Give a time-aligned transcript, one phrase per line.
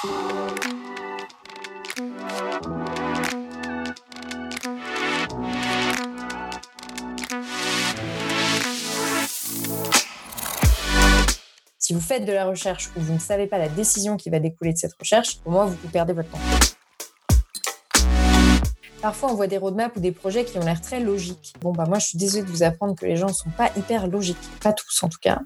[0.00, 0.06] Si
[11.94, 14.72] vous faites de la recherche ou vous ne savez pas la décision qui va découler
[14.72, 16.38] de cette recherche, au moins vous, perdez votre temps.
[19.02, 21.54] Parfois, on voit des roadmaps ou des projets qui ont l'air très logiques.
[21.60, 23.72] Bon, bah moi, je suis désolée de vous apprendre que les gens ne sont pas
[23.76, 25.40] hyper logiques, pas tous en tout cas,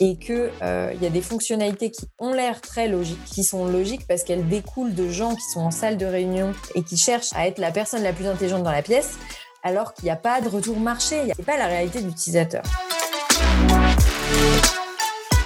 [0.00, 4.06] et qu'il euh, y a des fonctionnalités qui ont l'air très logiques, qui sont logiques
[4.08, 7.46] parce qu'elles découlent de gens qui sont en salle de réunion et qui cherchent à
[7.46, 9.18] être la personne la plus intelligente dans la pièce,
[9.62, 12.06] alors qu'il n'y a pas de retour marché, il n'y a pas la réalité de
[12.06, 12.62] l'utilisateur.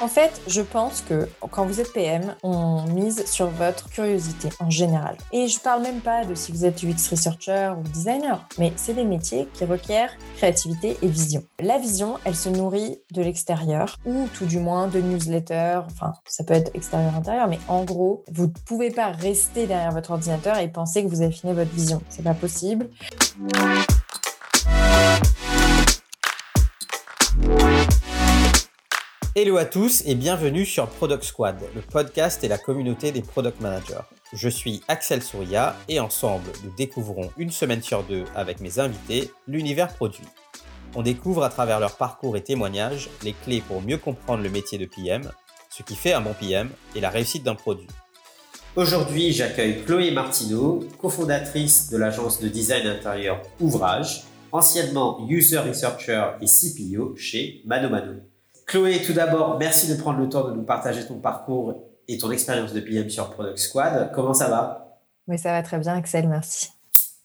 [0.04, 4.68] En fait, je pense que quand vous êtes PM, on mise sur votre curiosité en
[4.68, 5.16] général.
[5.32, 8.92] Et je parle même pas de si vous êtes UX researcher ou designer, mais c'est
[8.92, 11.42] des métiers qui requièrent créativité et vision.
[11.58, 15.80] La vision, elle se nourrit de l'extérieur ou tout du moins de newsletters.
[15.86, 20.10] Enfin, ça peut être extérieur-intérieur, mais en gros, vous ne pouvez pas rester derrière votre
[20.10, 22.02] ordinateur et penser que vous affinez votre vision.
[22.10, 22.90] C'est pas possible.
[29.36, 33.60] Hello à tous et bienvenue sur Product Squad, le podcast et la communauté des product
[33.60, 34.04] managers.
[34.32, 39.32] Je suis Axel Souria et ensemble, nous découvrons une semaine sur deux avec mes invités
[39.48, 40.22] l'univers produit.
[40.94, 44.78] On découvre à travers leur parcours et témoignages les clés pour mieux comprendre le métier
[44.78, 45.28] de PM,
[45.68, 47.88] ce qui fait un bon PM et la réussite d'un produit.
[48.76, 56.46] Aujourd'hui, j'accueille Chloé Martineau, cofondatrice de l'agence de design intérieur Ouvrage, anciennement user researcher et
[56.46, 58.20] CPO chez Mano Mano.
[58.66, 62.30] Chloé, tout d'abord, merci de prendre le temps de nous partager ton parcours et ton
[62.30, 64.10] expérience de PM sur Product Squad.
[64.14, 65.00] Comment ça va?
[65.28, 66.70] Oui, ça va très bien, Axel, merci.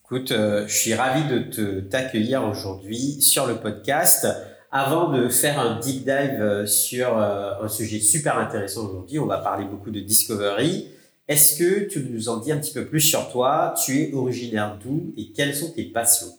[0.05, 4.27] Écoute, euh, je suis ravi de te t'accueillir aujourd'hui sur le podcast.
[4.71, 9.25] Avant de faire un deep dive euh, sur euh, un sujet super intéressant aujourd'hui, on
[9.25, 10.87] va parler beaucoup de discovery.
[11.27, 13.73] Est-ce que tu nous en dis un petit peu plus sur toi?
[13.83, 16.33] Tu es originaire d'où et quelles sont tes passions?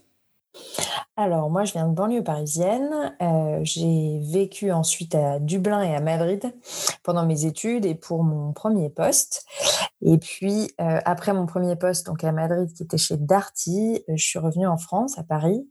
[1.20, 3.14] Alors, moi, je viens de banlieue parisienne.
[3.20, 6.50] Euh, j'ai vécu ensuite à Dublin et à Madrid
[7.02, 9.45] pendant mes études et pour mon premier poste.
[10.00, 14.12] Et puis, euh, après mon premier poste, donc à Madrid, qui était chez Darty, euh,
[14.17, 15.68] je suis revenue en France, à Paris.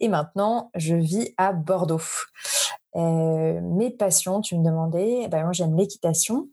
[0.00, 2.00] Et maintenant, je vis à Bordeaux.
[2.96, 6.48] mes passions, tu me demandais, eh ben, moi, j'aime l'équitation.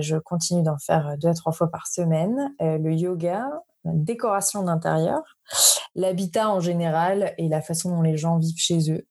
[0.00, 2.54] je continue d'en faire deux à trois fois par semaine.
[2.60, 3.48] le yoga,
[3.94, 5.22] décoration d'intérieur
[5.96, 9.06] l'habitat en général et la façon dont les gens vivent chez eux.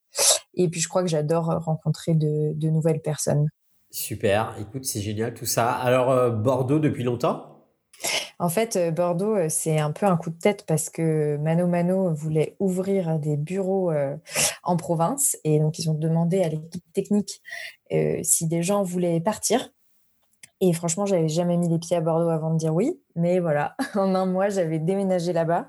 [0.54, 3.48] Et puis je crois que j'adore euh, rencontrer de, nouvelles personnes.
[3.90, 5.72] Super, écoute, c'est génial tout ça.
[5.72, 7.52] Alors euh, Bordeaux depuis longtemps?
[8.38, 12.14] En fait, euh, Bordeaux, c'est un peu un coup de tête parce que Mano Mano
[12.14, 13.92] voulait ouvrir des bureaux
[14.62, 17.42] en province et donc ils ont demandé à l'équipe technique
[18.22, 19.70] si des gens voulaient partir.
[20.60, 23.00] Et franchement, j'avais jamais mis les pieds à Bordeaux avant de dire oui.
[23.14, 25.68] Mais voilà, en un mois, j'avais déménagé là-bas.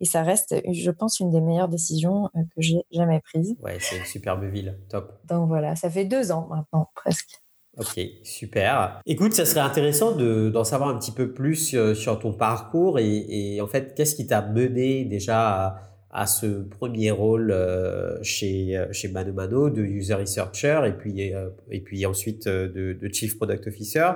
[0.00, 3.56] Et ça reste, je pense, une des meilleures décisions euh, que j'ai jamais prises.
[3.60, 4.78] Ouais, c'est une superbe ville.
[4.88, 5.20] Top.
[5.24, 7.42] Donc voilà, ça fait deux ans maintenant, presque.
[7.76, 9.00] Ok, super.
[9.06, 13.26] Écoute, ça serait intéressant d'en savoir un petit peu plus euh, sur ton parcours et,
[13.28, 18.86] et en fait, qu'est-ce qui t'a mené déjà à, à, ce premier rôle euh, chez,
[18.92, 21.32] chez Mano Mano de user researcher et puis,
[21.70, 24.12] et puis ensuite de, de chief product officer.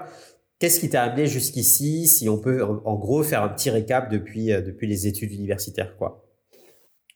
[0.63, 4.53] Qu'est-ce qui t'a amené jusqu'ici, si on peut en gros faire un petit récap depuis,
[4.53, 6.25] euh, depuis les études universitaires quoi?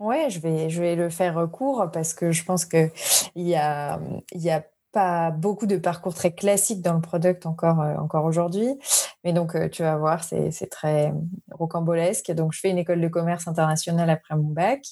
[0.00, 2.90] Ouais, je vais, je vais le faire court parce que je pense qu'il
[3.36, 4.00] y a,
[4.34, 4.66] y a
[4.96, 8.78] pas beaucoup de parcours très classiques dans le product encore, euh, encore aujourd'hui.
[9.24, 11.12] Mais donc, euh, tu vas voir, c'est très
[11.50, 12.32] rocambolesque.
[12.32, 14.86] Donc, je fais une école de commerce internationale après mon bac.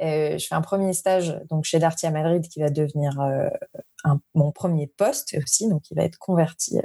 [0.00, 3.12] je fais un premier stage donc chez Darty à Madrid qui va devenir
[4.34, 6.80] mon premier poste aussi, donc il va être converti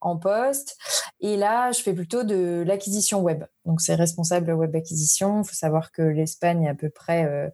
[0.00, 0.76] en poste.
[1.20, 3.44] Et là, je fais plutôt de l'acquisition web.
[3.64, 5.42] Donc, c'est responsable web acquisition.
[5.42, 7.50] Il faut savoir que l'Espagne à peu près, euh, euh,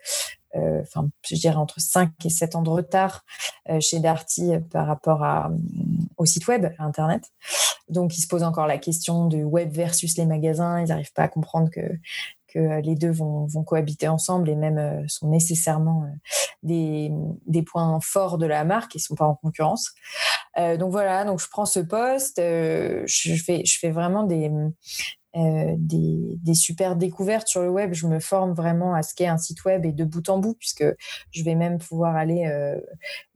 [0.54, 3.24] enfin, je dirais entre 5 et 7 ans de retard
[3.68, 5.50] euh, chez Darty par rapport à,
[6.16, 7.30] au site web, à Internet.
[7.88, 10.80] Donc, ils se posent encore la question du web versus les magasins.
[10.80, 11.80] Ils n'arrivent pas à comprendre que
[12.56, 17.08] euh, les deux vont, cohabiter ensemble et même euh, sont nécessairement euh,
[17.46, 19.92] des, points forts de la marque et ne sont pas en concurrence.
[20.56, 24.50] donc voilà, donc je prends ce poste, je fais vraiment des,
[25.34, 27.94] des, super découvertes sur le web.
[27.94, 30.54] Je me forme vraiment à ce qu'est un site web et de bout en bout,
[30.54, 30.84] puisque
[31.30, 32.46] je vais même pouvoir aller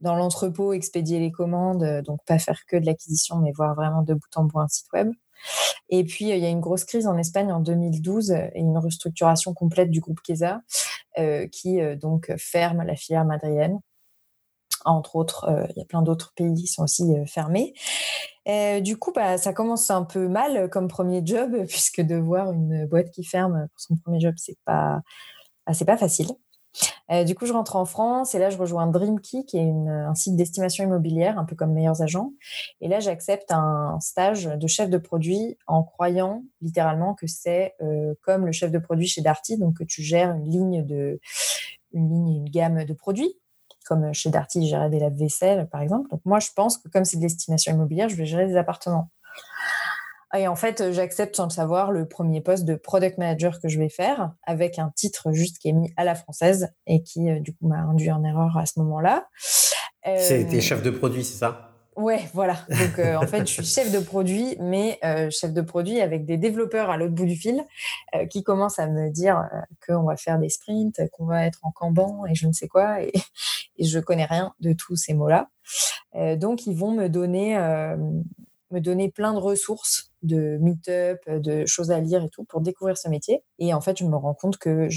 [0.01, 4.13] dans l'entrepôt, expédier les commandes, donc pas faire que de l'acquisition, mais voir vraiment de
[4.13, 5.11] bout en bout un site web.
[5.89, 9.53] Et puis, il y a une grosse crise en Espagne en 2012 et une restructuration
[9.53, 10.61] complète du groupe Kesa
[11.17, 13.79] euh, qui euh, donc ferme la filière madrienne
[14.91, 17.73] entre autres, il y a plein d'autres pays qui sont aussi fermés.
[18.81, 22.85] du coup, bah, ça commence un peu mal comme premier job, puisque de voir une
[22.85, 25.01] boîte qui ferme pour son premier job, c'est pas,
[25.67, 26.27] bah, pas facile.
[27.11, 30.15] Euh, du coup, je rentre en France et là, je rejoins Dreamkey, qui est un
[30.15, 32.33] site d'estimation immobilière, un peu comme Meilleurs Agents.
[32.81, 38.13] Et là, j'accepte un stage de chef de produit en croyant littéralement que c'est euh,
[38.21, 41.19] comme le chef de produit chez Darty, donc que tu gères une ligne de,
[41.93, 43.33] une ligne, une gamme de produits.
[43.87, 46.09] Comme chez Darty, je gérais des lave-vaisselle, par exemple.
[46.09, 49.09] Donc moi, je pense que comme c'est de l'estimation immobilière, je vais gérer des appartements.
[50.35, 53.79] Et en fait, j'accepte sans le savoir le premier poste de product manager que je
[53.79, 57.39] vais faire avec un titre juste qui est mis à la française et qui, euh,
[57.39, 59.27] du coup, m'a induit en erreur à ce moment-là.
[60.05, 60.17] Euh...
[60.19, 61.71] C'était chef de produit, c'est ça?
[61.95, 62.57] Ouais, voilà.
[62.69, 66.25] Donc, euh, en fait, je suis chef de produit, mais euh, chef de produit avec
[66.25, 67.63] des développeurs à l'autre bout du fil
[68.29, 69.41] qui commencent à me dire
[69.87, 73.01] qu'on va faire des sprints, qu'on va être en Kanban et je ne sais quoi.
[73.01, 73.13] Et,
[73.77, 75.49] et je connais rien de tous ces mots-là.
[76.35, 77.57] donc, ils vont me donner
[78.71, 82.97] me donner plein de ressources de meet-up, de choses à lire et tout pour découvrir
[82.97, 83.43] ce métier.
[83.59, 84.89] Et en fait, je me rends compte que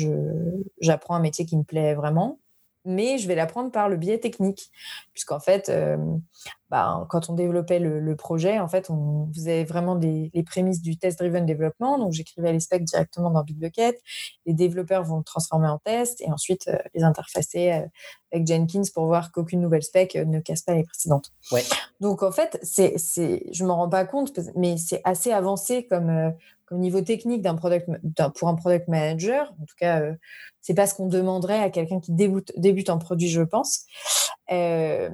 [0.80, 2.40] j'apprends un métier qui me plaît vraiment,
[2.84, 4.70] mais je vais l'apprendre par le biais technique,
[5.12, 5.96] puisqu'en fait, euh,
[6.70, 10.96] bah, quand on développait le, projet, en fait, on faisait vraiment des, les prémices du
[10.96, 11.98] test-driven développement.
[11.98, 14.00] Donc, j'écrivais les specs directement dans Bitbucket.
[14.46, 17.86] Les développeurs vont le transformer en test et ensuite euh, les interfacer euh,
[18.32, 21.32] avec Jenkins pour voir qu'aucune nouvelle spec ne casse pas les précédentes.
[21.52, 21.64] Ouais.
[22.00, 26.32] Donc, en fait, c'est, c'est, je me rends pas compte, mais c'est assez avancé comme,
[26.70, 27.90] comme niveau technique d'un product,
[28.36, 29.52] pour un product manager.
[29.60, 30.02] En tout cas,
[30.60, 33.86] c'est pas ce qu'on demanderait à quelqu'un qui débute, débute en produit, je pense.
[34.52, 35.10] Euh,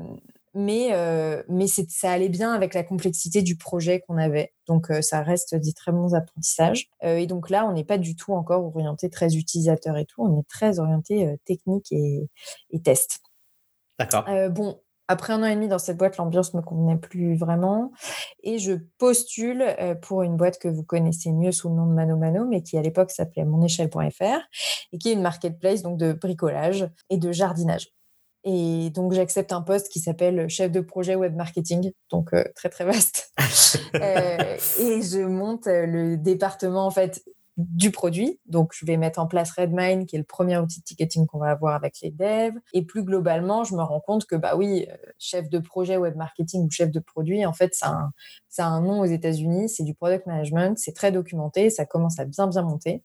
[0.55, 4.53] mais euh, mais ça allait bien avec la complexité du projet qu'on avait.
[4.67, 6.89] Donc, euh, ça reste des très bons apprentissages.
[7.03, 10.23] et donc là, on n'est pas du tout encore orienté très utilisateur et tout.
[10.23, 12.29] On est très orienté technique et,
[12.71, 13.21] et test.
[13.99, 14.25] D'accord.
[14.51, 17.93] bon, après un an et demi dans cette boîte, l'ambiance me convenait plus vraiment.
[18.43, 21.93] Et je postule euh, pour une boîte que vous connaissez mieux sous le nom de
[21.93, 24.41] Mano Mano, mais qui à l'époque s'appelait monéchelle.fr
[24.93, 27.89] et qui est une marketplace donc de bricolage et de jardinage.
[28.49, 32.69] Et donc, j'accepte un poste qui s'appelle chef de projet web marketing, donc euh, très
[32.69, 33.33] très vaste.
[33.97, 37.25] euh, et je monte le département en fait
[37.57, 38.39] du produit.
[38.47, 41.39] Donc, je vais mettre en place Redmine, qui est le premier outil de ticketing qu'on
[41.39, 42.55] va avoir avec les devs.
[42.75, 46.17] Et plus globalement, je me rends compte que, bah oui, euh, chef de projet web
[46.17, 48.13] marketing ou chef de produit, en fait, ça a un,
[48.49, 52.19] ça a un nom aux États-Unis, c'est du product management, c'est très documenté, ça commence
[52.19, 53.03] à bien, bien monter.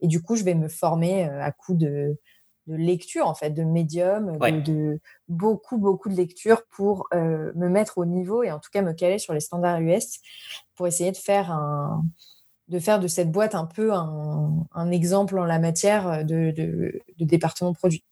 [0.00, 2.18] Et du coup, je vais me former euh, à coup de,
[2.66, 7.98] de lecture, en fait, de médium, de, beaucoup, beaucoup de lecture pour euh, me mettre
[7.98, 10.18] au niveau et en tout cas me caler sur les standards US
[10.74, 12.02] pour essayer de faire un
[12.68, 16.52] de faire de cette boîte un peu un, exemple en la matière de,
[17.18, 18.04] département produit.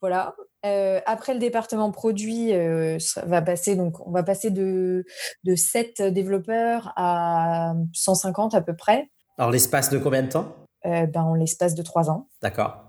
[0.00, 0.34] Voilà.
[0.64, 5.04] Euh, après le département produit, euh, va passer donc on va passer de,
[5.42, 9.10] de 7 développeurs à 150 à peu près.
[9.38, 10.54] Alors l'espace de combien de temps?
[10.86, 12.28] Euh, ben, En l'espace de 3 ans.
[12.42, 12.84] D'accord.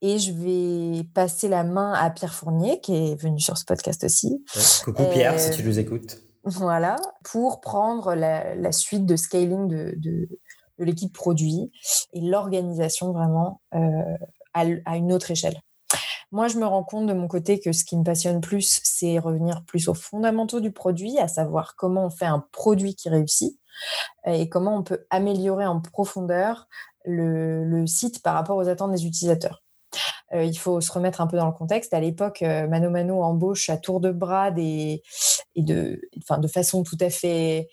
[0.00, 4.04] Et je vais passer la main à Pierre Fournier, qui est venu sur ce podcast
[4.04, 4.44] aussi.
[4.84, 6.27] coucou Pierre, si tu nous écoutes.
[6.44, 10.28] Voilà, pour prendre la, suite de scaling de,
[10.78, 11.72] l'équipe produit
[12.12, 14.16] et l'organisation vraiment euh,
[14.54, 15.60] à, une autre échelle.
[16.30, 19.18] Moi, je me rends compte de mon côté que ce qui me passionne plus, c'est
[19.18, 23.58] revenir plus aux fondamentaux du produit, à savoir comment on fait un produit qui réussit
[24.26, 26.68] et comment on peut améliorer en profondeur
[27.04, 29.62] le site par rapport aux attentes des utilisateurs.
[30.34, 31.94] Euh, il faut se remettre un peu dans le contexte.
[31.94, 35.02] À l'époque, euh, Mano Mano embauche à tour de bras des,
[35.54, 37.68] et de, enfin, de façon tout à fait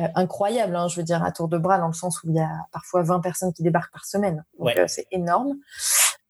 [0.00, 2.36] euh, incroyable, hein, je veux dire, à tour de bras, dans le sens où il
[2.36, 4.44] y a parfois 20 personnes qui débarquent par semaine.
[4.58, 5.56] Donc, c'est énorme.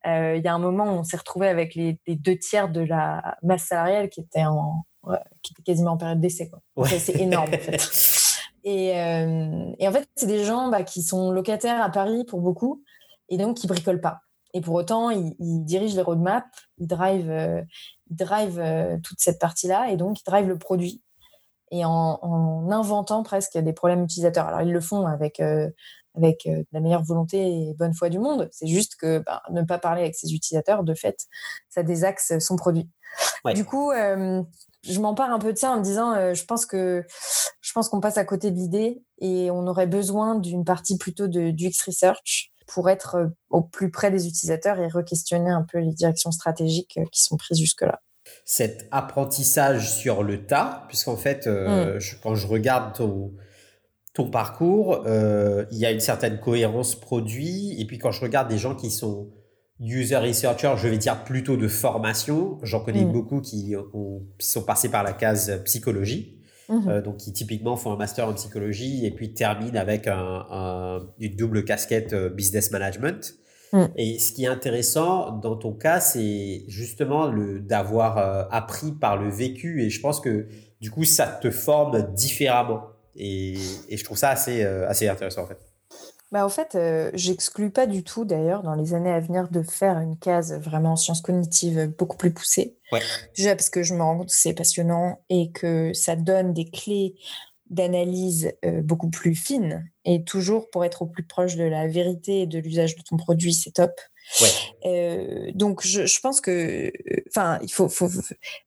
[0.05, 3.37] Il y a un moment où on s'est retrouvé avec les, deux tiers de la
[3.43, 4.85] masse salariale qui était, en,
[5.43, 6.51] qui était quasiment en période d'essai.
[6.87, 7.91] C'est énorme, en fait.
[8.65, 12.83] Et, et, en fait, c'est des gens bah, qui sont locataires à Paris pour beaucoup
[13.31, 14.21] et donc qui bricolent pas.
[14.55, 16.47] Et pour autant, il, dirige les roadmaps,
[16.79, 17.63] il drive, euh,
[18.11, 21.03] drive euh, toute cette partie-là et donc il drive le produit.
[21.71, 24.47] Et en, inventant presque des problèmes utilisateurs.
[24.47, 25.69] Alors, ils le font avec, euh,
[26.17, 28.49] avec la meilleure volonté et bonne foi du monde.
[28.53, 31.27] C'est juste que bah, ne pas parler avec ses utilisateurs, de fait,
[31.69, 32.89] ça désaxe son produit.
[33.55, 37.05] Du coup, je m'empare un peu de ça en me disant, je pense que
[37.61, 41.27] je pense qu'on passe à côté de l'idée et on aurait besoin d'une partie plutôt
[41.27, 45.65] de, du X Research pour être euh, au plus près des utilisateurs et re-questionner un
[45.71, 48.01] peu les directions stratégiques euh, qui sont prises jusque-là.
[48.45, 52.01] Cet apprentissage sur le tas, puisqu'en fait, euh, mm.
[52.23, 53.33] quand je regarde ton,
[54.15, 57.81] ton parcours, il y a une certaine cohérence produit.
[57.81, 59.31] Et puis quand je regarde des gens qui sont
[59.81, 62.59] user researcher, je vais dire plutôt de formation.
[62.65, 63.13] J'en connais Mm.
[63.13, 66.38] beaucoup qui, ont- qui sont passés par la case psychologie,
[66.69, 66.89] Mhm.
[66.89, 71.07] euh, donc qui typiquement font un master en psychologie et puis terminent avec un, un-
[71.19, 73.35] une double casquette euh, business management.
[73.73, 73.85] Mm.
[73.97, 79.17] Et ce qui est intéressant dans ton cas, c'est justement le d'avoir euh, appris par
[79.17, 80.47] le vécu et je pense que
[80.81, 82.83] du coup ça te forme différemment
[83.17, 83.55] et,
[83.89, 85.59] et je trouve ça assez euh, assez intéressant en fait.
[86.31, 89.63] Bah, en fait, euh, j'exclus pas du tout d'ailleurs dans les années à venir de
[89.63, 92.77] faire une case vraiment en sciences cognitives beaucoup plus poussée.
[92.93, 93.01] Ouais.
[93.35, 96.69] Déjà parce que je me rends compte que c'est passionnant et que ça donne des
[96.69, 97.15] clés
[97.71, 102.43] d'analyse euh, beaucoup plus fines et toujours pour être au plus proche de la vérité
[102.43, 103.93] et de l'usage de ton produit, c'est top.
[104.41, 104.49] Ouais.
[104.87, 106.91] Euh, donc je, je pense que,
[107.29, 108.09] enfin, il faut, faut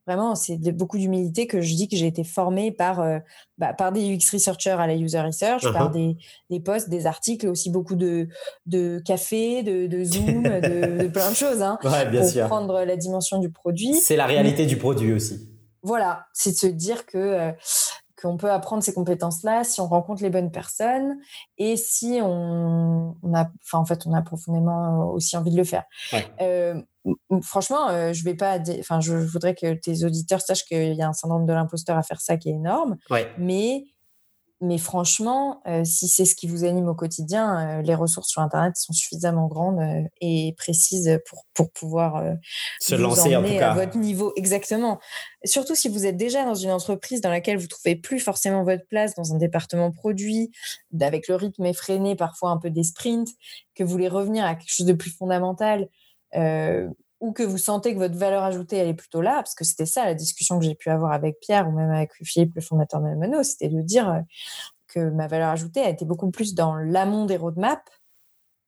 [0.08, 3.20] vraiment, c'est de beaucoup d'humilité que je dis que j'ai été formée par, euh,
[3.58, 5.74] bah, par des UX researchers à la user research, Uh-huh.
[5.74, 6.16] par des,
[6.50, 8.28] des posts, des articles, aussi beaucoup de,
[8.66, 12.48] de café, de, de Zoom, de, de plein de choses, hein, Ouais, bien pour sûr.
[12.48, 13.96] prendre la dimension du produit.
[13.96, 15.48] C'est la réalité du produit aussi.
[15.84, 17.52] Voilà, c'est de se dire que euh,
[18.22, 21.18] qu'on peut apprendre ces compétences-là si on rencontre les bonnes personnes
[21.58, 25.64] et si on, on a, enfin en fait, on a profondément aussi envie de le
[25.64, 25.84] faire.
[26.14, 26.28] Ouais.
[26.42, 26.82] Euh,
[27.42, 31.08] franchement, euh, je vais pas, enfin, je voudrais que tes auditeurs sachent qu'il y a
[31.08, 33.28] un syndrome de l'imposteur à faire ça qui est énorme, Ouais.
[33.38, 33.86] mais
[34.62, 38.44] mais franchement, euh, si c'est ce qui vous anime au quotidien, euh, les ressources sur
[38.44, 42.24] Internet sont suffisamment grandes euh, et précises pour, pour pouvoir
[42.80, 43.72] Se vous lancer en emmener tout cas.
[43.72, 44.34] à votre niveau.
[44.36, 45.00] Exactement.
[45.44, 48.86] Surtout si vous êtes déjà dans une entreprise dans laquelle vous trouvez plus forcément votre
[48.86, 50.52] place dans un département produit,
[51.00, 53.30] avec le rythme effréné, parfois un peu des sprints,
[53.74, 55.90] que vous voulez revenir à quelque chose de plus fondamental,
[57.22, 59.86] ou que vous sentez que votre valeur ajoutée, elle est plutôt là, parce que c'était
[59.86, 63.00] ça la discussion que j'ai pu avoir avec Pierre ou même avec Philippe, le fondateur
[63.00, 64.20] de Mano, c'était de dire euh,
[64.88, 67.82] que ma valeur ajoutée a été beaucoup plus dans l'amont des roadmaps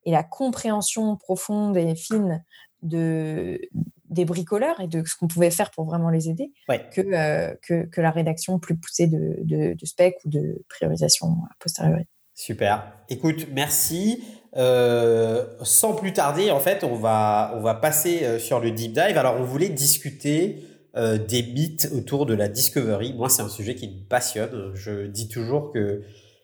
[0.04, 2.44] et la compréhension profonde et fine
[2.82, 3.60] de,
[4.08, 6.88] des bricoleurs et de ce qu'on pouvait faire pour vraiment les aider Ouais.
[6.92, 11.28] que, euh, que, que la rédaction plus poussée de, de, de spec ou de priorisation
[11.50, 12.04] a posteriori.
[12.34, 12.92] Super.
[13.08, 14.22] Écoute, merci.
[14.56, 18.92] Euh, sans plus tarder, en fait, on va, on va passer euh, sur le deep
[18.92, 19.18] dive.
[19.18, 20.62] Alors, on voulait discuter
[20.96, 23.14] euh, des mythes autour de la discovery.
[23.14, 24.70] Moi, c'est un sujet qui me passionne.
[24.74, 26.02] Je dis toujours que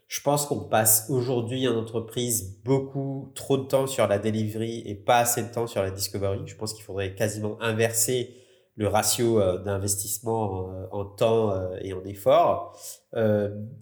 [0.08, 4.96] je pense qu'on passe aujourd'hui en entreprise beaucoup trop de temps sur la delivery et
[4.96, 6.40] pas assez de temps sur la discovery.
[6.46, 8.34] Je pense qu'il faudrait quasiment inverser
[8.76, 12.78] le ratio euh, d'investissement euh, en temps euh, et en effort.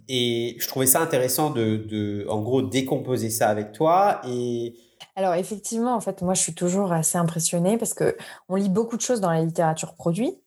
[0.09, 4.21] Et je trouvais ça intéressant de, de, en gros, décomposer ça avec toi.
[4.27, 4.75] Et
[5.17, 8.17] Alors effectivement, en fait, moi, je suis toujours assez impressionnée parce que
[8.49, 10.41] on lit beaucoup de choses dans la littérature produit.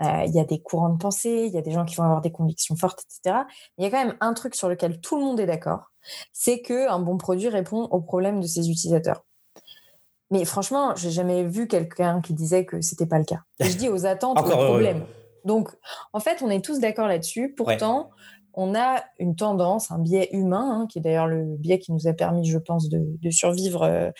[0.00, 2.20] Il y a des courants de pensée, il y a des gens qui vont avoir
[2.20, 3.44] des convictions fortes, etc.
[3.78, 5.92] Il y a quand même un truc sur lequel tout le monde est d'accord,
[6.32, 9.22] c'est que un bon produit répond aux problèmes de ses utilisateurs.
[10.32, 13.42] Mais franchement, j'ai jamais vu quelqu'un qui disait que c'était pas le cas.
[13.60, 15.04] Et je dis aux attentes, aux problèmes.
[15.44, 15.68] Donc,
[16.14, 17.52] en fait, on est tous d'accord là-dessus.
[17.54, 18.10] Pourtant,
[18.54, 22.06] on a une tendance, un biais humain, hein, qui est d'ailleurs le biais qui nous
[22.06, 24.10] a permis, je pense, de, de survivre euh,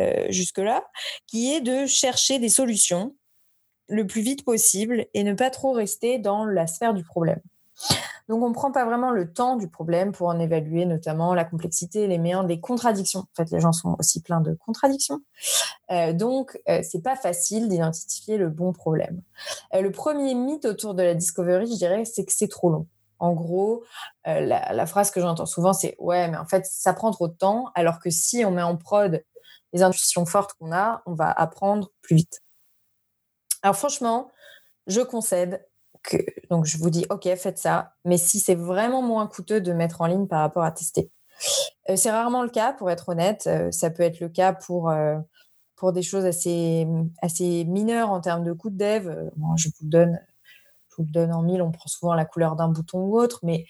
[0.00, 0.84] euh, jusque-là,
[1.26, 3.14] qui est de chercher des solutions
[3.88, 7.40] le plus vite possible et ne pas trop rester dans la sphère du problème.
[8.28, 11.44] Donc, on ne prend pas vraiment le temps du problème pour en évaluer notamment la
[11.44, 13.20] complexité, les méandres, les contradictions.
[13.20, 15.20] En fait, les gens sont aussi pleins de contradictions.
[15.90, 19.22] Euh, donc, euh, c'est pas facile d'identifier le bon problème.
[19.74, 22.86] Euh, le premier mythe autour de la discovery, je dirais, c'est que c'est trop long.
[23.18, 23.82] En gros,
[24.26, 27.28] euh, la, la, phrase que j'entends souvent, c'est ouais, mais en fait, ça prend trop
[27.28, 29.24] de temps, alors que si on met en prod
[29.72, 32.42] les intuitions fortes qu'on a, on va apprendre plus vite.
[33.62, 34.30] Alors franchement,
[34.86, 35.67] je concède
[36.50, 40.00] donc je vous dis ok, faites ça, mais si c'est vraiment moins coûteux de mettre
[40.00, 41.10] en ligne par rapport à tester,
[41.90, 43.44] euh, c'est rarement le cas pour être honnête.
[43.46, 45.18] Euh, ça peut être le cas pour euh,
[45.76, 46.86] pour des choses assez
[47.22, 49.30] assez mineures en termes de coût de dev.
[49.36, 50.20] Moi, je vous le donne,
[50.90, 51.62] je vous donne en mille.
[51.62, 53.66] On prend souvent la couleur d'un bouton ou autre, mais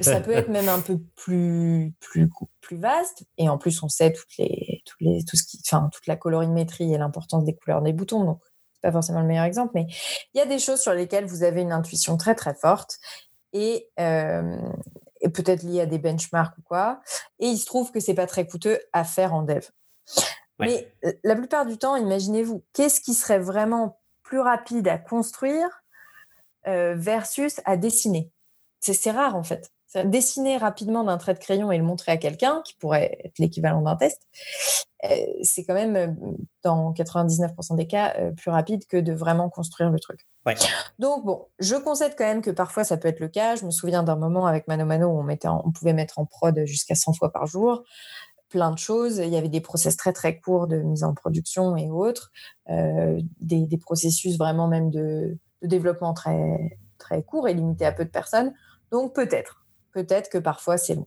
[0.00, 2.30] ça peut être même un peu plus plus
[2.60, 3.24] plus vaste.
[3.38, 6.16] Et en plus, on sait toutes les toutes les tout ce qui, enfin toute la
[6.16, 8.24] colorimétrie et l'importance des couleurs des boutons.
[8.24, 8.40] Donc
[8.80, 9.86] pas forcément le meilleur exemple, mais
[10.34, 12.98] il y a des choses sur lesquelles vous avez une intuition très très forte
[13.52, 14.56] et, euh,
[15.20, 17.00] et peut-être liée à des benchmarks ou quoi.
[17.38, 19.64] Et il se trouve que c'est pas très coûteux à faire en dev.
[20.58, 20.88] Ouais.
[21.02, 25.68] Mais la plupart du temps, imaginez-vous, qu'est-ce qui serait vraiment plus rapide à construire
[26.66, 28.30] euh, versus à dessiner?
[28.80, 29.70] C'est rare en fait.
[30.04, 33.82] Dessiner rapidement d'un trait de crayon et le montrer à quelqu'un, qui pourrait être l'équivalent
[33.82, 34.20] d'un test,
[35.04, 35.08] euh,
[35.42, 36.16] c'est quand même,
[36.62, 40.26] dans 99% des cas, euh, plus rapide que de vraiment construire le truc.
[40.46, 40.54] Ouais.
[40.98, 43.56] Donc, bon, je concède quand même que parfois ça peut être le cas.
[43.56, 46.18] Je me souviens d'un moment avec Mano Mano où on, mettait en, on pouvait mettre
[46.18, 47.84] en prod jusqu'à 100 fois par jour.
[48.48, 49.18] plein de choses.
[49.18, 52.30] Il y avait des process très très courts de mise en production et autres,
[52.70, 57.92] euh, des, des, processus vraiment même de, de, développement très très courts et limités à
[57.92, 58.54] peu de personnes.
[58.92, 59.65] Donc peut-être,
[59.96, 61.06] peut-être que parfois c'est long.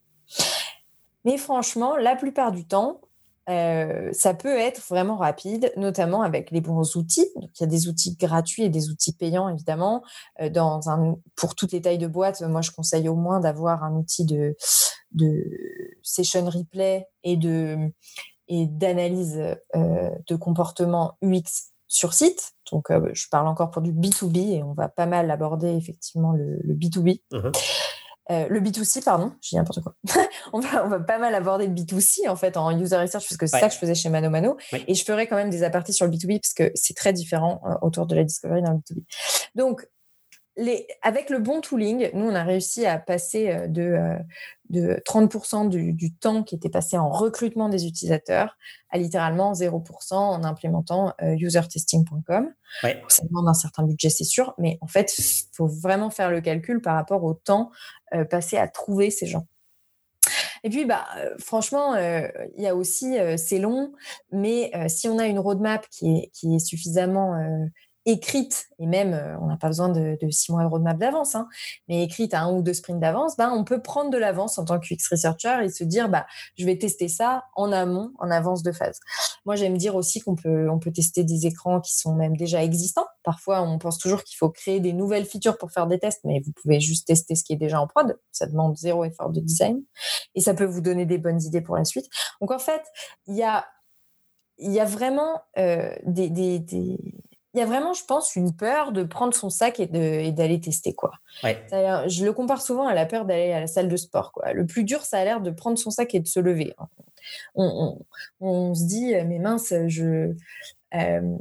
[1.26, 3.02] Mais franchement, la plupart du temps,
[3.50, 7.30] euh, ça peut être vraiment rapide, notamment avec les bons outils.
[7.36, 10.04] Il y a des outils gratuits et des outils payants, évidemment.
[10.42, 13.84] Euh, dans un, pour toutes les tailles de boîtes, moi, je conseille au moins d'avoir
[13.84, 14.56] un outil de,
[16.02, 17.78] session replay et de
[18.52, 19.40] et d'analyse
[19.76, 22.54] euh, de comportement UX sur site.
[22.72, 26.74] Donc, je parle encore pour du B2B et on va pas mal aborder effectivement le
[26.74, 27.22] B2B.
[28.32, 29.96] Euh, le B2C, pardon, je dis n'importe quoi.
[30.54, 33.38] on, va, on va pas mal aborder le B2C en fait en user research parce
[33.38, 34.58] que c'est ça que je faisais chez Mano Mano.
[34.88, 37.62] Et je ferai quand même des apartés sur le B2B parce que c'est très différent
[37.66, 39.04] euh, autour de la discovery dans le B2B.
[39.56, 39.88] Donc,
[41.02, 44.16] avec le bon tooling, nous, on a réussi à passer euh, de, euh,
[44.70, 48.58] de 30% du, temps qui était passé en recrutement des utilisateurs
[48.90, 52.54] à littéralement 0% en implémentant euh, usertesting.com.
[53.08, 56.42] Ça demande un certain budget, c'est sûr, mais en fait, il faut vraiment faire le
[56.42, 57.72] calcul par rapport au temps
[58.30, 59.48] passé à trouver ces gens.
[60.64, 61.06] Et puis, bah,
[61.40, 63.94] franchement, il y a aussi, c'est long,
[64.32, 67.36] mais si on a une roadmap qui est, qui est suffisamment
[68.10, 71.48] écrite, et même euh, on n'a pas besoin de, six mois de roadmap d'avance, hein,
[71.88, 74.66] mais écrite à un ou deux sprints d'avance, ben, on peut prendre de l'avance en
[74.66, 76.26] tant que UX researcher et se dire bah,
[76.58, 79.00] je vais tester ça en amont, en avance de phase.
[79.46, 82.64] Moi, j'aime dire aussi qu'on peut, on peut tester des écrans qui sont même déjà
[82.64, 83.08] existants.
[83.24, 86.42] Parfois, on pense toujours qu'il faut créer des nouvelles features pour faire des tests, mais
[86.46, 88.18] vous pouvez juste tester ce qui est déjà en prod.
[88.32, 89.82] Ça demande zéro effort de design
[90.36, 92.08] et ça peut vous donner des bonnes idées pour la suite.
[92.42, 92.84] Donc, en fait,
[93.28, 93.66] il y a,
[94.58, 96.30] y a vraiment euh, des
[97.54, 100.94] il y a vraiment, je pense, une peur de prendre son sac et, d'aller tester.
[100.94, 101.12] quoi.
[101.44, 104.32] Je le compare souvent à la peur d'aller à la salle de sport.
[104.32, 104.54] Quoi.
[104.54, 106.74] Le plus dur, ça a l'air de prendre son sac et de se lever.
[106.78, 106.88] Hein.
[107.56, 110.34] On, se dit, mais mince, je...
[110.96, 111.38] Euh,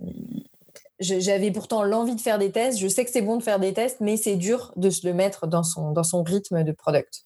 [1.00, 2.79] j'avais pourtant l'envie de faire des tests.
[2.79, 5.15] Je sais que c'est bon de faire des tests, mais c'est dur de se le
[5.15, 7.23] mettre dans son, dans son rythme de product.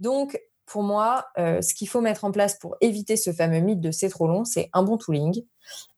[0.00, 3.80] Donc, pour moi, euh, ce qu'il faut mettre en place pour éviter ce fameux mythe
[3.80, 5.44] de c'est trop long, c'est un bon tooling,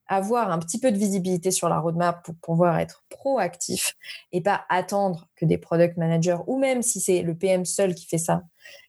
[0.09, 3.95] avoir un petit peu de visibilité sur la roadmap pour pouvoir être proactif
[4.33, 8.07] et pas attendre que des product managers ou même si c'est le PM seul qui
[8.07, 8.43] fait ça,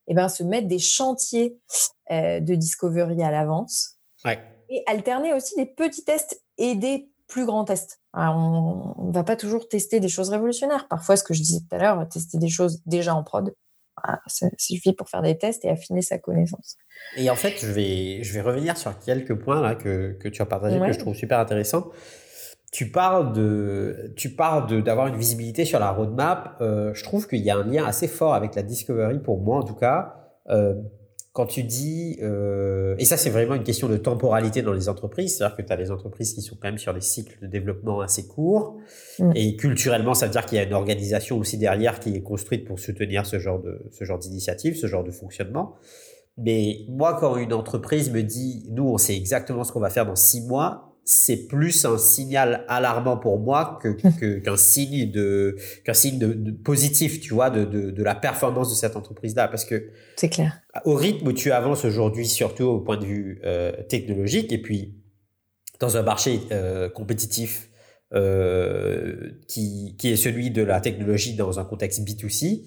[0.08, 1.60] et eh ben se mettre des chantiers
[2.10, 4.00] euh, de discovery à l'avance
[4.70, 8.02] et alterner aussi des petits tests et des plus grands tests.
[8.14, 10.88] on ne va pas toujours tester des choses révolutionnaires.
[10.88, 13.54] Parfois, ce que je disais tout à l'heure, tester des choses déjà en prod
[14.28, 16.78] ça suffit pour faire des tests et affiner sa connaissance.
[17.18, 20.42] Et en fait, je vais, je vais revenir sur quelques points là, que, que tu
[20.42, 21.90] as partagés, que je trouve super intéressants.
[22.72, 26.56] Tu parles de, tu parles d'avoir une visibilité sur la roadmap.
[26.62, 29.58] Euh, je trouve qu'il y a un lien assez fort avec la discovery pour moi
[29.58, 30.16] en tout cas.
[30.50, 30.76] Euh,
[31.32, 35.38] quand tu dis, euh, et ça c'est vraiment une question de temporalité dans les entreprises,
[35.38, 38.02] c'est-à-dire que tu as des entreprises qui sont quand même sur des cycles de développement
[38.02, 38.78] assez courts,
[39.20, 39.32] mm.
[39.36, 42.66] et culturellement ça veut dire qu'il y a une organisation aussi derrière qui est construite
[42.66, 45.76] pour soutenir ce genre de ce genre d'initiative, ce genre de fonctionnement.
[46.42, 50.06] Mais moi, quand une entreprise me dit, nous, on sait exactement ce qu'on va faire
[50.06, 55.96] dans six mois, c'est plus un signal alarmant pour moi que qu'un signe de qu'un
[55.96, 59.66] signe de, positif tu vois de, de, de, la performance de cette entreprise là parce
[59.66, 60.62] que c'est clair.
[60.86, 65.00] au rythme où tu avances aujourd'hui surtout au point de vue euh, technologique et puis
[65.80, 67.72] dans un marché euh, compétitif
[68.14, 72.66] euh, qui qui est celui de la technologie dans un contexte B2C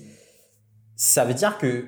[0.96, 1.84] ça veut dire que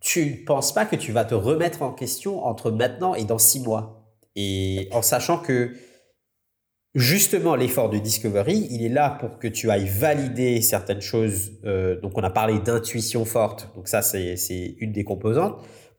[0.00, 3.38] tu ne penses pas que tu vas te remettre en question entre maintenant et dans
[3.38, 3.95] six mois
[4.36, 5.72] et en sachant que
[6.94, 11.52] justement l'effort de discovery, il est là pour que tu ailles valider certaines choses.
[11.64, 15.58] Euh, donc on a parlé d'intuition forte, donc ça c'est une des composantes.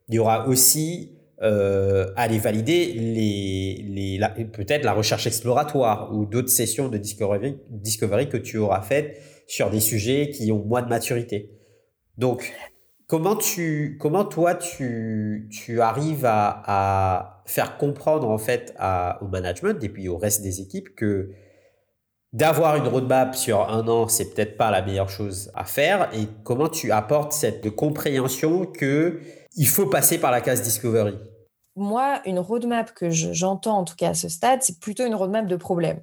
[0.10, 6.50] Il y aura aussi euh, aller valider les, les peut-être la recherche exploratoire ou d'autres
[6.50, 10.90] sessions de discovery, discovery que tu auras faites sur des sujets qui ont moins de
[10.90, 11.52] maturité.
[12.18, 12.54] Donc
[13.08, 19.28] Comment tu, comment toi tu, tu arrives à, à faire comprendre en fait à, au
[19.28, 21.32] management et puis au reste des équipes que
[22.34, 26.10] d'avoir une roadmap sur un an, c'est peut-être pas la meilleure chose à faire?
[26.14, 29.22] Et comment tu apportes cette compréhension que
[29.56, 31.18] il faut passer par la case discovery?
[31.78, 35.46] Moi, une roadmap que j'entends en tout cas à ce stade, c'est plutôt une roadmap
[35.48, 36.02] de problèmes.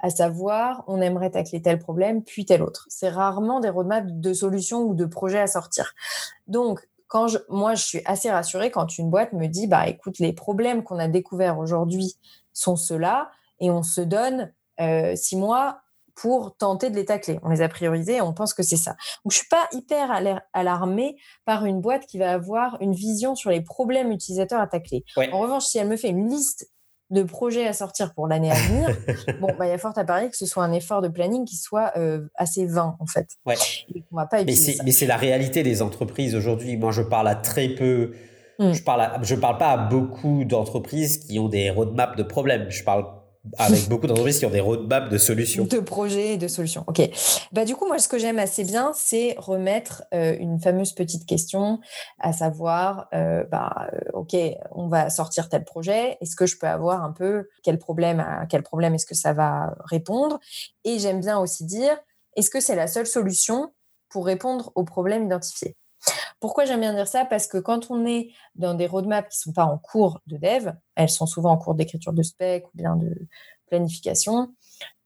[0.00, 2.86] À savoir, on aimerait tacler tel problème, puis tel autre.
[2.90, 5.94] C'est rarement des roadmaps de solutions ou de projets à sortir.
[6.48, 10.18] Donc, quand je, moi, je suis assez rassurée quand une boîte me dit, bah, écoute,
[10.18, 12.16] les problèmes qu'on a découverts aujourd'hui
[12.52, 15.78] sont ceux-là, et on se donne euh, six mois
[16.14, 17.38] pour tenter de les tacler.
[17.42, 18.92] On les a priorisés et on pense que c'est ça.
[19.24, 20.10] Donc, je suis pas hyper
[20.52, 25.04] alarmée par une boîte qui va avoir une vision sur les problèmes utilisateurs à tacler.
[25.32, 26.70] En revanche, si elle me fait une liste
[27.10, 28.88] de projets à sortir pour l'année à venir,
[29.40, 31.44] bon, bah, il y a fort à parier que ce soit un effort de planning
[31.44, 33.28] qui soit euh, assez vain, en fait.
[33.44, 33.56] Ouais.
[34.10, 36.76] On va pas mais c'est la réalité des entreprises aujourd'hui.
[36.76, 38.12] Moi, je parle à très peu.
[38.58, 38.72] Hmm.
[38.72, 42.70] Je parle, je parle pas à beaucoup d'entreprises qui ont des roadmaps de problèmes.
[42.70, 43.04] Je parle
[43.58, 45.64] avec beaucoup d'entreprises qui ont des roadmaps de solutions.
[45.64, 46.84] De projets et de solutions.
[46.86, 47.00] OK.
[47.52, 51.26] Bah, du coup, moi, ce que j'aime assez bien, c'est remettre euh, une fameuse petite
[51.26, 51.80] question,
[52.18, 54.36] à savoir, euh, bah, euh, OK,
[54.72, 56.16] on va sortir tel projet.
[56.20, 59.32] Est-ce que je peux avoir un peu quel problème, à quel problème est-ce que ça
[59.32, 60.38] va répondre?
[60.84, 61.96] Et j'aime bien aussi dire,
[62.36, 63.72] est-ce que c'est la seule solution
[64.08, 65.76] pour répondre aux problèmes identifiés?
[66.40, 67.24] Pourquoi j'aime bien dire ça?
[67.24, 70.36] Parce que quand on est dans des roadmaps qui ne sont pas en cours de
[70.36, 73.14] dev, elles sont souvent en cours d'écriture de spec ou bien de
[73.66, 74.54] planification,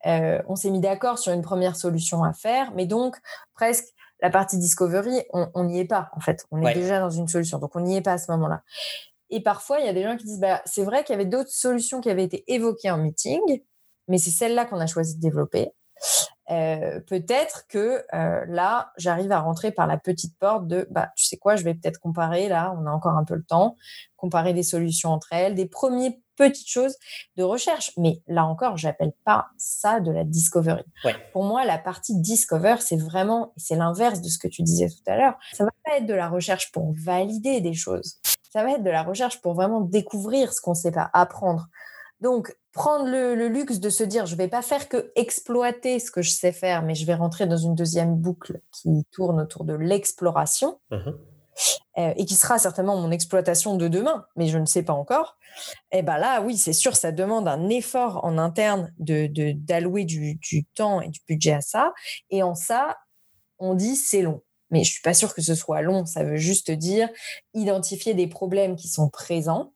[0.06, 3.16] euh, on s'est mis d'accord sur une première solution à faire, mais donc
[3.54, 3.86] presque
[4.20, 6.44] la partie discovery, on n'y est pas en fait.
[6.50, 8.62] On est déjà dans une solution, donc on n'y est pas à ce moment-là.
[9.30, 11.28] Et parfois, il y a des gens qui disent bah, c'est vrai qu'il y avait
[11.28, 13.62] d'autres solutions qui avaient été évoquées en meeting,
[14.08, 15.70] mais c'est celle-là qu'on a choisi de développer.
[16.50, 21.24] Euh, peut-être que euh, là, j'arrive à rentrer par la petite porte de, bah, tu
[21.24, 23.76] sais quoi, je vais peut-être comparer, là, on a encore un peu le temps,
[24.16, 26.96] comparer des solutions entre elles, des premières petites choses
[27.36, 27.92] de recherche.
[27.98, 30.84] Mais là encore, j'appelle pas ça de la discovery.
[31.32, 35.10] Pour moi, la partie discover, c'est vraiment, c'est l'inverse de ce que tu disais tout
[35.10, 35.36] à l'heure.
[35.52, 38.20] Ça va pas être de la recherche pour valider des choses.
[38.50, 41.68] Ça va être de la recherche pour vraiment découvrir ce qu'on ne sait pas, apprendre.
[42.20, 46.22] Donc, prendre le, luxe de se dire, je vais pas faire que exploiter ce que
[46.22, 49.74] je sais faire, mais je vais rentrer dans une deuxième boucle qui tourne autour de
[49.74, 50.80] l'exploration.
[50.90, 51.10] Mmh
[51.98, 55.36] euh, et qui sera certainement mon exploitation de demain, mais je ne sais pas encore.
[55.90, 60.04] Et eh ben là, oui, c'est sûr, ça demande un effort en interne de d'allouer
[60.04, 61.92] du, du, temps et du budget à ça.
[62.30, 62.96] Et en ça,
[63.58, 64.42] on dit c'est long.
[64.70, 66.06] Mais je suis pas sûre que ce soit long.
[66.06, 67.08] Ça veut juste dire
[67.54, 69.72] identifier des problèmes qui sont présents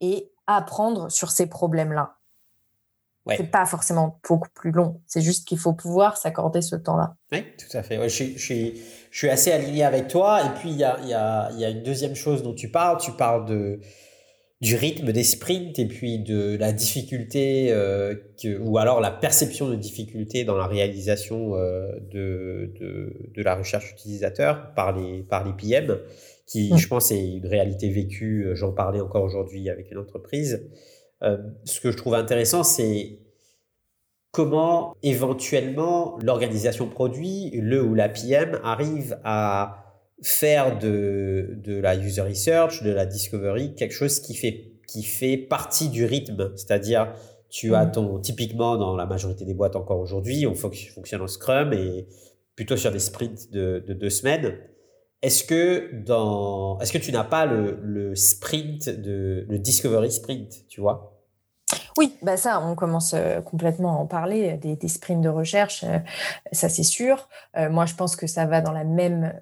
[0.00, 2.16] et apprendre sur ces problèmes-là.
[3.26, 3.36] Ouais.
[3.36, 5.02] C'est pas forcément beaucoup plus long.
[5.06, 7.16] C'est juste qu'il faut pouvoir s'accorder ce temps-là.
[7.32, 8.00] Oui, tout à fait.
[8.02, 8.78] je, suis, je,
[9.10, 10.40] suis, assez aligné avec toi.
[10.44, 12.98] Et puis, il y a, y, a, y a, une deuxième chose dont tu parles.
[12.98, 13.80] Tu parles de,
[14.60, 19.68] du rythme des sprints et puis de la difficulté euh, que, ou alors la perception
[19.68, 25.44] de difficulté dans la réalisation euh, de, de, de, la recherche utilisateur par les, par
[25.44, 25.98] les PM
[26.50, 26.78] qui, mmh.
[26.78, 28.44] je pense, est une réalité vécue.
[28.44, 30.68] Euh, j'en parlais encore aujourd'hui avec une entreprise.
[31.22, 33.20] Euh, ce que je trouve intéressant, c'est
[34.32, 39.84] comment éventuellement l'organisation produit, le ou la PM, arrive à
[40.22, 45.36] faire de, de la user research, de la discovery, quelque chose qui fait, qui fait
[45.36, 46.50] partie du rythme.
[46.56, 47.12] C'est-à-dire,
[47.48, 47.92] tu as mmh.
[47.92, 52.08] ton, typiquement dans la majorité des boîtes encore aujourd'hui, on fonctionne en Scrum et
[52.56, 54.58] plutôt sur des sprints de, de deux semaines.
[55.22, 56.78] Est-ce que, dans...
[56.80, 61.20] Est que tu n'as pas le, le, sprint, de, le discovery sprint, tu vois?
[61.96, 65.84] Oui, bah ça, on commence euh, complètement à en parler, des, des sprints de recherche,
[65.84, 65.98] euh,
[66.52, 67.28] ça c'est sûr.
[67.56, 69.32] Euh, moi, je pense que ça va dans la même,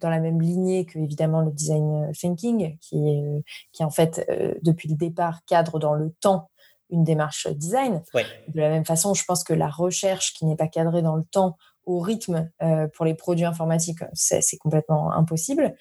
[0.00, 4.28] dans la même lignée que évidemment le design thinking, qui est, qui en fait,
[4.62, 6.50] depuis le départ, cadre dans le temps
[6.90, 8.02] une démarche design.
[8.48, 11.24] De la même façon, je pense que la recherche qui n'est pas cadrée dans le
[11.24, 15.74] temps au rythme euh, pour les produits informatiques, c'est complètement impossible.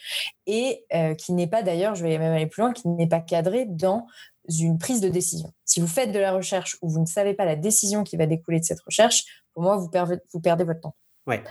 [0.45, 3.19] Et euh, qui n'est pas d'ailleurs, je vais même aller plus loin, qui n'est pas
[3.19, 4.05] cadré dans
[4.47, 5.51] une prise de décision.
[5.65, 8.27] Si vous faites de la recherche ou vous ne savez pas la décision qui va
[8.27, 10.95] découler de cette recherche, pour moi, vous perdez, vous perdez votre temps.
[11.25, 11.43] Ouais.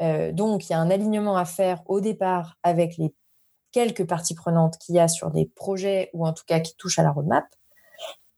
[0.00, 3.12] Euh, donc, il y a un alignement à faire au départ avec les
[3.72, 7.00] quelques parties prenantes qu'il y a sur des projets ou en tout cas qui touchent
[7.00, 7.44] à la roadmap,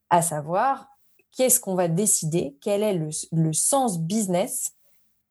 [0.09, 0.89] à savoir
[1.37, 4.73] qu'est-ce qu'on va décider, quel est le, le sens business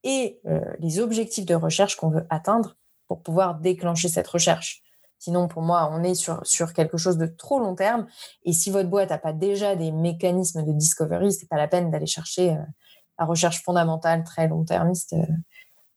[0.04, 4.82] et euh, les objectifs de recherche qu'on veut atteindre pour pouvoir déclencher cette recherche.
[5.18, 8.08] Sinon, pour moi, on est sur, sur quelque chose de trop long terme.
[8.44, 11.92] Et si votre boîte n'a pas déjà des mécanismes de discovery, c'est pas la peine
[11.92, 12.62] d'aller chercher euh,
[13.18, 15.26] la recherche fondamentale très long-termiste euh,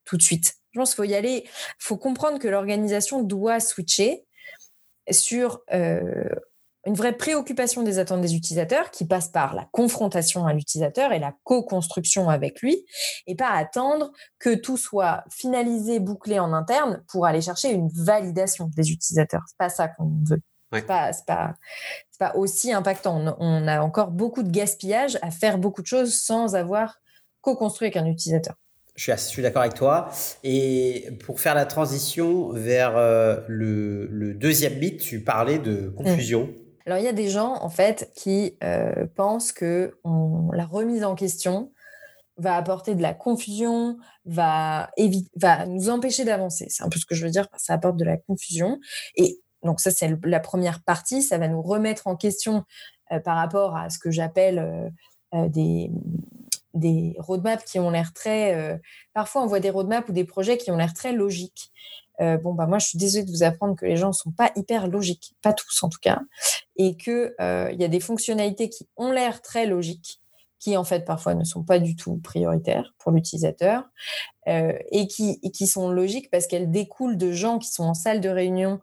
[0.05, 0.55] tout de suite.
[0.73, 1.45] Je pense qu'il faut y aller.
[1.45, 4.27] Il faut comprendre que l'organisation doit switcher
[5.11, 5.61] sur
[6.87, 11.19] une vraie préoccupation des attentes des utilisateurs qui passe par la confrontation à l'utilisateur et
[11.19, 12.85] la co-construction avec lui
[13.27, 18.69] et pas attendre que tout soit finalisé, bouclé en interne pour aller chercher une validation
[18.77, 19.43] des utilisateurs.
[19.47, 20.41] C'est pas ça qu'on veut.
[20.73, 21.55] C'est pas, pas,
[22.19, 23.37] pas aussi impactant.
[23.39, 26.97] On a encore beaucoup de gaspillage à faire beaucoup de choses sans avoir
[27.43, 28.55] co-construit avec un utilisateur.
[28.95, 30.11] Je suis, suis d'accord avec toi.
[30.45, 36.51] Et pour faire la transition vers euh, le, le, deuxième mythe, tu parlais de confusion.
[36.87, 39.99] Alors, il y a des gens, en fait, qui euh, pensent que
[40.53, 41.73] la remise en question,
[42.39, 44.91] va apporter de la confusion, va,
[45.69, 46.67] nous empêcher d'avancer.
[46.71, 48.81] C'est un peu ce que je veux dire, ça apporte de la confusion.
[49.17, 52.65] Et donc ça, c'est la première partie, ça va nous remettre en question
[53.13, 54.91] euh, par rapport à ce que j'appelle
[55.35, 58.81] euh, des roadmaps qui ont l'air très...
[59.13, 61.71] parfois, on voit des roadmaps ou des projets qui ont l'air très logiques.
[62.19, 64.53] Bon, bah moi, je suis désolée de vous apprendre que les gens ne sont pas
[64.55, 66.21] hyper logiques, pas tous en tout cas,
[66.77, 70.23] et qu'il il y a des fonctionnalités qui ont l'air très logiques,
[70.63, 73.83] qui en fait parfois ne sont pas du tout prioritaires pour l'utilisateur
[74.47, 78.29] euh, et, qui, sont logiques parce qu'elles découlent de gens qui sont en salle de
[78.29, 78.81] réunion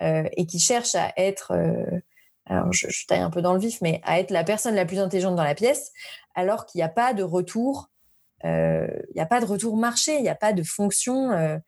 [0.00, 2.00] euh, et qui cherchent à être, euh,
[2.46, 4.98] alors je, taille un peu dans le vif, mais à être la personne la plus
[4.98, 5.92] intelligente dans la pièce,
[6.34, 7.90] alors qu'il n'y a pas de retour,
[8.44, 11.60] il n'y a pas de retour marché, il n'y a pas de fonction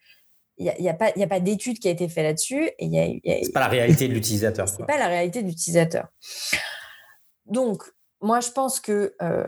[0.61, 2.69] il n'y a, a, pas, d'étude qui a été faite là-dessus.
[2.79, 4.69] Ce n'est pas la réalité de l'utilisateur.
[4.69, 6.07] Ce n'est pas la réalité de l'utilisateur.
[7.45, 7.83] Donc,
[8.21, 9.43] moi, je pense que euh,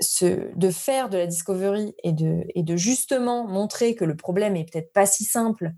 [0.00, 4.54] ce, de faire de la discovery et de, et de justement montrer que le problème
[4.54, 5.72] est peut-être pas si simple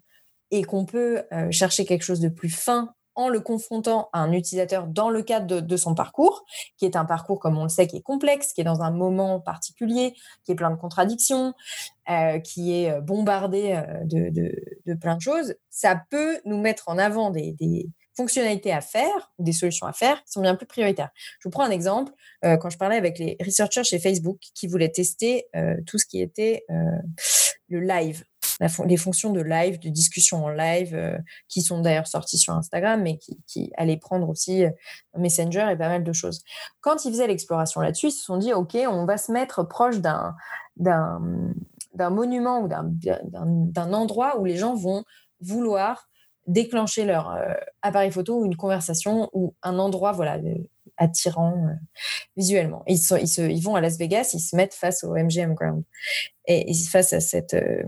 [0.50, 4.32] et qu'on peut euh, chercher quelque chose de plus fin en le confrontant à un
[4.32, 6.44] utilisateur dans le cadre de, son parcours,
[6.76, 8.90] qui est un parcours, comme on le sait, qui est complexe, qui est dans un
[8.90, 11.54] moment particulier, qui est plein de contradictions,
[12.10, 17.30] euh, qui est bombardé de, de, plein de choses, ça peut nous mettre en avant
[17.30, 17.56] des,
[18.16, 21.10] fonctionnalités à faire des solutions à faire qui sont bien plus prioritaires.
[21.40, 22.12] Je vous prends un exemple.
[22.44, 26.06] Euh, quand je parlais avec les researchers chez Facebook qui voulaient tester euh, tout ce
[26.06, 26.74] qui était euh,
[27.68, 28.24] le live,
[28.86, 33.18] les fonctions de live, de discussion en live, qui sont d'ailleurs sorties sur Instagram, mais
[33.46, 34.64] qui, allaient prendre aussi
[35.16, 36.42] Messenger et pas mal de choses.
[36.80, 39.98] Quand ils faisaient l'exploration là-dessus, ils se sont dit, OK, on va se mettre proche
[40.00, 40.34] d'un
[41.94, 45.04] d'un monument ou d'un endroit où les gens vont
[45.40, 46.08] vouloir
[46.46, 50.38] déclencher leur euh, appareil photo ou une conversation ou un endroit voilà
[50.96, 51.72] attirant euh,
[52.36, 52.82] visuellement.
[52.86, 55.84] ils, se, ils, vont à Las Vegas, ils se mettent face au MGM Ground
[56.46, 57.82] et face à cette euh,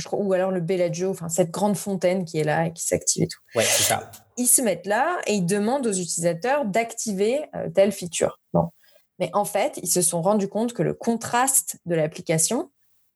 [0.00, 2.84] je crois, ou alors le Bellagio, enfin cette grande fontaine qui est là et qui
[2.84, 3.40] s'active et tout.
[3.54, 4.10] Ouais, c'est ça.
[4.36, 7.42] Ils se mettent là et ils demandent aux utilisateurs d'activer
[7.74, 8.40] telle feature.
[8.52, 8.70] Bon,
[9.18, 12.70] mais en fait, ils se sont rendus compte que le contraste de l'application,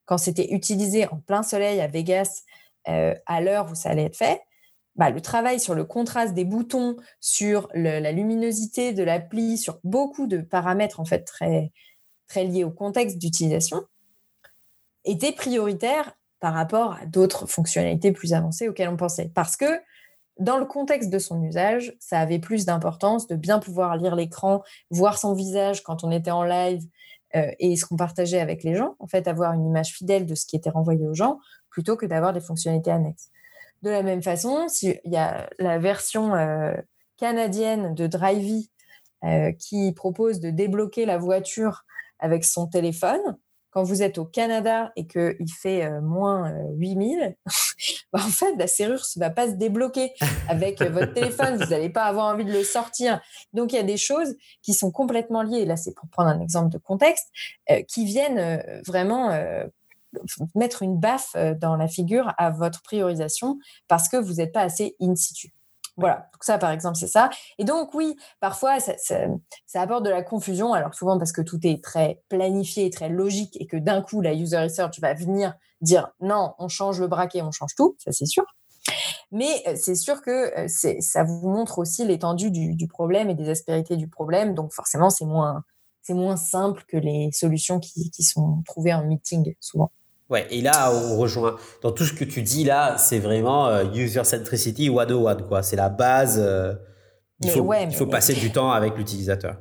[0.04, 2.42] quand c'était utilisé en plein soleil à Vegas,
[2.84, 4.42] à l'heure où ça allait être fait,
[4.96, 10.26] bah, le travail sur le contraste des boutons, sur la luminosité de l'appli, sur beaucoup
[10.26, 11.72] de paramètres en fait très,
[12.28, 13.82] très liés au contexte d'utilisation,
[15.04, 19.30] était prioritaire par rapport à d'autres fonctionnalités plus avancées auxquelles on pensait.
[19.34, 19.80] Parce que
[20.38, 24.62] dans le contexte de son usage, ça avait plus d'importance de bien pouvoir lire l'écran,
[24.90, 26.82] voir son visage quand on était en live
[27.36, 30.34] euh, et ce qu'on partageait avec les gens, en fait, avoir une image fidèle de
[30.34, 31.38] ce qui était renvoyé aux gens,
[31.70, 33.30] plutôt que d'avoir des fonctionnalités annexes.
[33.82, 36.74] De la même façon, il y a la version euh,
[37.16, 38.68] canadienne de Drivey
[39.24, 41.84] euh, qui propose de débloquer la voiture
[42.18, 43.36] avec son téléphone.
[43.74, 47.36] Quand vous êtes au Canada et qu'il fait euh, moins 8000,
[48.12, 50.12] bah, en fait, la serrure ne va pas se débloquer
[50.48, 51.56] avec votre téléphone.
[51.56, 53.20] Vous n'allez pas avoir envie de le sortir.
[53.52, 55.66] Donc, il y a des choses qui sont complètement liées.
[55.66, 57.28] Là, c'est pour prendre un exemple de contexte,
[57.88, 59.32] qui viennent vraiment
[60.54, 63.58] mettre une baffe euh, dans la figure à votre priorisation
[63.88, 65.52] parce que vous n'êtes pas assez in situ.
[65.96, 67.30] Voilà, donc ça par exemple c'est ça.
[67.58, 68.94] Et donc oui, parfois ça,
[69.74, 73.66] apporte de la confusion, alors souvent parce que tout est très planifié, très logique et
[73.66, 77.52] que d'un coup la user research va venir dire non, on change le braquet, on
[77.52, 78.44] change tout, ça c'est sûr.
[79.30, 83.48] Mais euh, c'est sûr que euh, ça vous montre aussi l'étendue du, problème et des
[83.48, 85.62] aspérités du problème, donc forcément c'est moins,
[86.10, 89.92] moins simple que les solutions qui, qui sont trouvées en meeting souvent.
[90.30, 91.56] Ouais, et là, on rejoint.
[91.82, 95.62] Dans tout ce que tu dis là, c'est vraiment euh, user centricity 101, quoi.
[95.62, 96.40] C'est la base.
[96.42, 96.74] Euh,
[97.40, 99.56] il faut, il faut passer du temps avec l'utilisateur.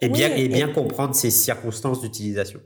[0.00, 2.60] Et, bien, et bien comprendre ses circonstances d'utilisation.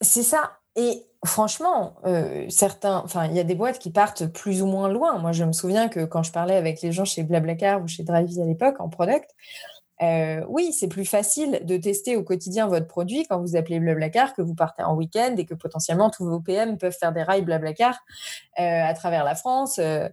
[0.00, 0.58] C'est ça.
[0.76, 4.88] Et franchement, euh, certains, enfin, il y a des boîtes qui partent plus ou moins
[4.88, 5.18] loin.
[5.18, 8.02] Moi, je me souviens que quand je parlais avec les gens chez Blablacar ou chez
[8.02, 9.30] Drivey à l'époque en product,
[10.02, 14.34] euh, oui, c'est plus facile de tester au quotidien votre produit quand vous appelez Blablacar,
[14.34, 17.42] que vous partez en week-end et que potentiellement tous vos PM peuvent faire des rails
[17.42, 17.94] Blablacar
[18.58, 20.08] euh, à travers la France euh,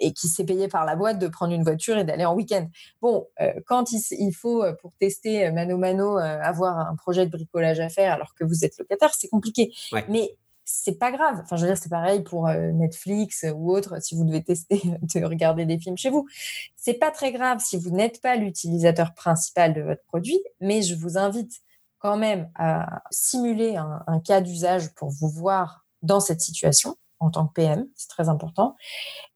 [0.00, 2.68] et qui s'est payé par la boîte de prendre une voiture et d'aller en week-end.
[3.02, 3.26] Bon,
[3.66, 8.32] quand il, faut pour tester mano mano avoir un projet de bricolage à faire alors
[8.36, 9.72] que vous êtes locataire, c'est compliqué.
[10.08, 10.36] Mais
[10.70, 11.40] c'est pas grave.
[11.42, 14.02] Enfin, je veux dire, c'est pareil pour euh, Netflix ou autre.
[14.02, 16.28] Si vous devez tester de regarder des films chez vous,
[16.76, 20.94] c'est pas très grave si vous n'êtes pas l'utilisateur principal de votre produit, mais je
[20.94, 21.62] vous invite
[22.00, 27.48] quand même à simuler un, cas d'usage pour vous voir dans cette situation en tant
[27.48, 28.76] que PM, c'est très important,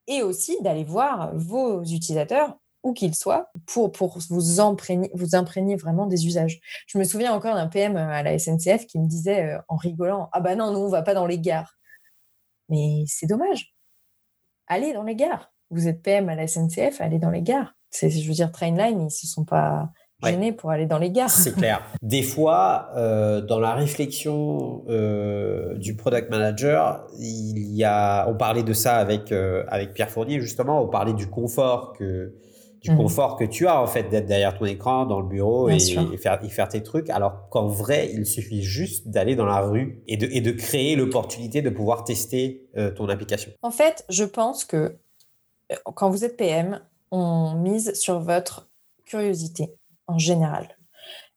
[0.07, 5.77] et aussi d'aller voir vos utilisateurs où qu'il soit, pour, pour vous, imprégner, vous imprégner
[5.77, 6.61] vraiment des usages.
[6.87, 10.41] Je me souviens encore d'un PM à la SNCF qui me disait en rigolant Ah
[10.41, 11.79] bah non, nous, on va pas dans les gares.
[12.69, 13.75] Mais c'est dommage.
[14.67, 15.53] Allez dans les gares.
[15.71, 17.75] Vous êtes PM à la SNCF, allez dans les gares.
[18.01, 19.91] Je veux dire, Trainline, ils se sont pas
[20.23, 21.31] gênés pour aller dans les gares.
[21.31, 21.83] C'est clair.
[22.03, 28.63] Des fois, euh, dans la réflexion euh, du product manager, il y a, on parlait
[28.63, 32.35] de ça avec euh, avec Pierre Fournier justement, on parlait du confort que
[32.83, 32.97] du mmh.
[32.97, 36.41] confort que tu as en fait d'être derrière ton écran dans le bureau et, faire,
[36.43, 40.27] faire tes trucs alors qu'en vrai il suffit juste d'aller dans la rue et de,
[40.31, 42.67] et de créer l'opportunité de pouvoir tester
[42.97, 43.53] ton application.
[43.63, 44.97] En fait je pense que
[45.95, 46.81] quand vous êtes PM
[47.13, 48.69] on mise sur votre
[49.05, 49.75] curiosité
[50.07, 50.77] en général.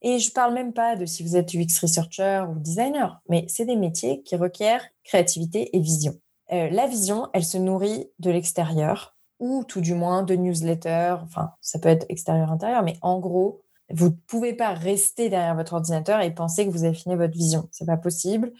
[0.01, 3.65] Et je parle même pas de si vous êtes UX researcher ou designer, mais c'est
[3.65, 6.13] des métiers qui requièrent créativité et vision.
[6.51, 11.17] Euh, la vision, elle se nourrit de l'extérieur ou tout du moins de newsletters.
[11.23, 15.73] Enfin, ça peut être extérieur-intérieur, mais en gros, vous ne pouvez pas rester derrière votre
[15.73, 17.69] ordinateur et penser que vous affinez votre vision.
[17.71, 18.51] C'est pas possible.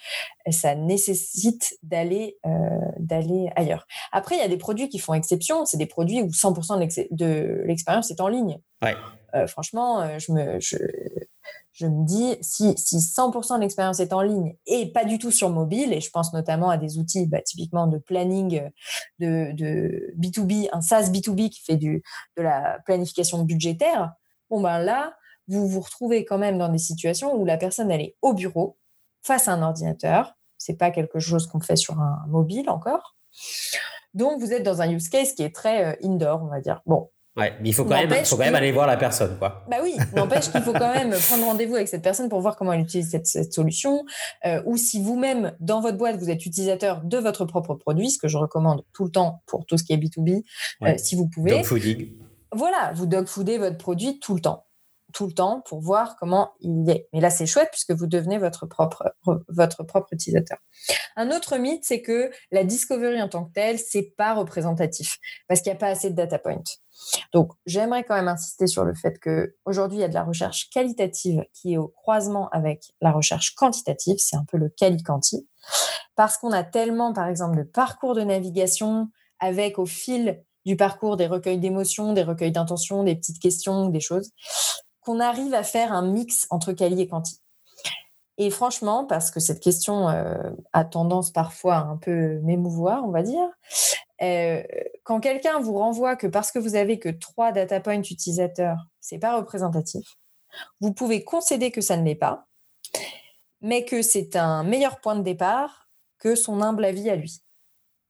[0.51, 2.51] Ça nécessite d'aller euh,
[2.99, 3.87] d'aller ailleurs.
[4.11, 5.65] Après, il y a des produits qui font exception.
[5.65, 8.59] C'est des produits où 100% de l'expérience est en ligne.
[8.83, 8.95] Ouais.
[9.33, 10.77] Euh, franchement, euh, je me, je,
[11.75, 15.29] je me dis, si, si 100% de l'expérience est en ligne et pas du tout
[15.29, 18.61] sur mobile, et je pense notamment à des outils bah, typiquement de planning
[19.19, 22.01] de, de B2B, un SaaS B2B qui fait du,
[22.37, 24.13] de la planification budgétaire,
[24.49, 25.17] bon ben là,
[25.49, 28.77] vous vous retrouvez quand même dans des situations où la personne, elle est au bureau,
[29.21, 33.17] face à un ordinateur, c'est pas quelque chose qu'on fait sur un mobile encore.
[34.13, 36.81] Donc, vous êtes dans un use case qui est très euh, indoor, on va dire.
[36.85, 39.65] Bon, Ouais, mais il faut quand, même, faut quand même aller voir la personne, quoi.
[39.69, 42.71] Bah oui, n'empêche qu'il faut quand même prendre rendez-vous avec cette personne pour voir comment
[42.71, 44.05] elle utilise cette, solution.
[44.45, 48.19] Euh, ou si vous-même, dans votre boîte, vous êtes utilisateur de votre propre produit, ce
[48.19, 50.43] que je recommande tout le temps pour tout ce qui est B2B,
[50.83, 51.51] euh, si vous pouvez.
[51.51, 52.11] Dogfooding.
[52.53, 54.64] Voilà, vous dogfoodez votre produit tout le temps
[55.15, 57.07] tout le temps pour voir comment il est.
[57.13, 59.15] Mais là, c'est chouette puisque vous devenez votre propre,
[59.47, 60.57] votre propre utilisateur.
[61.15, 65.61] Un autre mythe, c'est que la discovery en tant que telle, c'est pas représentatif parce
[65.61, 66.61] qu'il n'y a pas assez de data points.
[67.31, 70.23] Donc, j'aimerais quand même insister sur le fait que aujourd'hui, il y a de la
[70.23, 74.17] recherche qualitative qui est au croisement avec la recherche quantitative.
[74.19, 75.47] C'est un peu le quali-quanti.
[76.15, 79.07] Parce qu'on a tellement, par exemple, de parcours de navigation
[79.39, 83.99] avec au fil du parcours des recueils d'émotions, des recueils d'intentions, des petites questions, des
[83.99, 84.31] choses,
[85.05, 87.39] qu'on arrive à faire un mix entre quali et quanti.
[88.37, 93.11] Et franchement, parce que cette question euh, a tendance parfois à un peu m'émouvoir, on
[93.11, 93.47] va dire,
[94.21, 94.61] euh,
[95.03, 99.19] quand quelqu'un vous renvoie que parce que vous avez que trois data points utilisateurs, c'est
[99.19, 100.05] pas représentatif,
[100.81, 102.45] vous pouvez concéder que ça ne l'est pas,
[103.61, 105.87] mais que c'est un meilleur point de départ
[106.19, 107.41] que son humble avis à lui.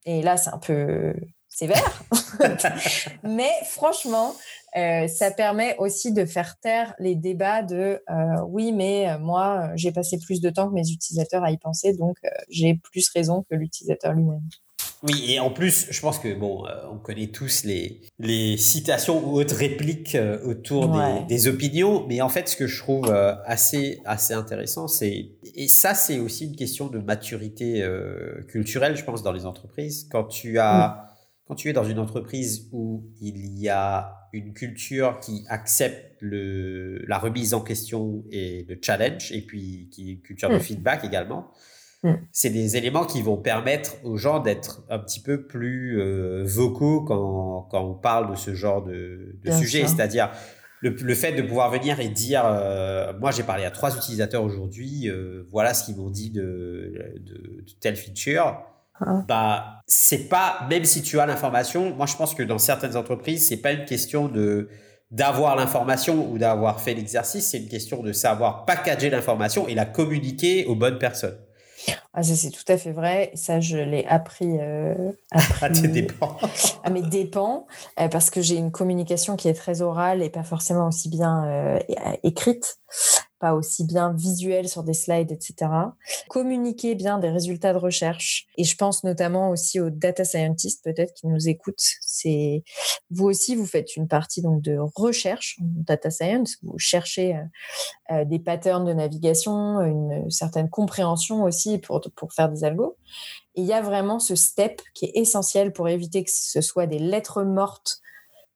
[0.06, 1.14] Et là, c'est un peu
[1.50, 2.04] sévère,
[3.24, 4.36] mais franchement,
[4.76, 9.70] euh, ça permet aussi de faire taire les débats de euh, oui, mais euh, moi,
[9.76, 12.18] j'ai passé plus de temps que mes utilisateurs à y penser, donc
[12.50, 14.44] j'ai plus raison que l'utilisateur lui-même.
[15.04, 19.40] Oui, et en plus, je pense que bon, on connaît tous les, les citations ou
[19.40, 23.12] autres répliques autour des, des, opinions, mais en fait, ce que je trouve
[23.46, 27.88] assez, assez intéressant, c'est, et ça, c'est aussi une question de maturité
[28.48, 30.08] culturelle, je pense, dans les entreprises.
[30.12, 31.05] Quand tu as,
[31.48, 37.06] quand tu es dans une entreprise où il y a une culture qui accepte le,
[37.08, 40.62] la remise en question et le challenge, et puis qui est une culture de mm.
[40.62, 41.52] feedback également.
[42.04, 42.14] Mm.
[42.32, 47.02] C'est des éléments qui vont permettre aux gens d'être un petit peu plus euh, vocaux
[47.02, 49.86] quand, quand, on parle de ce genre de, de sujet.
[49.88, 50.32] C'est-à-dire
[50.82, 54.44] le, le, fait de pouvoir venir et dire euh, Moi, j'ai parlé à trois utilisateurs
[54.44, 58.64] aujourd'hui, euh, voilà ce qu'ils m'ont dit de, de, de telle feature.
[59.02, 59.26] Hein.
[59.28, 63.50] bah c'est pas même si tu as l'information moi je pense que dans certaines entreprises
[63.50, 64.70] c'est pas une question de
[65.12, 69.86] d'avoir l'information ou d'avoir fait l'exercice c'est une question de savoir packager l'information et la
[69.86, 71.38] communiquer aux bonnes personnes
[72.18, 73.32] ah, ça, c'est tout à fait vrai.
[73.34, 75.12] Ça, je l'ai appris, euh,
[75.62, 76.38] à tes dépens.
[76.84, 77.68] à mes dépens,
[78.00, 81.46] euh, parce que j'ai une communication qui est très orale et pas forcément aussi bien
[81.46, 81.80] euh,
[82.24, 82.80] écrite
[83.40, 85.72] pas aussi bien visuel sur des slides, etc.
[86.30, 88.48] Communiquer bien des résultats de recherche.
[88.58, 91.84] Et je pense notamment aussi aux data scientists peut-être qui nous écoutent.
[92.02, 92.64] C'est
[93.10, 96.58] vous aussi, vous faites une partie donc de recherche data science.
[96.64, 97.42] Vous cherchez euh,
[98.12, 102.98] euh, des patterns de navigation, une certaine compréhension aussi pour pour faire des algos.
[103.56, 106.88] Et il y a vraiment ce step qui est essentiel pour éviter que ce soit
[106.88, 108.02] des lettres mortes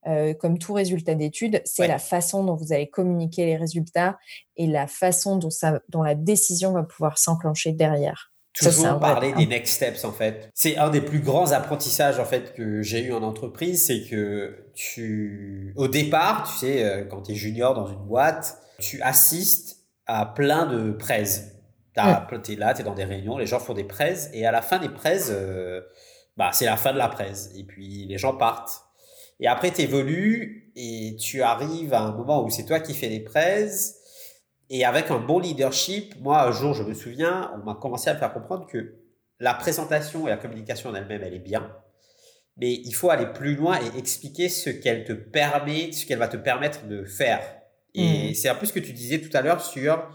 [0.10, 4.18] euh, comme tout résultat d'étude, c'est la façon dont vous allez communiquer les résultats
[4.58, 8.32] et la façon dont, ça, dont la décision va pouvoir s'enclencher derrière.
[8.54, 10.50] toujours parler des next steps en fait.
[10.56, 14.72] C'est un des plus grands apprentissages en fait que j'ai eu en entreprise, c'est que
[14.74, 19.86] tu, au départ, tu sais, euh, quand tu es junior dans une boîte, tu assistes
[20.08, 21.24] à plein de prêts.
[21.94, 24.52] Tu es là, tu es dans des réunions, les gens font des prêts et à
[24.52, 25.82] la fin des prêts, euh,
[26.36, 28.89] bah, c'est la fin de la prêt et puis les gens partent.
[29.40, 33.10] Et après, tu évolues et tu arrives à un moment où c'est toi qui fais
[33.10, 33.70] les prêts
[34.70, 38.14] et avec un bon leadership, moi, un jour, je me souviens, on m'a commencé à
[38.14, 38.96] me faire comprendre que
[39.40, 41.76] la présentation et la communication en elle-même, elle est bien.
[42.58, 46.28] Mais il faut aller plus loin et expliquer ce qu'elle te permet, ce qu'elle va
[46.28, 47.42] te permettre de faire.
[47.96, 48.34] Et mmh.
[48.36, 50.08] c'est un peu ce que tu disais tout à l'heure sur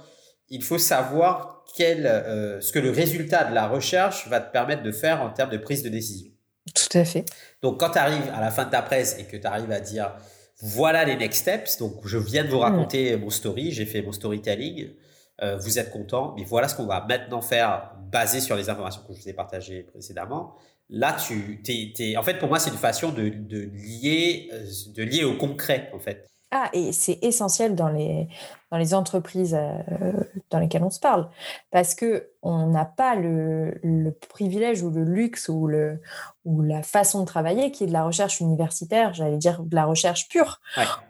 [0.51, 4.83] il faut savoir quel, euh, ce que le résultat de la recherche va te permettre
[4.83, 6.31] de faire en termes de prise de décision.
[6.72, 7.24] Tout à fait.
[7.62, 9.80] Donc, quand tu arrives à la fin de ta presse et que tu arrives à
[9.80, 10.14] dire
[10.60, 11.78] voilà les next steps.
[11.78, 14.90] Donc, je viens de vous raconter mon story, j'ai fait mon storytelling.
[15.42, 19.02] Euh, vous êtes content, mais voilà ce qu'on va maintenant faire basé sur les informations
[19.06, 20.54] que je vous ai partagées précédemment.
[20.90, 25.02] Là, tu, t'es, en fait, pour moi, c'est une façon de, de, lier, euh, de
[25.02, 26.28] lier au concret, en fait.
[26.57, 28.28] Ah, et c'est essentiel dans les,
[28.70, 30.12] dans les entreprises euh,
[30.50, 31.28] dans lesquelles on se parle,
[31.72, 36.00] parce que on n'a pas le, le, privilège ou le luxe ou, le,
[36.44, 39.84] ou la façon de travailler qui est de la recherche universitaire, j'allais dire de la
[39.84, 40.61] recherche pure.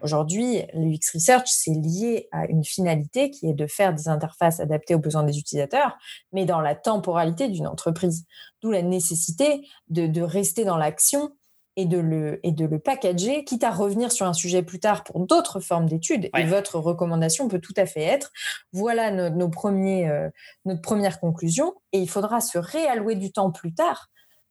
[0.01, 4.95] Aujourd'hui, l'UX Research, c'est lié à une finalité qui est de faire des interfaces adaptées
[4.95, 5.95] aux besoins des utilisateurs,
[6.31, 8.25] mais dans la temporalité d'une entreprise.
[8.63, 11.33] D'où la nécessité de, de rester dans l'action
[11.75, 15.03] et de le et de le packager, quitte à revenir sur un sujet plus tard
[15.03, 16.29] pour d'autres formes d'études.
[16.37, 18.31] Et votre recommandation peut tout à fait être
[18.71, 20.29] voilà nos, premiers euh,
[20.65, 24.09] notre première conclusion, et il faudra se réallouer du temps plus tard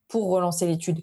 [0.09, 1.03] pour relancer l'étude.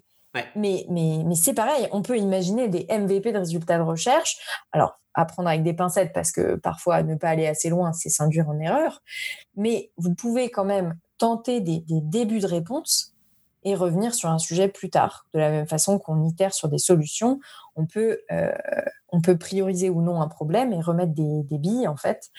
[0.56, 4.38] Mais, mais, mais c'est pareil, on peut imaginer des MVP de résultats de recherche.
[4.72, 8.08] Alors, à prendre avec des pincettes parce que parfois ne pas aller assez loin, c'est
[8.08, 9.02] s'induire en erreur.
[9.56, 13.11] Mais vous pouvez quand même tenter des, des débuts de réponse
[13.64, 15.26] et revenir sur un sujet plus tard.
[15.32, 17.40] De la même façon qu'on itère sur des solutions,
[17.76, 18.52] on peut, euh,
[19.08, 22.30] on peut prioriser ou non un problème et remettre des, des billes, en fait,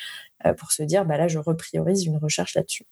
[0.46, 2.86] euh, pour se dire, bah là, je repriorise une recherche là-dessus.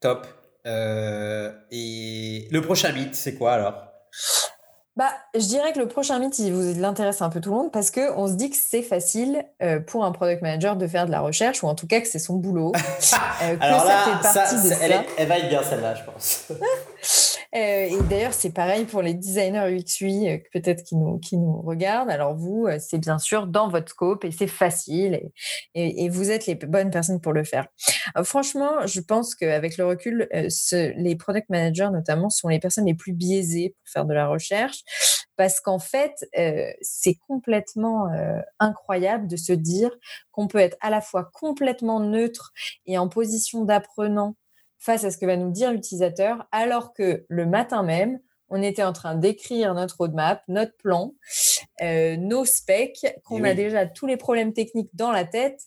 [0.00, 0.26] Top.
[0.66, 3.84] Euh, et le prochain mythe, c'est quoi alors?
[4.96, 7.72] Bah, je dirais que le prochain mythe, il vous intéresse un peu tout le monde
[7.72, 9.44] parce qu'on se dit que c'est facile
[9.88, 12.20] pour un product manager de faire de la recherche ou en tout cas que c'est
[12.20, 12.70] son boulot.
[13.60, 14.44] Alors là, ça,
[14.80, 16.52] elle, elle, va être bien celle-là, je pense.
[17.56, 21.36] Euh, et d'ailleurs, c'est pareil pour les designers UX UI euh, peut-être qui nous, qui
[21.36, 22.10] nous regardent.
[22.10, 25.30] Alors vous, euh, c'est bien sûr dans votre scope et c'est facile
[25.74, 27.66] et, vous êtes les bonnes personnes pour le faire.
[28.24, 33.12] franchement, je pense qu'avec le recul, les product managers notamment sont les personnes les plus
[33.12, 34.82] biaisées pour faire de la recherche
[35.36, 36.12] parce qu'en fait,
[36.80, 38.08] c'est complètement
[38.60, 39.90] incroyable de se dire
[40.30, 42.52] qu'on peut être à la fois complètement neutre
[42.86, 44.36] et en position d'apprenant
[44.84, 48.20] face à ce que va nous dire l'utilisateur, alors que le matin même,
[48.50, 51.14] on était en train d'écrire notre roadmap, notre plan,
[51.82, 55.58] euh, nos specs, qu'on a déjà tous les problèmes techniques dans la tête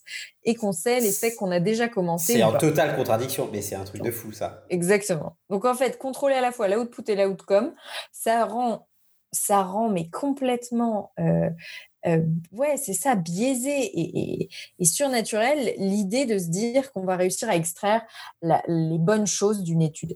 [0.44, 2.34] et qu'on sait les specs qu'on a déjà commencé.
[2.34, 4.64] C'est en totale contradiction, mais c'est un truc de fou ça.
[4.70, 5.36] Exactement.
[5.50, 7.74] Donc en fait, contrôler à la fois l'output et l'outcome,
[8.12, 8.88] ça rend,
[9.32, 11.50] ça rend mais complètement euh,
[12.06, 12.22] euh,
[12.52, 14.50] ouais, c'est ça, biaisé et,
[14.86, 18.02] surnaturel, l'idée de se dire qu'on va réussir à extraire
[18.42, 20.16] les bonnes choses d'une étude.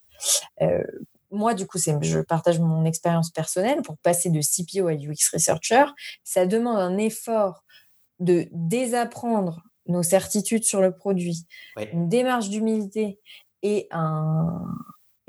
[0.61, 0.83] Euh,
[1.31, 5.85] moi, du coup, je partage mon expérience personnelle pour passer de CPO à UX Researcher.
[6.23, 7.63] Ça demande un effort
[8.19, 11.47] de désapprendre nos certitudes sur le produit,
[11.91, 13.19] une démarche d'humilité
[13.63, 14.63] et un,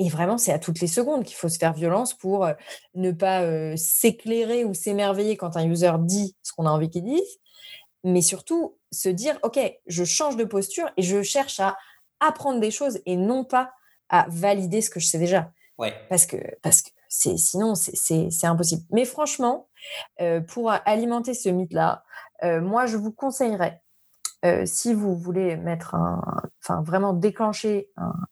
[0.05, 2.55] et vraiment, c'est à toutes les secondes qu'il faut se faire violence pour euh,
[2.95, 7.05] ne pas euh, s'éclairer ou s'émerveiller quand un user dit ce qu'on a envie qu'il
[7.05, 7.39] dise,
[8.03, 11.77] mais surtout se dire, OK, je change de posture et je cherche à
[12.19, 13.71] apprendre des choses et non pas
[14.09, 15.53] à valider ce que je sais déjà.
[15.79, 15.95] Ouais.
[16.09, 18.83] Parce que, parce que c'est, sinon, c'est impossible.
[18.91, 19.69] Mais franchement,
[20.21, 22.03] euh, pour alimenter ce mythe-là,
[22.43, 23.82] moi, je vous conseillerais
[24.45, 26.21] euh, si vous voulez mettre un,
[26.63, 27.89] enfin vraiment déclencher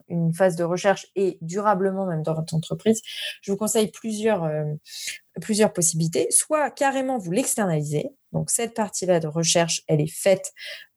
[0.08, 3.00] une phase de recherche et durablement même dans votre entreprise,
[3.42, 4.64] je vous conseille plusieurs euh,
[5.40, 6.26] plusieurs possibilités.
[6.30, 8.10] Soit carrément vous l'externalisez.
[8.32, 10.52] Donc cette partie-là de recherche, elle est faite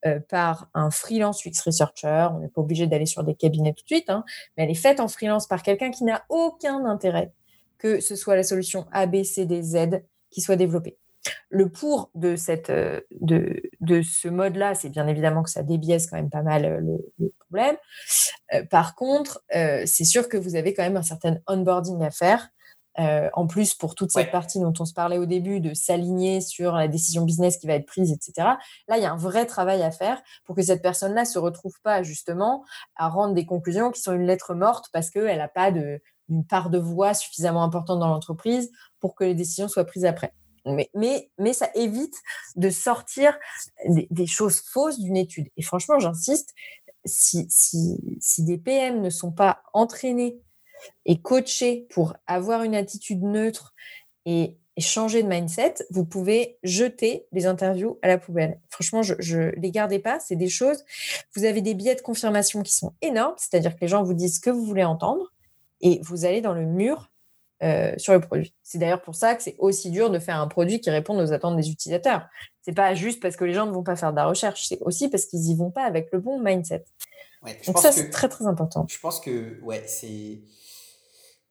[0.05, 2.28] euh, par un freelance UX researcher.
[2.32, 4.24] On n'est pas obligé d'aller sur des cabinets tout de suite, hein,
[4.57, 7.34] mais elle est faite en freelance par quelqu'un qui n'a aucun intérêt
[7.84, 10.97] que ce soit la solution A, B, C, D, Z qui soit développée.
[11.49, 16.07] Le pour de, cette, euh, de, de ce mode-là, c'est bien évidemment que ça débiaise
[16.07, 16.80] quand même pas mal euh,
[17.19, 17.76] le, problème.
[18.53, 22.49] Euh, par contre, c'est sûr que vous avez quand même un certain onboarding à faire
[22.99, 26.41] Euh, en plus, pour toute cette partie dont on se parlait au début, de s'aligner
[26.41, 28.34] sur la décision business qui va être prise, etc.
[28.88, 31.74] Là, il y a un vrai travail à faire pour que cette personne-là se retrouve
[31.84, 32.63] pas justement
[32.95, 36.45] à rendre des conclusions qui sont une lettre morte parce qu'elle n'a pas de, une
[36.45, 40.34] part de voix suffisamment importante dans l'entreprise pour que les décisions soient prises après.
[40.66, 42.16] Mais, mais, mais ça évite
[42.55, 43.38] de sortir
[43.86, 45.49] des, choses fausses d'une étude.
[45.57, 46.53] Et franchement, j'insiste,
[47.05, 47.47] si,
[48.39, 50.39] des PM ne sont pas entraînés
[51.05, 53.74] et coacher pour avoir une attitude neutre
[54.26, 58.59] et, changer de mindset, vous pouvez jeter les interviews à la poubelle.
[58.72, 60.20] Franchement, je, ne les gardez pas.
[60.20, 60.84] C'est des choses.
[61.36, 64.38] Vous avez des billets de confirmation qui sont énormes, c'est-à-dire que les gens vous disent
[64.38, 65.32] ce que vous voulez entendre
[65.80, 67.11] et vous allez dans le mur
[67.62, 68.54] euh, sur le produit.
[68.64, 71.32] C'est d'ailleurs pour ça que c'est aussi dur de faire un produit qui réponde aux
[71.32, 72.28] attentes des utilisateurs.
[72.62, 74.80] C'est pas juste parce que les gens ne vont pas faire de la recherche, c'est
[74.82, 76.84] aussi parce qu'ils y vont pas avec le bon mindset.
[77.68, 78.86] Donc ça, c'est très très important.
[78.89, 80.41] Je pense que ouais, c'est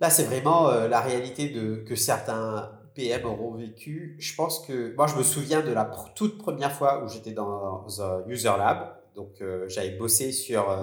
[0.01, 4.17] Là, c'est vraiment euh, la réalité de, que certains PM auront vécu.
[4.19, 7.87] Je pense que moi, je me souviens de la toute première fois où j'étais dans
[8.03, 8.97] un user lab.
[9.15, 10.81] Donc, euh, j'avais bossé sur,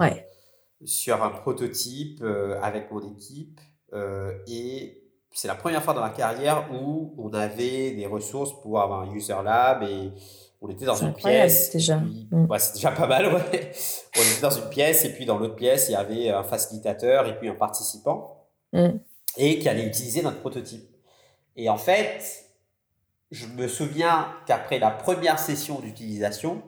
[0.86, 2.24] sur un prototype
[2.62, 3.60] avec mon équipe.
[4.48, 4.99] et
[5.32, 9.14] c'est la première fois dans ma carrière où on avait des ressources pour avoir un
[9.14, 10.12] user lab et
[10.60, 11.70] on était dans une pièce.
[11.70, 11.96] Déjà.
[11.96, 12.48] Mm.
[12.58, 13.72] c'est déjà pas mal, ouais.
[14.16, 17.26] On était dans une pièce et puis dans l'autre pièce, il y avait un facilitateur
[17.26, 18.46] et puis un participant.
[18.72, 18.90] Mm
[19.36, 20.84] et qui allait utiliser notre prototype.
[21.56, 22.46] Et en fait,
[23.30, 26.62] je me souviens qu'après la première session d'utilisation,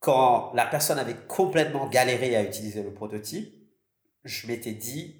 [0.00, 3.54] quand la personne avait complètement galéré à utiliser le prototype,
[4.24, 5.16] je m'étais dit,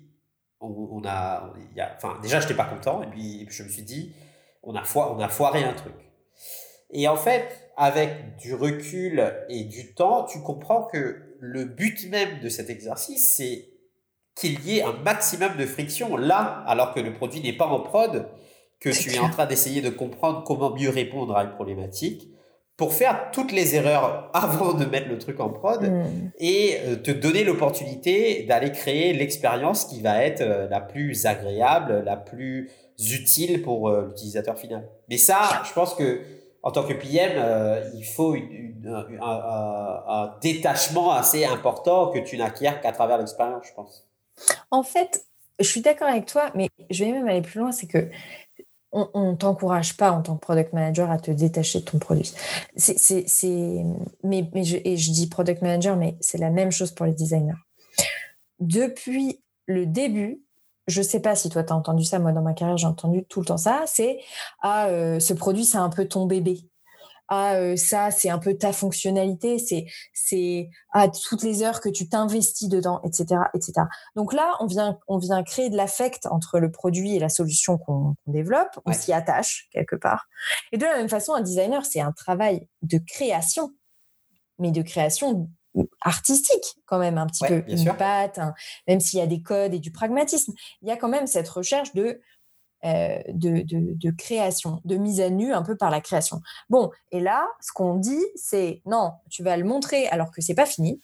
[0.65, 4.13] on, a, y a, enfin déjà j'étais pas content et puis, je me suis dit,
[4.63, 5.95] on a, on a foiré un truc.
[6.91, 12.41] Et en fait, avec du recul et du temps, tu comprends que le but même
[12.41, 13.69] de cet exercice, c'est
[14.35, 17.81] qu'il y ait un maximum de friction là, alors que le produit n'est pas en
[17.81, 18.29] prod,
[18.81, 22.29] que tu es en train d'essayer de comprendre comment mieux répondre à une problématique
[22.77, 26.33] pour faire toutes les erreurs avant de mettre le truc en prod mm.
[26.39, 32.03] et euh, te donner l'opportunité d'aller créer l'expérience qui va être euh, la plus agréable,
[32.05, 34.89] la plus utile pour euh, l'utilisateur final.
[35.09, 36.21] Mais ça, je pense que
[36.63, 42.91] en tant que PM, il faut un, un, détachement assez important que tu n'acquiers qu'à
[42.91, 44.09] travers l'expérience, je pense.
[44.71, 45.27] En fait,
[45.59, 48.09] je suis d'accord avec toi, mais je vais même aller plus loin, c'est que
[48.95, 52.33] on ne t'encourage pas en tant que product manager à te détacher de ton produit.
[52.77, 53.27] C'est,
[54.23, 57.13] mais, mais je, et je dis product manager, mais c'est la même chose pour les
[57.13, 57.55] designers.
[58.61, 60.43] Depuis le début,
[60.87, 62.87] je ne sais pas si toi tu as entendu ça, moi dans ma carrière j'ai
[62.87, 64.21] entendu tout le temps ça, c'est
[64.61, 66.69] ah euh, ce produit c'est un peu ton bébé
[67.29, 71.89] ah euh, ça c'est un peu ta fonctionnalité, c'est c'est à toutes les heures que
[71.89, 73.73] tu t'investis dedans, etc., etc.
[74.15, 77.79] Donc là, on vient on vient créer de l'affect entre le produit et la solution
[77.79, 80.27] qu'on développe, on s'y attache quelque part.
[80.73, 83.73] Et de la même façon, un designer c'est un travail de création,
[84.59, 85.49] mais de création
[86.03, 88.39] artistique quand même un petit peu, une patte,
[88.87, 90.53] même s'il y a des codes et du pragmatisme,
[90.83, 92.21] il y a quand même cette recherche de
[92.85, 96.43] euh, de, création, de mise à nu un peu par la création.
[96.69, 100.55] Bon, et là, ce qu'on dit, c'est non, tu vas le montrer alors que c'est
[100.55, 101.01] pas fini.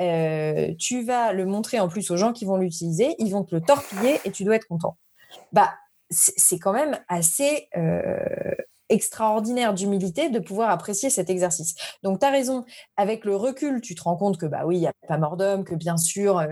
[0.00, 3.54] Euh, tu vas le montrer en plus aux gens qui vont l'utiliser, ils vont te
[3.54, 4.96] le torpiller et tu dois être content.
[5.52, 5.74] Bah,
[6.08, 8.54] c'est quand même assez euh,
[8.92, 11.74] extraordinaire d'humilité de pouvoir apprécier cet exercice.
[12.02, 12.64] Donc, tu as raison,
[12.96, 15.38] avec le recul, tu te rends compte que, bah oui, il n'y a pas mort
[15.38, 16.48] d'homme, que bien sûr, euh,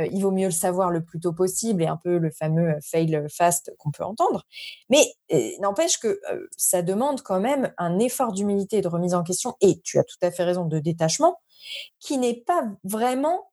[0.00, 2.70] euh, il vaut mieux le savoir le plus tôt possible et un peu le fameux
[2.70, 4.42] euh, fail fast qu'on peut entendre.
[4.90, 5.04] Mais
[5.60, 6.20] n'empêche que
[6.56, 10.04] ça demande quand même un effort d'humilité et de remise en question, et tu as
[10.04, 11.38] tout à fait raison, de détachement,
[12.00, 13.50] qui n'est pas vraiment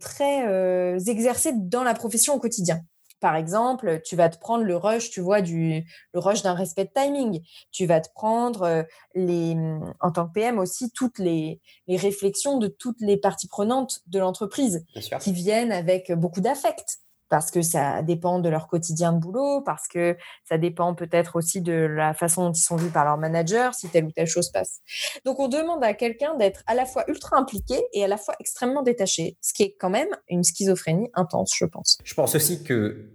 [0.00, 2.80] très exercé dans la profession au quotidien.
[3.22, 6.86] Par exemple, tu vas te prendre le rush, tu vois, du, le rush d'un respect
[6.86, 7.40] de timing.
[7.70, 8.82] Tu vas te prendre euh,
[9.14, 9.56] les,
[10.00, 14.18] en tant que PM aussi toutes les, les réflexions de toutes les parties prenantes de
[14.18, 14.84] l'entreprise
[15.20, 16.98] qui viennent avec beaucoup d'affect
[17.32, 21.62] parce que ça dépend de leur quotidien de boulot, parce que ça dépend peut-être aussi
[21.62, 24.50] de la façon dont ils sont vus par leur manager, si telle ou telle chose
[24.50, 24.82] passe.
[25.24, 28.34] Donc on demande à quelqu'un d'être à la fois ultra impliqué et à la fois
[28.38, 31.96] extrêmement détaché, ce qui est quand même une schizophrénie intense, je pense.
[32.04, 33.08] Je pense aussi que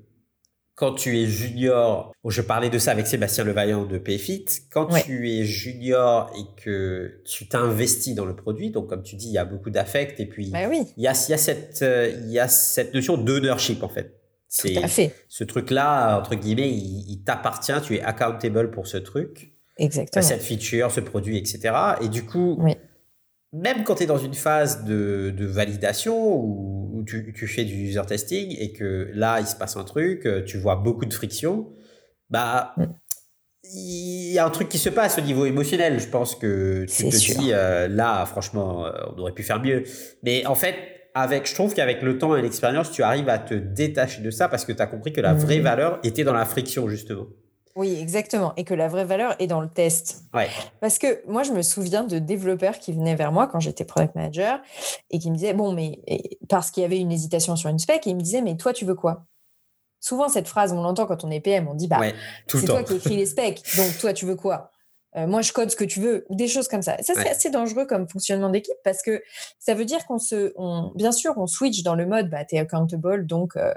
[0.77, 5.27] quand tu es junior, je parlais de ça avec Sébastien Levaillant de PFIT, quand tu
[5.27, 9.39] es junior et que tu t'investis dans le produit, donc comme tu dis, il y
[9.39, 10.83] a beaucoup d'affect et puis bah oui.
[10.95, 11.83] il, y a, il, y a cette,
[12.23, 14.21] il y a cette notion d'ownership en fait.
[14.47, 15.15] C'est fait.
[15.27, 19.53] Ce truc-là, entre guillemets, il, t'appartient, tu es accountable pour ce truc.
[19.79, 20.23] Exactement.
[20.23, 21.73] Cette feature, ce produit, etc.
[22.01, 22.63] Et du coup,
[23.53, 27.73] même quand tu es dans une phase de, de validation où, tu, tu, fais du
[27.73, 31.71] user testing et que là, il se passe un truc, tu vois beaucoup de friction,
[32.29, 32.75] bah,
[33.63, 35.99] il y a un truc qui se passe au niveau émotionnel.
[35.99, 38.85] Je pense que tu te dis, là, franchement,
[39.15, 39.83] on aurait pu faire mieux.
[40.23, 40.75] Mais en fait,
[41.13, 44.49] avec, je trouve qu'avec le temps et l'expérience, tu arrives à te détacher de ça
[44.49, 45.63] parce que tu as compris que la vraie mmh.
[45.63, 47.27] valeur était dans la friction, justement.
[47.77, 48.53] Oui, exactement.
[48.57, 50.23] Et que la vraie valeur est dans le test.
[50.33, 50.49] Ouais.
[50.81, 54.15] Parce que moi, je me souviens de développeurs qui venaient vers moi quand j'étais product
[54.15, 54.59] manager
[55.11, 56.01] et qui me disaient, bon, mais
[56.49, 58.73] parce qu'il y avait une hésitation sur une spec, et ils me disaient, mais toi,
[58.73, 59.27] tu veux quoi?
[59.99, 62.01] Souvent, cette phrase, on l'entend quand on est PM, on dit, bah,
[62.47, 64.71] c'est toi qui écris les specs, donc toi, tu veux quoi?
[65.15, 66.97] Euh, moi je code ce que tu veux, ou des choses comme ça.
[67.01, 69.21] Ça, c'est assez dangereux comme fonctionnement d'équipe parce que
[69.59, 72.57] ça veut dire qu'on se, on, bien sûr, on switch dans le mode, bah, t'es
[72.57, 73.73] accountable, donc, euh,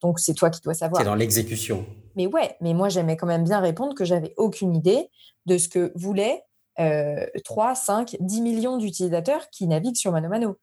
[0.00, 1.00] donc c'est toi qui dois savoir.
[1.00, 1.84] C'est dans l'exécution.
[2.16, 5.10] Mais ouais, mais moi j'aimais quand même bien répondre que j'avais aucune idée
[5.46, 6.42] de ce que voulaient
[6.78, 10.56] euh, 3, 5, 10 millions d'utilisateurs qui naviguent sur Mano Mano.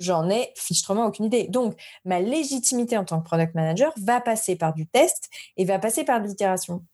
[0.00, 1.46] J'en ai fichtrement aucune idée.
[1.48, 5.78] Donc, ma légitimité en tant que product manager va passer par du test et va
[5.78, 6.84] passer par de l'itération.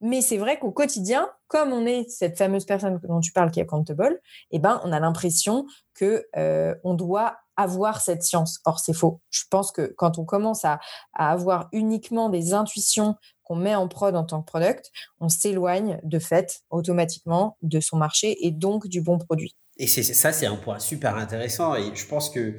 [0.00, 3.60] Mais c'est vrai qu'au quotidien, comme on est cette fameuse personne dont tu parles qui
[3.60, 4.20] est accountable,
[4.50, 8.60] eh ben, on a l'impression que euh, on doit avoir cette science.
[8.64, 9.20] Or, c'est faux.
[9.30, 10.80] Je pense que quand on commence à,
[11.14, 16.18] avoir uniquement des intuitions qu'on met en prod en tant que product, on s'éloigne de
[16.18, 19.56] fait automatiquement de son marché et donc du bon produit.
[19.78, 21.74] Et ça, c'est un point super intéressant.
[21.74, 22.56] Et je pense que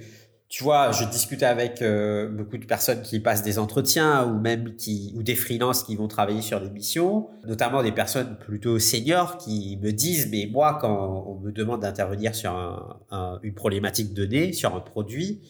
[0.54, 4.76] tu vois, je discutais avec euh, beaucoup de personnes qui passent des entretiens ou même
[4.76, 9.40] qui ou des freelances qui vont travailler sur des missions, notamment des personnes plutôt seniors
[9.40, 12.54] qui me disent mais moi quand on me demande d'intervenir sur
[13.42, 15.42] une problématique donnée, sur un produit,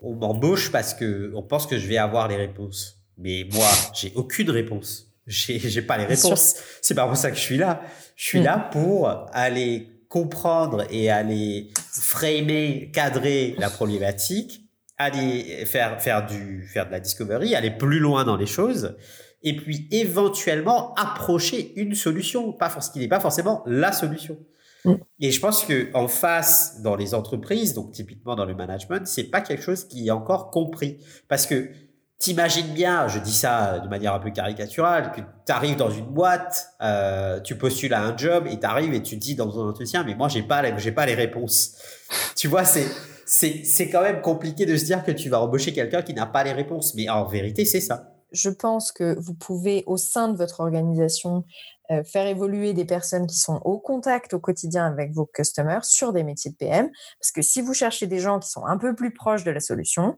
[0.00, 3.02] on m'embauche parce que on pense que je vais avoir les réponses.
[3.18, 5.12] Mais moi, j'ai aucune réponse.
[5.26, 6.54] J'ai j'ai pas les réponses.
[6.80, 7.82] C'est pas pour ça que je suis là.
[8.14, 8.44] Je suis mm.
[8.44, 14.62] là pour aller comprendre et aller framer, cadrer la problématique,
[14.98, 18.96] aller faire, faire, du, faire de la discovery, aller plus loin dans les choses,
[19.42, 24.38] et puis éventuellement approcher une solution, pas ce qui n'est pas forcément la solution.
[24.84, 24.94] Mm.
[25.20, 29.24] Et je pense que en face, dans les entreprises, donc typiquement dans le management, c'est
[29.24, 31.70] pas quelque chose qui est encore compris, parce que
[32.18, 36.06] T'imagines bien, je dis ça de manière un peu caricaturale, que tu arrives dans une
[36.06, 39.68] boîte, euh, tu postules à un job et tu arrives et tu dis dans un
[39.68, 41.76] entretien, mais moi j'ai pas pas les réponses.
[42.36, 42.86] tu vois, c'est
[43.26, 46.24] c'est c'est quand même compliqué de se dire que tu vas embaucher quelqu'un qui n'a
[46.24, 48.12] pas les réponses, mais en vérité c'est ça.
[48.32, 51.44] Je pense que vous pouvez au sein de votre organisation
[51.90, 56.12] euh, faire évoluer des personnes qui sont au contact au quotidien avec vos customers sur
[56.12, 56.90] des métiers de PM,
[57.20, 59.60] parce que si vous cherchez des gens qui sont un peu plus proches de la
[59.60, 60.16] solution,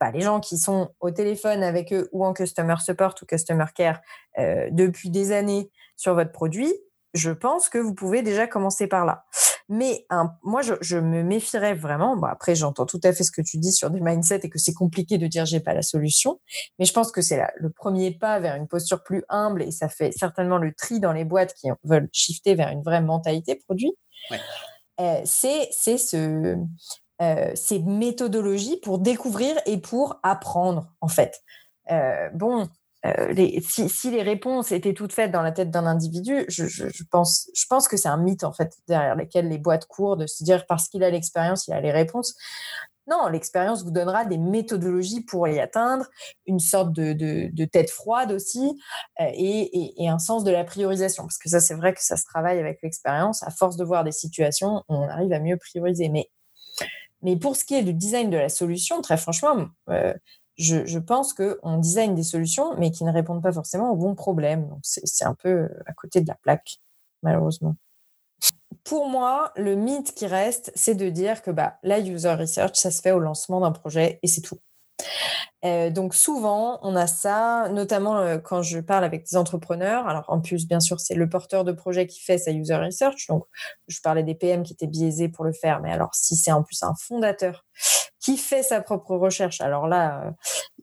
[0.00, 3.66] bah, les gens qui sont au téléphone avec eux ou en customer support ou customer
[3.74, 4.00] care
[4.38, 6.72] euh, depuis des années sur votre produit,
[7.14, 9.24] je pense que vous pouvez déjà commencer par là.
[9.68, 10.06] Mais
[10.42, 12.16] moi, je, me méfierais vraiment.
[12.16, 14.58] Bon, après, j'entends tout à fait ce que tu dis sur des mindsets et que
[14.58, 16.40] c'est compliqué de dire j'ai pas la solution.
[16.78, 19.88] Mais je pense que c'est le premier pas vers une posture plus humble et ça
[19.88, 23.92] fait certainement le tri dans les boîtes qui veulent shifter vers une vraie mentalité produit.
[25.00, 26.56] Euh, c'est ce
[27.22, 31.40] euh, ces méthodologies pour découvrir et pour apprendre, en fait.
[31.90, 32.68] Euh, bon,
[33.06, 37.96] euh, si, les réponses étaient toutes faites dans la tête d'un individu, je, pense, que
[37.96, 41.02] c'est un mythe, en fait, derrière lequel les boîtes courent, de se dire parce qu'il
[41.04, 42.34] a l'expérience, il a les réponses.
[43.06, 46.06] Non, l'expérience vous donnera des méthodologies pour y atteindre,
[46.44, 48.78] une sorte de, de, tête froide aussi,
[49.20, 51.22] et, et, un sens de la priorisation.
[51.22, 53.42] Parce que ça, c'est vrai que ça se travaille avec l'expérience.
[53.44, 56.08] À force de voir des situations, on arrive à mieux prioriser.
[56.08, 56.28] Mais
[57.22, 60.12] mais pour ce qui est du design de la solution, très franchement, euh,
[60.58, 64.68] je, pense qu'on design des solutions, mais qui ne répondent pas forcément aux bons problèmes.
[64.68, 66.78] Donc, c'est un peu euh, à côté de la plaque,
[67.22, 67.76] malheureusement.
[68.84, 72.90] Pour moi, le mythe qui reste, c'est de dire que bah, la user research, ça
[72.90, 74.58] se fait au lancement d'un projet et c'est tout.
[75.64, 80.06] Euh, donc souvent, on a ça, notamment euh, quand je parle avec des entrepreneurs.
[80.06, 83.26] Alors en plus, bien sûr, c'est le porteur de projet qui fait sa user research.
[83.28, 83.44] Donc
[83.88, 86.62] je parlais des PM qui étaient biaisés pour le faire, mais alors si c'est en
[86.62, 87.64] plus un fondateur
[88.20, 90.30] qui fait sa propre recherche, alors là, euh,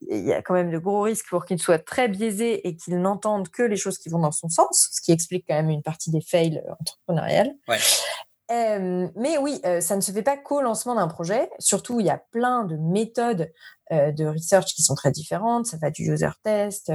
[0.10, 3.00] il y a quand même de gros risques pour qu'il soit très biaisé et qu'il
[3.00, 5.84] n'entende que les choses qui vont dans son sens, ce qui explique quand même une
[5.84, 7.54] partie des fails entrepreneuriales.
[9.16, 11.50] Mais oui, ça ne se fait pas qu'au lancement d'un projet.
[11.60, 13.52] Surtout, il y a plein de méthodes
[13.92, 15.68] de research qui sont très différentes.
[15.68, 16.92] Ça va du user test,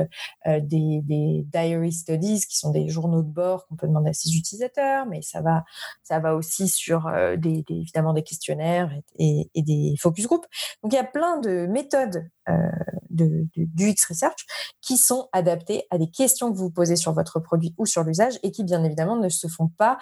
[0.46, 1.02] euh, des,
[1.52, 5.22] diary studies qui sont des journaux de bord qu'on peut demander à ses utilisateurs, mais
[5.22, 5.64] ça va,
[6.02, 10.46] ça va aussi sur des, évidemment des questionnaires et, des focus group.
[10.82, 12.28] Donc il y a plein de méthodes
[13.10, 14.46] de, du X research
[14.80, 18.38] qui sont adaptées à des questions que vous posez sur votre produit ou sur l'usage
[18.42, 19.98] et qui bien évidemment ne se font pas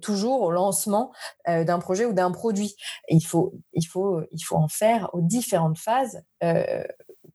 [0.00, 1.12] toujours au lancement
[1.46, 2.76] d'un projet ou d'un produit.
[3.08, 6.22] il, faut, il, faut, il faut en faire aux différentes phases,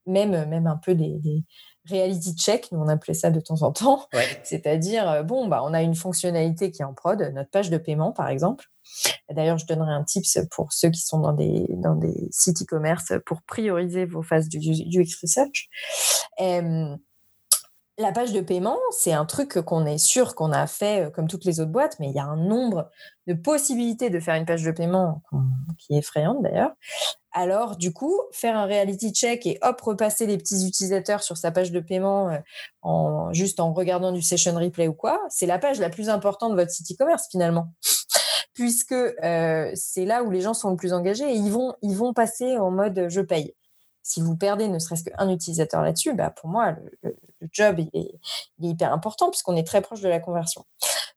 [0.05, 1.43] même, même un peu des, des
[1.89, 4.07] reality check, nous on appelait ça de temps en temps.
[4.43, 8.11] C'est-à-dire, bon, bah, on a une fonctionnalité qui est en prod, notre page de paiement
[8.11, 8.65] par exemple.
[9.29, 13.13] D'ailleurs, je donnerai un tips pour ceux qui sont dans des, dans des sites e-commerce
[13.25, 15.69] pour prioriser vos phases du UX Research.
[17.99, 21.27] La page de paiement, c'est un truc qu'on est sûr qu'on a fait euh, comme
[21.27, 22.89] toutes les autres boîtes, mais il y a un nombre
[23.25, 25.23] de possibilités de faire une page de paiement
[25.79, 26.71] qui est effrayante d'ailleurs.
[27.31, 31.51] Alors, du coup, faire un reality check et hop, repasser les petits utilisateurs sur sa
[31.51, 32.37] page de paiement euh,
[32.81, 36.51] en, juste en regardant du session replay ou quoi, c'est la page la plus importante
[36.51, 37.73] de votre site e-commerce finalement
[38.53, 41.95] puisque euh, c'est là où les gens sont le plus engagés et ils vont, ils
[41.95, 43.53] vont passer en mode je paye.
[44.07, 47.17] Si vous perdez ne serait-ce qu'un utilisateur là-dessus, bah pour moi, le,
[47.51, 48.15] job est,
[48.57, 50.63] hyper important puisqu'on est très proche de la conversion.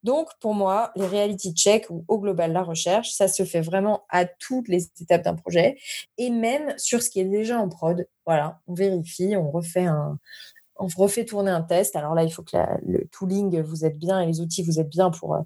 [0.03, 4.03] Donc, pour moi, les reality checks ou au global la recherche, ça se fait vraiment
[4.09, 5.79] à toutes les étapes d'un projet
[6.19, 8.09] et même sur ce qui est déjà en prod.
[8.27, 11.95] Voilà, on vérifie, on refait tourner un test.
[11.95, 14.89] Alors là, il faut que le tooling vous êtes bien et les outils vous êtes
[14.89, 15.39] bien pour,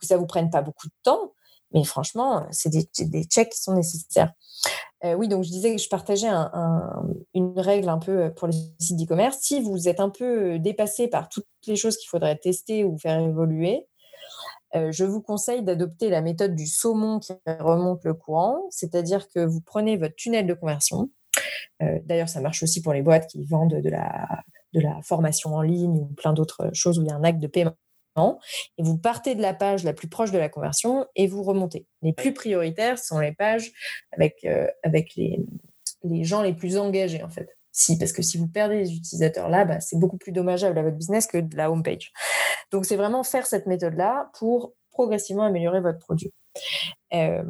[0.00, 1.34] que ça vous prenne pas beaucoup de temps.
[1.74, 4.32] Mais franchement, c'est des, des, checks qui sont nécessaires.
[5.06, 6.28] Euh, oui, donc je disais que je partageais
[7.34, 9.38] une règle un peu pour les sites d'e-commerce.
[9.40, 13.20] Si vous êtes un peu dépassé par toutes les choses qu'il faudrait tester ou faire
[13.20, 13.86] évoluer,
[14.74, 19.40] euh, je vous conseille d'adopter la méthode du saumon qui remonte le courant, c'est-à-dire que
[19.44, 21.10] vous prenez votre tunnel de conversion.
[21.80, 26.06] D'ailleurs, ça marche aussi pour les boîtes qui vendent de la formation en ligne ou
[26.06, 27.76] plein d'autres choses où il y a un acte de paiement.
[28.78, 31.86] Et vous partez de la page la plus proche de la conversion et vous remontez.
[32.02, 33.72] Les plus prioritaires sont les pages
[34.12, 35.38] avec, euh, avec les,
[36.02, 37.48] les gens les plus engagés, en fait.
[37.72, 40.82] Si, parce que si vous perdez les utilisateurs là, bah, c'est beaucoup plus dommageable à
[40.82, 42.12] votre business que de la home page.
[42.72, 46.32] Donc, c'est vraiment faire cette méthode-là pour progressivement améliorer votre produit.
[47.12, 47.44] Euh,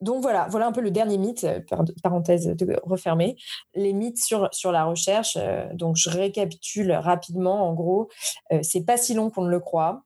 [0.00, 1.60] donc voilà, voilà un peu le dernier mythe, euh,
[2.02, 3.36] parenthèse de refermer,
[3.74, 5.36] les mythes sur, sur la recherche.
[5.40, 7.68] Euh, donc je récapitule rapidement.
[7.68, 8.08] En gros,
[8.52, 10.02] euh, c'est pas si long qu'on ne le croit.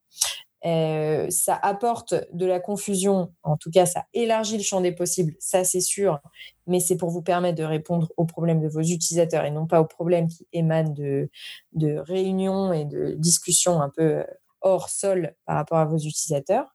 [0.63, 5.65] ça apporte de la confusion, en tout cas ça élargit le champ des possibles, ça
[5.65, 6.21] c'est sûr,
[6.67, 9.81] mais c'est pour vous permettre de répondre aux problèmes de vos utilisateurs et non pas
[9.81, 11.31] aux problèmes qui émanent de,
[11.73, 14.23] de réunions et de discussions un peu
[14.63, 16.75] hors sol par rapport à vos utilisateurs.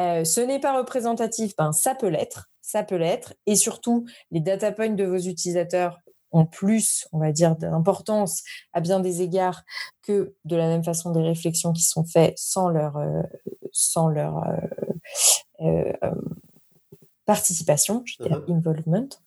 [0.00, 3.34] Euh, ce n'est pas représentatif, ben, ça peut l'être, ça peut l'être.
[3.46, 5.98] Et surtout, les data points de vos utilisateurs
[6.32, 8.42] ont plus, on va dire, d'importance
[8.72, 9.62] à bien des égards
[10.02, 13.22] que de la même façon des réflexions qui sont faites sans leur, euh,
[13.72, 14.42] sans leur
[15.60, 15.92] euh,
[17.30, 18.52] participation, je uh-huh.
[18.52, 19.08] involvement.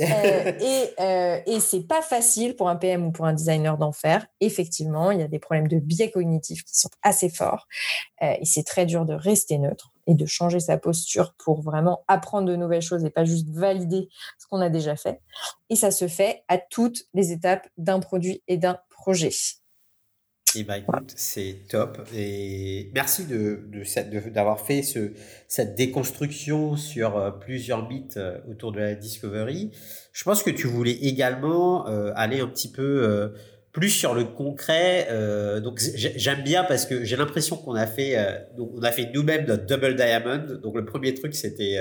[0.00, 3.90] Euh, et euh, et c'est pas facile pour un PM ou pour un designer d'en
[3.90, 4.26] faire.
[4.40, 7.66] Effectivement, il y a des problèmes de biais cognitifs qui sont assez forts.
[8.22, 12.04] Euh, et c'est très dur de rester neutre et de changer sa posture pour vraiment
[12.06, 14.08] apprendre de nouvelles choses et pas juste valider
[14.38, 15.20] ce qu'on a déjà fait.
[15.68, 19.32] Et ça se fait à toutes les étapes d'un produit et d'un projet.
[21.16, 21.98] C'est top.
[22.14, 23.60] Et merci de,
[24.30, 25.12] d'avoir fait ce,
[25.48, 29.70] cette déconstruction sur euh, plusieurs mythes euh, autour de la discovery.
[30.12, 33.32] Je pense que tu voulais également euh, aller un petit peu
[33.72, 35.06] plus sur le concret.
[35.62, 38.16] donc j'aime bien parce que j'ai l'impression qu'on a fait,
[38.56, 40.58] donc on a fait nous-mêmes notre double diamond.
[40.60, 41.78] Donc le premier truc c'était,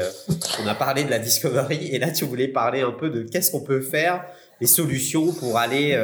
[0.62, 3.50] on a parlé de la discovery et là tu voulais parler un peu de qu'est-ce
[3.50, 4.26] qu'on peut faire,
[4.62, 5.98] les solutions pour aller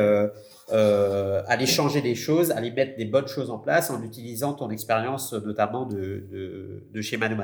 [0.73, 4.69] euh, aller changer des choses, aller mettre des bonnes choses en place en utilisant ton
[4.69, 7.37] expérience notamment de, de, de chez Manu.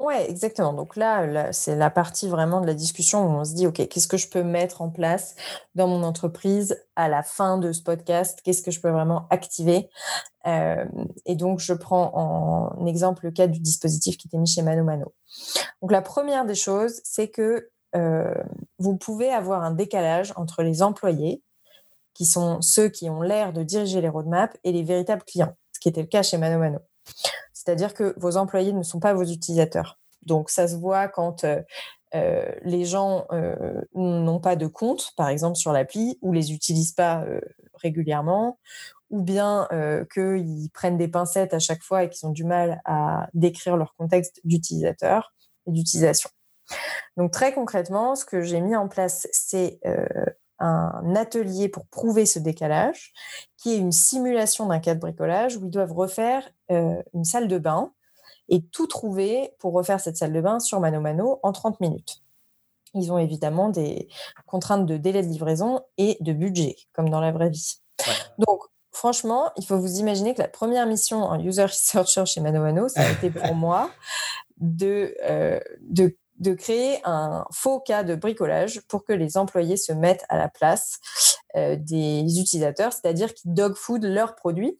[0.00, 0.72] Ouais, exactement.
[0.72, 4.08] Donc là, c'est la partie vraiment de la discussion où on se dit, OK, qu'est-ce
[4.08, 5.36] que je peux mettre en place
[5.74, 8.40] dans mon entreprise à la fin de ce podcast?
[8.42, 9.90] Qu'est-ce que je peux vraiment activer?
[10.46, 10.86] Euh,
[11.26, 14.84] Et donc, je prends en exemple le cas du dispositif qui était mis chez Mano
[14.84, 15.12] Mano.
[15.82, 18.34] Donc, la première des choses, c'est que euh,
[18.78, 21.42] vous pouvez avoir un décalage entre les employés
[22.14, 25.80] qui sont ceux qui ont l'air de diriger les roadmaps, et les véritables clients, ce
[25.80, 26.78] qui était le cas chez Mano Mano.
[27.52, 29.98] C'est-à-dire que vos employés ne sont pas vos utilisateurs.
[30.22, 31.60] Donc ça se voit quand euh,
[32.14, 36.92] euh, les gens euh, n'ont pas de compte, par exemple sur l'appli, ou les utilisent
[36.92, 37.24] pas
[37.74, 38.58] régulièrement,
[39.10, 39.68] ou bien
[40.12, 43.94] qu'ils prennent des pincettes à chaque fois et qu'ils ont du mal à décrire leur
[43.94, 45.32] contexte d'utilisateur
[45.66, 46.30] et d'utilisation.
[47.16, 49.80] Donc très concrètement, ce que j'ai mis en place, c'est
[50.60, 53.12] un atelier pour prouver ce décalage,
[53.56, 57.48] qui est une simulation d'un cas de bricolage où ils doivent refaire euh, une salle
[57.48, 57.92] de bain
[58.48, 62.22] et tout trouver pour refaire cette salle de bain sur Mano Mano en 30 minutes.
[62.94, 64.08] Ils ont évidemment des
[64.46, 67.76] contraintes de délai de livraison et de budget, comme dans la vraie vie.
[68.38, 72.88] Donc, franchement, il faut vous imaginer que la première mission en user researcher chez Mano
[72.88, 73.90] ça a été pour moi
[74.58, 79.92] de, euh, de, de, créer un faux cas de bricolage pour que les employés se
[79.92, 80.98] mettent à la place
[81.56, 84.78] euh, des utilisateurs, c'est-à-dire qu'ils dog food leurs produits.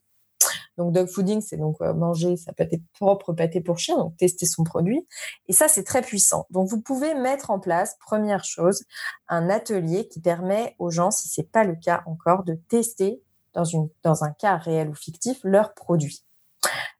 [0.76, 4.46] Donc dog fooding, c'est donc euh, manger sa pâté propre pâté pour chien, donc tester
[4.46, 5.06] son produit.
[5.48, 6.46] Et ça, c'est très puissant.
[6.50, 8.84] Donc vous pouvez mettre en place, première chose,
[9.28, 13.64] un atelier qui permet aux gens, si c'est pas le cas encore, de tester dans,
[13.64, 16.24] une, dans un cas réel ou fictif leurs produits.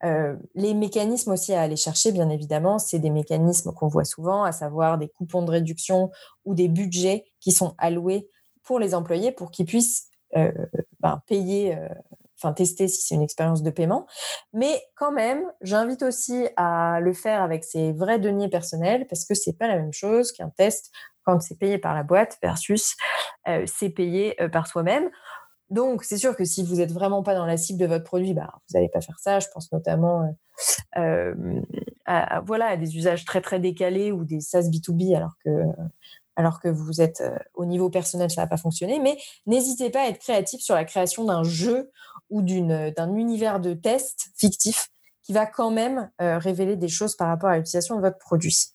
[0.05, 4.43] Euh, les mécanismes aussi à aller chercher, bien évidemment, c'est des mécanismes qu'on voit souvent,
[4.45, 6.11] à savoir des coupons de réduction
[6.45, 8.29] ou des budgets qui sont alloués
[8.63, 10.53] pour les employés pour qu'ils puissent euh,
[11.01, 11.89] ben, payer, euh,
[12.39, 14.07] enfin tester si c'est une expérience de paiement.
[14.53, 19.35] Mais quand même, j'invite aussi à le faire avec ses vrais deniers personnels parce que
[19.35, 20.91] c'est pas la même chose qu'un test
[21.25, 22.97] quand c'est payé par la boîte versus
[23.67, 25.11] c'est payé par soi-même.
[25.71, 28.35] Donc, c'est sûr que si vous n'êtes vraiment pas dans la cible de votre produit,
[28.35, 29.39] bah, vous n'allez pas faire ça.
[29.39, 30.35] Je pense notamment
[30.97, 31.61] euh, euh,
[32.07, 35.17] à, voilà, des usages très, très décalés ou des SaaS B2B
[36.37, 38.99] alors que, vous êtes euh, au niveau personnel, ça va pas fonctionner.
[38.99, 39.17] Mais
[39.47, 41.91] n'hésitez pas à être créatif sur la création d'un jeu
[42.31, 44.89] ou d'un univers de test fictif
[45.23, 48.73] qui va quand même révéler des choses par rapport à l'utilisation de votre produit.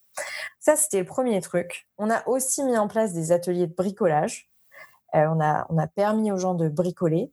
[0.59, 1.87] Ça, c'était le premier truc.
[1.97, 4.49] On a aussi mis en place des ateliers de bricolage
[5.15, 7.31] on, a, on a permis aux gens de bricoler.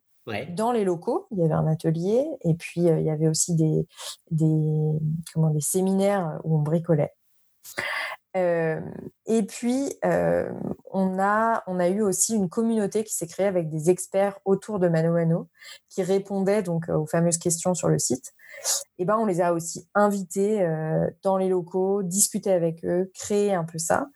[0.51, 3.57] Dans les locaux, il y avait un atelier et puis euh, il y avait aussi
[3.57, 3.89] des,
[4.30, 4.93] des,
[5.35, 7.12] comment, des séminaires où on bricolait.
[8.37, 8.80] Euh,
[9.26, 13.91] et puis, on, a, on a eu aussi une communauté qui s'est créée avec des
[13.91, 15.49] experts autour de Mano Mano
[15.89, 18.33] qui répondaient donc aux fameuses questions sur le site.
[18.99, 20.66] Et ben, on les a aussi invités
[21.22, 24.07] dans les locaux, discuter avec eux, créer un peu ça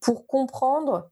[0.00, 1.10] pour comprendre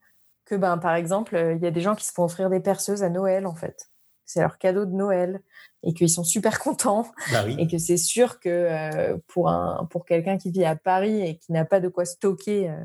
[0.53, 2.61] que, ben, par exemple, euh, il y a des gens qui se font offrir des
[2.61, 3.89] perceuses à Noël, en fait.
[4.27, 5.41] C'est leur cadeau de Noël
[5.83, 7.07] et qu'ils sont super contents.
[7.33, 11.23] Bah et que c'est sûr que euh, pour, un, pour quelqu'un qui vit à Paris
[11.23, 12.85] et qui n'a pas de quoi stocker, euh,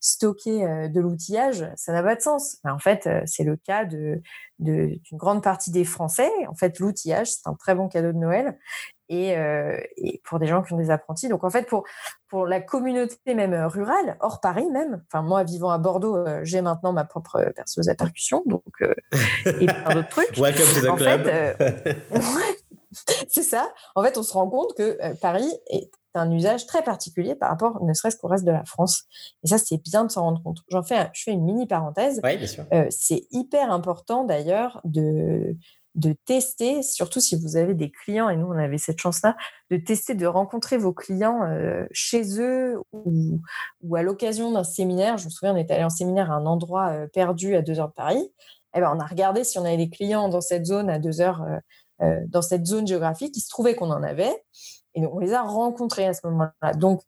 [0.00, 2.58] stocker de l'outillage, ça n'a pas de sens.
[2.64, 4.22] en fait, c'est le cas de,
[4.58, 6.30] d'une grande partie des Français.
[6.48, 8.58] En fait, l'outillage, c'est un très bon cadeau de Noël
[9.08, 11.28] et, euh, et, pour des gens qui ont des apprentis.
[11.28, 11.84] Donc en fait, pour,
[12.28, 16.40] pour la communauté même euh, rurale, hors Paris même, enfin moi vivant à Bordeaux, euh,
[16.42, 18.62] j'ai maintenant ma propre perceuse à percussion, donc
[19.46, 20.36] et plein d'autres trucs.
[20.36, 21.24] Welcome to the en club.
[21.24, 21.96] Fait,
[23.28, 23.72] c'est ça.
[23.94, 27.84] En fait, on se rend compte que Paris est un usage très particulier par rapport,
[27.84, 29.02] ne serait-ce qu'au reste de la France.
[29.44, 30.60] Et ça, c'est bien de s'en rendre compte.
[30.70, 32.20] J'en fais, je fais une mini parenthèse.
[32.24, 32.64] Oui, bien sûr.
[32.88, 35.54] c'est hyper important d'ailleurs de
[35.96, 39.34] de tester, surtout si vous avez des clients, et nous on avait cette chance-là,
[39.70, 43.40] de tester, de rencontrer vos clients euh, chez eux ou,
[43.96, 45.16] à l'occasion d'un séminaire.
[45.16, 47.80] Je me souviens, on est allé en séminaire à un endroit euh, perdu à deux
[47.80, 48.30] heures de Paris.
[48.74, 51.22] Eh ben, on a regardé si on avait des clients dans cette zone à deux
[51.22, 51.42] heures,
[52.02, 53.34] euh, dans cette zone géographique.
[53.34, 54.44] Il se trouvait qu'on en avait.
[54.94, 56.72] Et on les a rencontrés à ce moment-là.
[56.74, 57.02] Donc,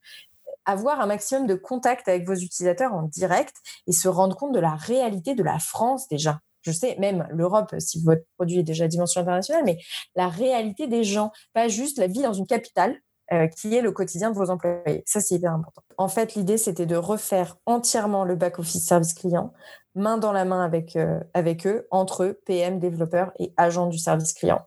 [0.64, 4.60] avoir un maximum de contact avec vos utilisateurs en direct et se rendre compte de
[4.60, 8.84] la réalité de la France déjà je sais, même l'Europe, si votre produit est déjà
[8.84, 9.78] à dimension internationale, mais
[10.14, 13.00] la réalité des gens, pas juste la vie dans une capitale,
[13.32, 15.02] euh, qui est le quotidien de vos employés.
[15.06, 15.82] Ça, c'est hyper important.
[15.98, 19.52] En fait, l'idée, c'était de refaire entièrement le back-office service client,
[19.94, 23.98] main dans la main avec, euh, avec eux, entre eux, PM, développeurs et agents du
[23.98, 24.60] service client.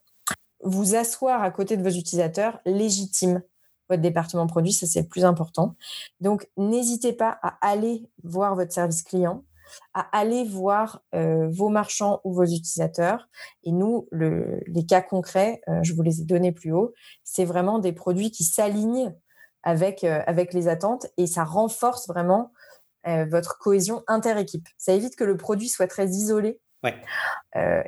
[0.64, 3.42] Vous asseoir à côté de vos utilisateurs, légitime
[3.90, 5.76] votre département produit, ça c'est le plus important.
[6.20, 9.44] Donc, n'hésitez pas à aller voir votre service client,
[9.94, 13.28] à aller voir euh, vos marchands ou vos utilisateurs.
[13.64, 16.94] Et nous, les cas concrets, euh, je vous les ai donnés plus haut,
[17.24, 19.14] c'est vraiment des produits qui s'alignent
[19.64, 22.52] avec, euh, avec les attentes et ça renforce vraiment
[23.32, 24.68] votre cohésion inter-équipe.
[24.78, 26.60] Ça évite que le produit soit très isolé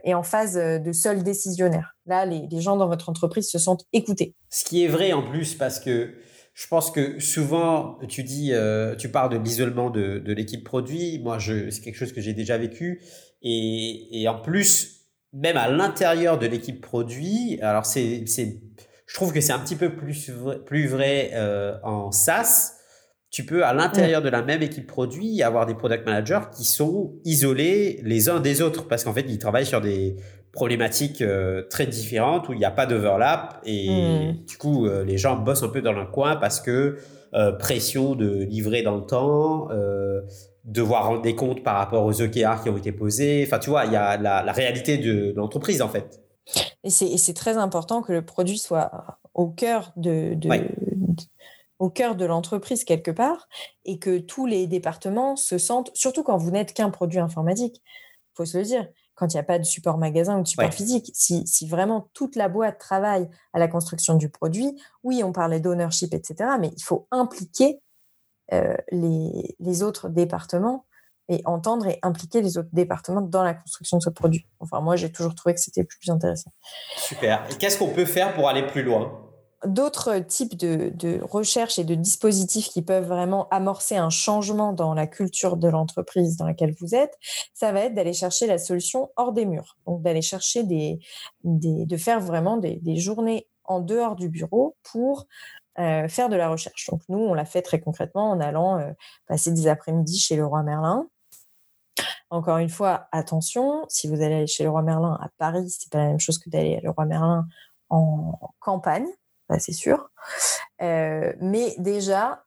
[0.03, 1.95] et en phase de seul décisionnaire.
[2.07, 4.33] Là, les, les, gens dans votre entreprise se sentent écoutés.
[4.49, 6.15] Ce qui est vrai en plus parce que
[6.53, 11.19] je pense que souvent, tu dis, euh, tu parles de l'isolement de, de l'équipe produit.
[11.19, 13.01] Moi, c'est quelque chose que j'ai déjà vécu.
[13.41, 18.61] Et, et, en plus, même à l'intérieur de l'équipe produit, alors c'est, c'est,
[19.07, 20.31] je trouve que c'est un petit peu plus,
[20.65, 22.73] plus vrai euh, en SaaS.
[23.31, 27.15] Tu peux, à l'intérieur de la même équipe produit, avoir des product managers qui sont
[27.25, 30.17] isolés les uns des autres parce qu'en fait, ils travaillent sur des
[30.53, 34.45] problématiques euh, très différentes où il n'y a pas d'overlap et hmm.
[34.45, 36.99] du coup euh, les gens bossent un peu dans leur coin parce que
[37.33, 39.69] euh, pression de livrer dans le temps,
[40.63, 43.43] devoir rendre des comptes par rapport aux OKR qui ont été posés.
[43.45, 46.21] Enfin, tu vois, il y a la, réalité de, l'entreprise en fait.
[46.83, 48.91] Et c'est très important que le produit soit
[49.33, 50.37] au cœur de,
[51.79, 53.47] au cœur de l'entreprise quelque part
[53.83, 57.81] et que tous les départements se sentent, surtout quand vous n'êtes qu'un produit informatique,
[58.35, 58.87] faut se le dire,
[59.23, 61.09] quand il n'y a pas de support magasin ou de support physique.
[61.13, 66.13] Si, vraiment toute la boîte travaille à la construction du produit, oui, on parlait d'ownership,
[66.13, 67.79] etc., mais il faut impliquer
[68.51, 70.85] euh, les, autres départements
[71.29, 74.45] et entendre et impliquer les autres départements dans la construction de ce produit.
[74.59, 76.51] Enfin, moi, j'ai toujours trouvé que c'était plus intéressant.
[76.97, 77.45] Super.
[77.49, 79.22] Et qu'est-ce qu'on peut faire pour aller plus loin?
[79.65, 85.07] D'autres types de, recherches et de dispositifs qui peuvent vraiment amorcer un changement dans la
[85.07, 87.17] culture de l'entreprise dans laquelle vous êtes,
[87.53, 89.77] ça va être d'aller chercher la solution hors des murs.
[89.85, 90.99] Donc, d'aller chercher des,
[91.43, 95.27] de faire vraiment des, journées en dehors du bureau pour
[95.79, 96.89] euh, faire de la recherche.
[96.89, 98.91] Donc nous, on l'a fait très concrètement en allant euh,
[99.27, 101.07] passer des après-midi chez le roi Merlin.
[102.29, 105.99] Encore une fois, attention, si vous allez chez le roi Merlin à Paris, c'est pas
[105.99, 107.47] la même chose que d'aller le roi Merlin
[107.89, 109.07] en campagne,
[109.59, 110.09] c'est sûr.
[110.81, 112.43] Euh, mais déjà,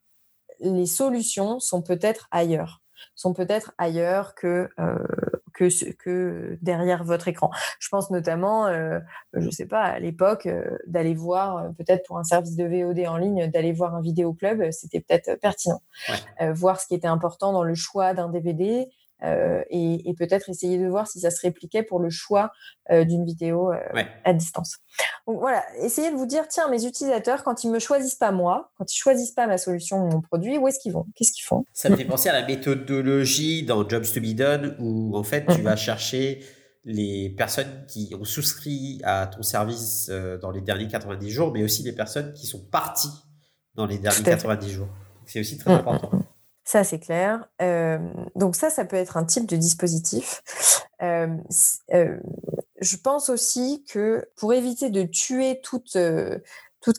[0.60, 2.82] les solutions sont peut-être ailleurs,
[3.14, 4.68] sont peut-être ailleurs que
[5.56, 7.50] que, que derrière votre écran.
[7.80, 9.00] Je pense notamment, euh,
[9.32, 12.64] je ne sais pas, à l'époque, euh, d'aller voir, euh, peut-être pour un service de
[12.64, 15.80] VOD en ligne, d'aller voir un vidéo club, c'était peut-être pertinent.
[16.52, 18.88] voir ce qui était important dans le choix d'un DVD,
[19.22, 22.50] euh, et, peut-être essayer de voir si ça se répliquait pour le choix
[22.90, 24.78] euh, d'une vidéo euh, à distance.
[25.26, 28.72] Donc voilà, essayez de vous dire, tiens, mes utilisateurs, quand ils me choisissent pas moi,
[28.76, 31.06] quand ils choisissent pas ma solution ou mon produit, où est-ce qu'ils vont?
[31.14, 31.64] Qu'est-ce qu'ils font?
[31.72, 35.46] Ça me fait penser à la méthodologie dans Jobs to be done, où en fait,
[35.46, 36.42] tu vas chercher
[36.84, 40.08] les personnes qui ont souscrit à ton service
[40.40, 43.10] dans les derniers 90 jours, mais aussi les personnes qui sont parties
[43.74, 44.88] dans les derniers 90 jours.
[45.26, 46.10] C'est aussi très mm, mm, important.
[46.66, 47.48] Ça, c'est clair.
[47.62, 47.98] Euh,
[48.34, 50.42] donc ça, ça peut être un type de dispositif.
[51.00, 51.28] Euh,
[51.94, 52.18] euh,
[52.80, 55.96] je pense aussi que pour éviter de tuer toute,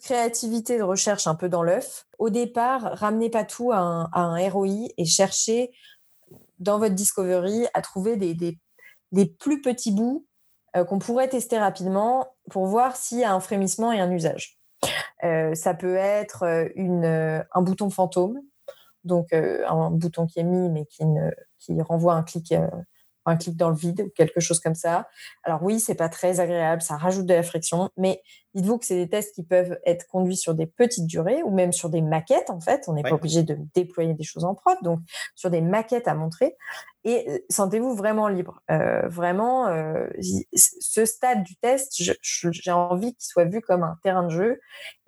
[0.01, 4.87] créativité de recherche un peu dans l'œuf, au départ, ramenez pas tout à un, ROI
[4.97, 5.71] et cherchez
[6.59, 10.25] dans votre discovery à trouver des, plus petits bouts
[10.87, 14.57] qu'on pourrait tester rapidement pour voir s'il y a un frémissement et un usage.
[15.21, 18.41] ça peut être un bouton fantôme
[19.07, 22.67] donc euh, un bouton qui est mis mais qui, renvoie un clic euh,
[23.25, 25.07] un clic dans le vide ou quelque chose comme ça.
[25.43, 28.21] Alors oui, c'est pas très agréable, ça rajoute de la friction, mais
[28.57, 31.71] dites-vous que c'est des tests qui peuvent être conduits sur des petites durées ou même
[31.71, 32.85] sur des maquettes en fait.
[32.87, 34.99] On n'est pas obligé de déployer des choses en prod, donc
[35.35, 36.57] sur des maquettes à montrer.
[37.03, 38.61] Et euh, sentez-vous vraiment libre.
[38.71, 40.07] Euh, vraiment, euh,
[40.53, 44.59] ce stade du test, j'ai envie qu'il soit vu comme un terrain de jeu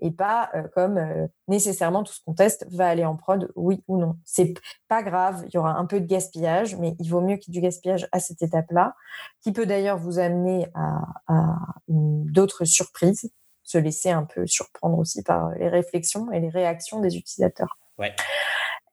[0.02, 4.16] et pas comme nécessairement tout ce qu'on teste va aller en prod, oui ou non.
[4.24, 4.54] C'est
[4.88, 7.58] pas grave, il y aura un peu de gaspillage, mais il vaut mieux qu'il y
[7.58, 8.96] ait du gaspillage à cette étape-là,
[9.42, 13.30] qui peut d'ailleurs vous amener à, à d'autres surprises,
[13.70, 17.78] se laisser un peu surprendre aussi par les réflexions et les réactions des utilisateurs.
[17.98, 18.16] Ouais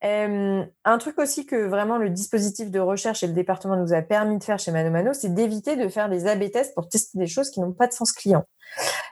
[0.03, 4.39] un truc aussi que vraiment le dispositif de recherche et le département nous a permis
[4.39, 7.27] de faire chez Mano Mano, c'est d'éviter de faire des A-B tests pour tester des
[7.27, 8.45] choses qui n'ont pas de sens client.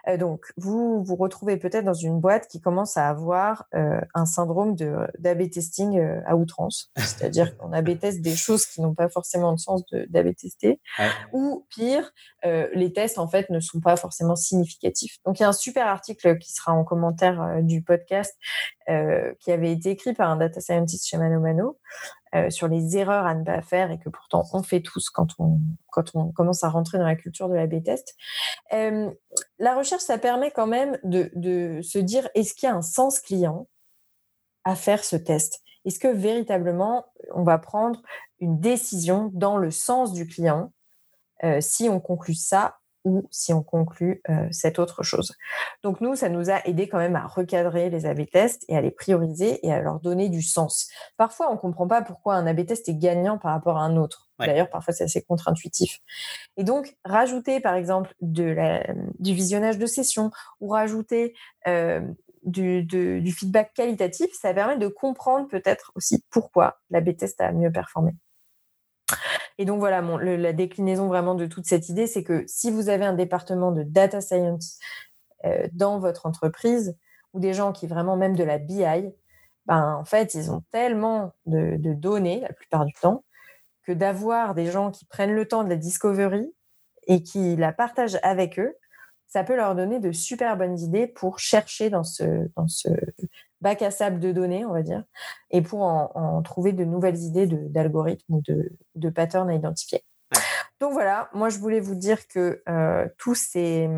[0.09, 4.27] Euh, donc, vous vous retrouvez peut-être dans une boîte qui commence à avoir euh, un
[4.27, 9.09] syndrome d'A-B testing euh, à outrance, c'est-à-dire qu'on A-B teste des choses qui n'ont pas
[9.09, 10.81] forcément de sens d'A-B tester,
[11.33, 15.17] ou pire, les tests en fait ne sont pas forcément significatifs.
[15.25, 18.37] Donc, il y a un super article qui sera en commentaire du podcast
[18.87, 21.79] qui avait été écrit par un data scientist chez Mano Mano
[22.35, 25.29] euh, sur les erreurs à ne pas faire et que pourtant on fait tous quand
[25.39, 25.61] on,
[25.91, 28.17] quand on commence à rentrer dans la culture de la B-test.
[28.73, 29.11] Euh,
[29.59, 33.21] la recherche, ça permet quand même de, se dire est-ce qu'il y a un sens
[33.21, 33.69] client
[34.65, 35.63] à faire ce test?
[35.85, 38.03] Est-ce que véritablement on va prendre
[38.41, 40.73] une décision dans le sens du client?
[41.45, 45.35] Euh, si on conclut ça ou si on conclut euh, cette autre chose.
[45.83, 48.81] Donc nous, ça nous a aidé quand même à recadrer les A-B tests et à
[48.81, 50.89] les prioriser et à leur donner du sens.
[51.17, 53.97] Parfois, on ne comprend pas pourquoi un A-B test est gagnant par rapport à un
[53.97, 54.31] autre.
[54.41, 56.01] D'ailleurs, parfois, c'est assez contre-intuitif.
[56.57, 58.85] Et donc, rajouter, par exemple, de la,
[59.21, 61.35] du visionnage de session ou rajouter
[61.69, 62.01] euh,
[62.45, 67.71] du, du, feedback qualitatif, ça permet de comprendre peut-être aussi pourquoi l'A-B test a mieux
[67.71, 68.13] performé.
[69.59, 73.05] Et donc voilà, la déclinaison vraiment de toute cette idée, c'est que si vous avez
[73.05, 74.79] un département de data science
[75.45, 76.97] euh, dans votre entreprise,
[77.35, 79.13] ou des gens qui vraiment même de la BI,
[79.67, 83.25] ben, en fait, ils ont tellement de, données la plupart du temps
[83.83, 86.55] que d'avoir des gens qui prennent le temps de la discovery
[87.07, 88.75] et qui la partagent avec eux,
[89.35, 92.89] ça peut leur donner de super bonnes idées pour chercher dans ce, dans ce
[93.61, 95.03] bac à sable de données, on va dire,
[95.51, 100.05] et pour en, trouver de nouvelles idées d'algorithmes ou de, de patterns à identifier.
[100.79, 103.91] Donc voilà, moi je voulais vous dire que euh, tous, ces,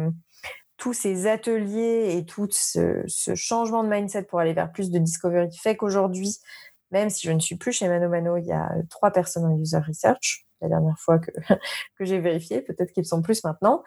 [0.79, 5.55] tous ces ateliers et tout ce, changement de mindset pour aller vers plus de discovery
[5.55, 6.39] fait qu'aujourd'hui,
[6.93, 9.59] même si je ne suis plus chez Mano Mano, il y a trois personnes en
[9.59, 10.47] user research.
[10.63, 11.31] la dernière fois que,
[11.99, 12.63] que j'ai vérifié.
[12.63, 13.85] Peut-être qu'ils sont plus maintenant.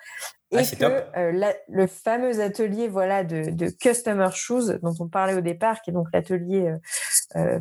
[0.51, 5.35] Ah, et que euh, le fameux atelier voilà, de, de, Customer Shoes dont on parlait
[5.35, 6.73] au départ, qui est donc l'atelier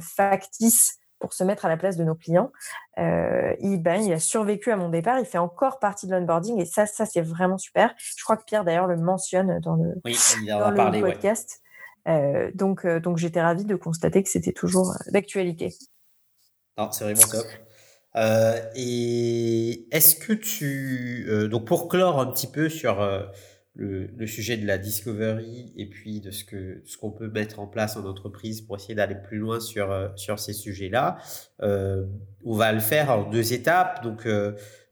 [0.00, 2.50] factice pour se mettre à la place de nos clients.
[2.96, 6.64] il, ben, il a survécu à mon départ, il fait encore partie de l'onboarding et
[6.64, 7.94] ça, ça c'est vraiment super.
[7.98, 9.94] Je crois que Pierre d'ailleurs le mentionne dans le,
[10.46, 11.60] dans le podcast.
[12.08, 15.74] Euh, donc, euh, donc j'étais ravie de constater que c'était toujours euh, d'actualité.
[16.90, 17.46] c'est vraiment top.
[18.74, 21.48] Et est-ce que tu.
[21.48, 23.06] donc, pour clore un petit peu sur
[23.74, 27.66] le, sujet de la discovery et puis de ce qu'on ce qu'on peut mettre en
[27.66, 31.18] place en entreprise pour essayer d'aller plus loin sur, sur ces sujets-là,
[31.60, 34.02] on va le faire en deux étapes.
[34.02, 34.26] Donc,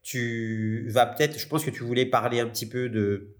[0.07, 1.37] tu vas peut-être.
[1.37, 3.35] Je pense que tu voulais parler un petit peu de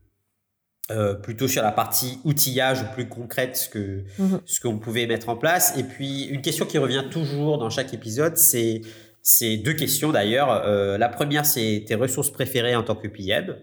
[0.90, 4.40] euh, plutôt sur la partie outillage ou plus concrète ce que mhm.
[4.46, 7.94] ce qu'on pouvait mettre en place et puis une question qui revient toujours dans chaque
[7.94, 8.80] épisode c'est
[9.28, 13.58] c'est deux questions d'ailleurs euh, la première c'est tes ressources préférées en tant que PM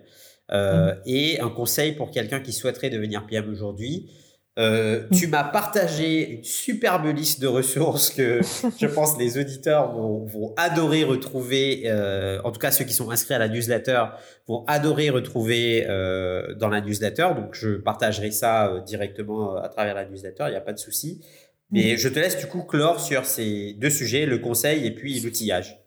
[0.52, 1.00] euh, mhm.
[1.06, 4.10] et un conseil pour quelqu'un qui souhaiterait devenir PM aujourd'hui
[4.56, 8.40] euh, tu m'as partagé une superbe liste de ressources que
[8.80, 13.10] je pense les auditeurs vont, vont adorer retrouver, euh, en tout cas ceux qui sont
[13.10, 14.04] inscrits à la newsletter
[14.46, 17.30] vont adorer retrouver euh, dans la newsletter.
[17.34, 20.78] Donc je partagerai ça euh, directement à travers la newsletter, il n'y a pas de
[20.78, 21.24] souci.
[21.70, 25.18] Mais je te laisse du coup clore sur ces deux sujets, le conseil et puis
[25.20, 25.80] l'outillage.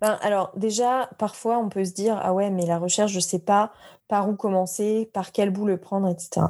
[0.00, 3.22] Ben, alors déjà, parfois on peut se dire, ah ouais, mais la recherche, je ne
[3.22, 3.72] sais pas
[4.08, 6.46] par où commencer, par quel bout le prendre, etc.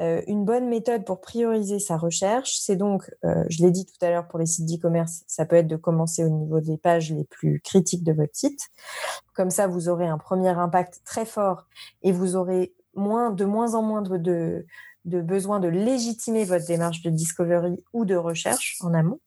[0.00, 4.04] Euh, une bonne méthode pour prioriser sa recherche, c'est donc, euh, je l'ai dit tout
[4.04, 7.12] à l'heure pour les sites d'e-commerce, ça peut être de commencer au niveau des pages
[7.12, 8.70] les plus critiques de votre site.
[9.34, 11.66] Comme ça, vous aurez un premier impact très fort
[12.02, 14.66] et vous aurez moins, de moins en moins de, de
[15.04, 19.20] besoin de légitimer votre démarche de discovery ou de recherche en amont.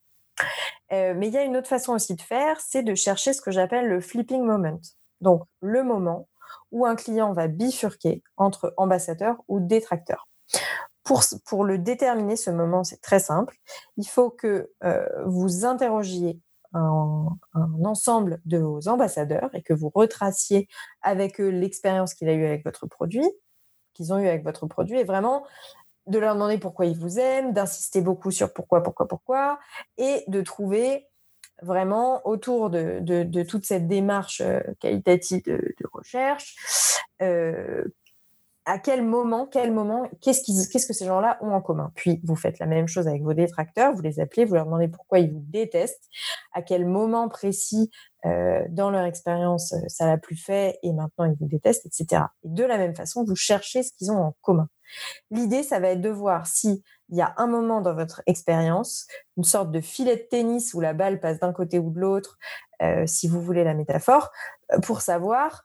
[0.92, 3.42] Euh, mais il y a une autre façon aussi de faire, c'est de chercher ce
[3.42, 4.80] que j'appelle le flipping moment.
[5.22, 6.28] Donc, le moment
[6.72, 10.28] où un client va bifurquer entre ambassadeur ou détracteur.
[11.04, 13.56] Pour, pour le déterminer, ce moment, c'est très simple.
[13.98, 16.40] Il faut que euh, vous interrogiez
[16.74, 17.38] un,
[17.84, 20.68] ensemble de vos ambassadeurs et que vous retraciez
[21.02, 23.28] avec eux l'expérience qu'il a eue avec votre produit,
[23.98, 25.46] qu'ils ont eu avec votre produit, et vraiment
[26.06, 29.60] de leur demander pourquoi ils vous aiment, d'insister beaucoup sur pourquoi, pourquoi, pourquoi,
[29.98, 31.08] et de trouver
[31.62, 36.56] vraiment autour de, de, toute cette démarche euh, qualitative de, recherche,
[37.22, 37.84] euh,
[38.68, 41.90] à quel moment, quel moment, qu'est-ce, que ces gens-là ont en commun?
[41.96, 44.90] Puis vous faites la même chose avec vos détracteurs, vous les appelez, vous leur demandez
[44.90, 46.10] pourquoi ils vous détestent,
[46.52, 47.90] à quel moment précis
[48.26, 52.24] euh, dans leur expérience euh, ça l'a plus fait et maintenant ils vous détestent, etc.
[52.44, 54.68] Et de la même façon, vous cherchez ce qu'ils ont en commun.
[55.32, 59.08] L'idée, ça va être de voir si il y a un moment dans votre expérience,
[59.38, 62.38] une sorte de filet de tennis où la balle passe d'un côté ou de l'autre,
[62.82, 64.30] euh, si vous voulez la métaphore,
[64.84, 65.64] pour savoir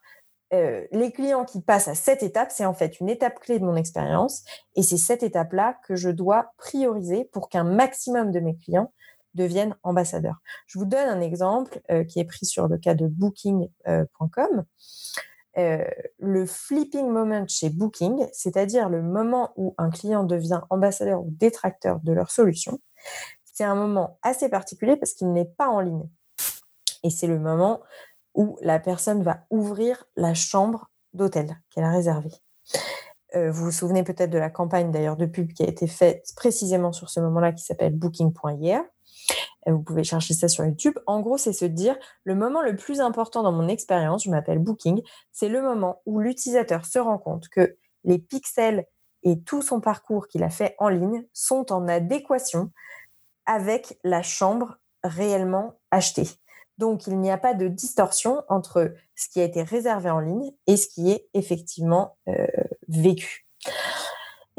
[0.52, 3.64] euh, les clients qui passent à cette étape, c'est en fait une étape clé de
[3.64, 4.44] mon expérience
[4.76, 8.92] et c'est cette étape-là que je dois prioriser pour qu'un maximum de mes clients
[9.34, 10.42] deviennent ambassadeurs.
[10.66, 14.64] Je vous donne un exemple euh, qui est pris sur le cas de booking.com.
[15.58, 15.84] Euh,
[16.18, 22.00] le flipping moment chez Booking, c'est-à-dire le moment où un client devient ambassadeur ou détracteur
[22.00, 22.78] de leur solution,
[23.44, 26.08] c'est un moment assez particulier parce qu'il n'est pas en ligne.
[27.04, 27.82] Et c'est le moment
[28.34, 32.32] où la personne va ouvrir la chambre d'hôtel qu'elle a réservée.
[33.34, 36.26] Euh, vous vous souvenez peut-être de la campagne d'ailleurs de pub qui a été faite
[36.36, 38.82] précisément sur ce moment-là qui s'appelle booking.year.
[39.68, 40.98] Euh, vous pouvez chercher ça sur YouTube.
[41.06, 44.58] En gros, c'est se dire le moment le plus important dans mon expérience, je m'appelle
[44.58, 48.86] Booking, c'est le moment où l'utilisateur se rend compte que les pixels
[49.22, 52.70] et tout son parcours qu'il a fait en ligne sont en adéquation
[53.46, 56.28] avec la chambre réellement achetée.
[56.78, 60.50] Donc, il n'y a pas de distorsion entre ce qui a été réservé en ligne
[60.66, 62.46] et ce qui est effectivement euh,
[62.88, 63.46] vécu.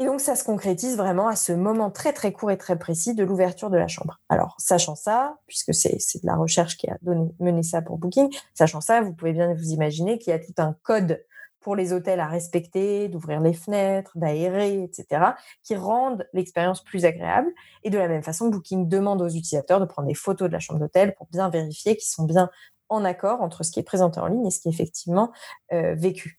[0.00, 3.14] Et donc, ça se concrétise vraiment à ce moment très, très court et très précis
[3.14, 4.20] de l'ouverture de la chambre.
[4.28, 8.28] Alors, sachant ça, puisque c'est de la recherche qui a donné, mené ça pour Booking,
[8.54, 11.24] sachant ça, vous pouvez bien vous imaginer qu'il y a tout un code
[11.64, 17.50] pour les hôtels à respecter, d'ouvrir les fenêtres, d'aérer, etc., qui rendent l'expérience plus agréable.
[17.82, 20.60] Et de la même façon, Booking demande aux utilisateurs de prendre des photos de la
[20.60, 22.50] chambre d'hôtel pour bien vérifier qu'ils sont bien
[22.90, 25.32] en accord entre ce qui est présenté en ligne et ce qui est effectivement
[25.72, 26.38] euh, vécu.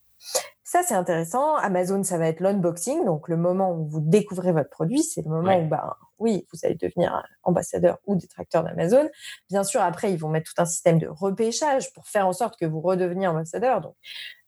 [0.63, 1.55] Ça, c'est intéressant.
[1.55, 5.29] Amazon, ça va être l'unboxing, donc le moment où vous découvrez votre produit, c'est le
[5.29, 9.09] moment où, bah, oui, vous allez devenir ambassadeur ou détracteur d'Amazon.
[9.49, 12.57] Bien sûr, après, ils vont mettre tout un système de repêchage pour faire en sorte
[12.59, 13.95] que vous redeveniez ambassadeur, donc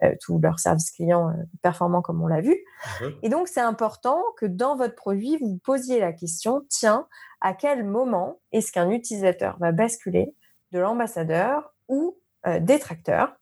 [0.04, 2.58] euh, tout leur service client euh, performant comme on l'a vu.
[3.02, 3.16] Mhm.
[3.24, 7.08] Et donc, c'est important que dans votre produit, vous posiez la question, tiens,
[7.42, 10.34] à quel moment est-ce qu'un utilisateur va basculer
[10.72, 12.18] de l'ambassadeur ou
[12.62, 13.36] détracteurs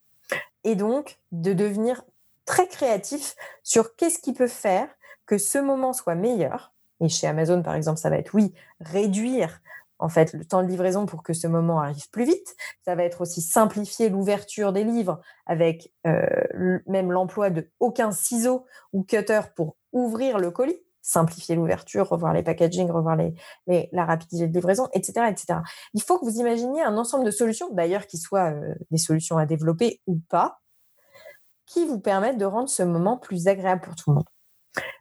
[0.64, 2.04] et donc de devenir
[2.46, 4.90] très créatif sur qu'est-ce qui peut faire
[5.26, 6.74] que ce moment soit meilleur.
[7.02, 9.60] Et chez Amazon, par exemple, ça va être oui, réduire
[10.00, 12.56] en fait le temps de livraison pour que ce moment arrive plus vite.
[12.84, 18.66] Ça va être aussi simplifier l'ouverture des livres avec euh, même l'emploi de aucun ciseau
[18.94, 23.18] ou cutter pour ouvrir le colis, simplifier l'ouverture, revoir les packaging, revoir
[23.68, 25.60] la rapidité de livraison, etc., etc.
[25.94, 29.38] Il faut que vous imaginiez un ensemble de solutions, d'ailleurs qui soient euh, des solutions
[29.38, 30.60] à développer ou pas,
[31.68, 34.35] qui vous permettent de rendre ce moment plus agréable pour tout le monde.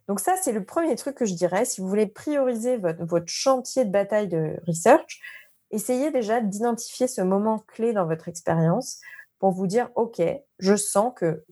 [0.09, 1.65] Donc ça, c'est le premier truc que je dirais.
[1.65, 5.21] Si vous voulez prioriser votre, votre chantier de bataille de research,
[5.71, 9.01] essayez déjà d'identifier ce moment clé dans votre expérience
[9.39, 10.23] pour vous dire, OK,
[10.59, 11.45] je sens que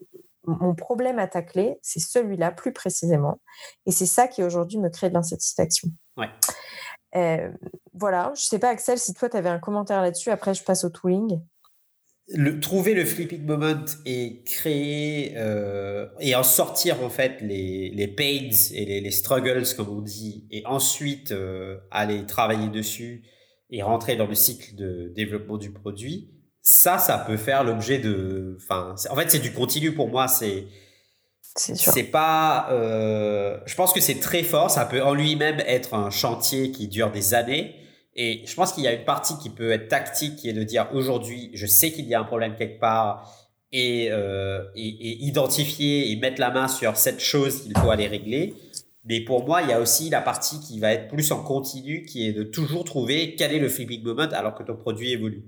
[0.45, 3.41] mon problème à tacler, c'est celui-là plus précisément.
[3.87, 5.89] Et c'est ça qui aujourd'hui me crée de l'insatisfaction.
[6.17, 6.29] Ouais.
[7.15, 7.51] Euh,
[7.93, 10.65] voilà, je ne sais pas Axel si toi tu avais un commentaire là-dessus, après je
[10.65, 11.41] passe au tooling
[12.29, 18.09] le, trouver le flipping moment et créer euh, et en sortir en fait les, les
[18.09, 23.25] pains et les, les struggles comme on dit et ensuite euh, aller travailler dessus
[23.71, 26.31] et rentrer dans le cycle de développement du produit
[26.63, 30.67] ça ça peut faire l'objet de enfin en fait c'est du continu pour moi c'est
[31.55, 36.11] c'est pas euh, je pense que c'est très fort ça peut en lui-même être un
[36.11, 37.82] chantier qui dure des années
[38.15, 40.63] et je pense qu'il y a une partie qui peut être tactique, qui est de
[40.63, 43.31] dire aujourd'hui, je sais qu'il y a un problème quelque part
[43.73, 48.07] et, euh, et, et, identifier et mettre la main sur cette chose qu'il faut aller
[48.07, 48.55] régler.
[49.05, 52.05] Mais pour moi, il y a aussi la partie qui va être plus en continu,
[52.05, 55.43] qui est de toujours trouver quel est le flipping moment alors que ton produit évolue.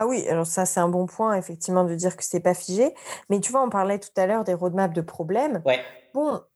[0.00, 2.94] Ah oui, alors ça c'est un bon point effectivement de dire que c'est pas figé.
[3.30, 5.60] Mais tu vois, on parlait tout à l'heure des roadmaps de problèmes.
[5.64, 5.80] Ouais.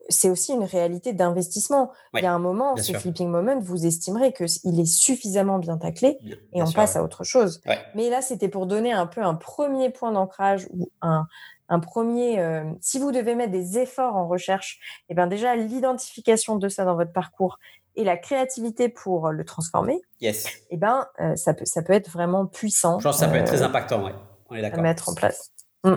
[0.09, 1.93] C'est aussi une réalité d'investissement.
[2.15, 6.19] Il y a un moment, ce flipping moment, vous estimerez qu'il est suffisamment bien taclé
[6.53, 7.61] et on passe à autre chose.
[7.95, 11.27] Mais là, c'était pour donner un peu un premier point d'ancrage ou un,
[11.69, 12.39] un premier.
[12.41, 14.79] Euh, si vous devez mettre des efforts en recherche,
[15.09, 17.59] et eh ben déjà l'identification de ça dans votre parcours
[17.97, 20.47] et la créativité pour le transformer, yes.
[20.47, 22.99] et eh ben euh, ça peut ça peut être vraiment puissant.
[22.99, 24.13] Je pense que ça peut être très euh, impactant, ouais.
[24.51, 24.81] On est d'accord.
[24.81, 25.51] À mettre en place.
[25.85, 25.95] Mmh.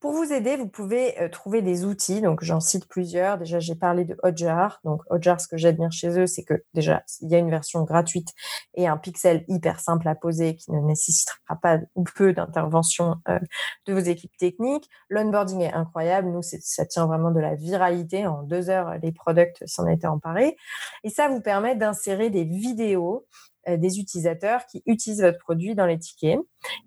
[0.00, 2.22] Pour vous aider, vous pouvez euh, trouver des outils.
[2.22, 3.36] Donc, j'en cite plusieurs.
[3.36, 4.80] Déjà, j'ai parlé de Hotjar.
[4.84, 7.82] Donc, Hotjar, ce que j'admire chez eux, c'est que déjà, il y a une version
[7.82, 8.28] gratuite
[8.74, 13.38] et un pixel hyper simple à poser qui ne nécessitera pas ou peu d'intervention euh,
[13.86, 14.88] de vos équipes techniques.
[15.10, 16.28] L'onboarding est incroyable.
[16.28, 18.26] Nous, ça tient vraiment de la viralité.
[18.26, 20.56] En deux heures, les products s'en étaient emparés.
[21.04, 23.26] Et ça vous permet d'insérer des vidéos
[23.66, 26.38] des utilisateurs qui utilisent votre produit dans les tickets.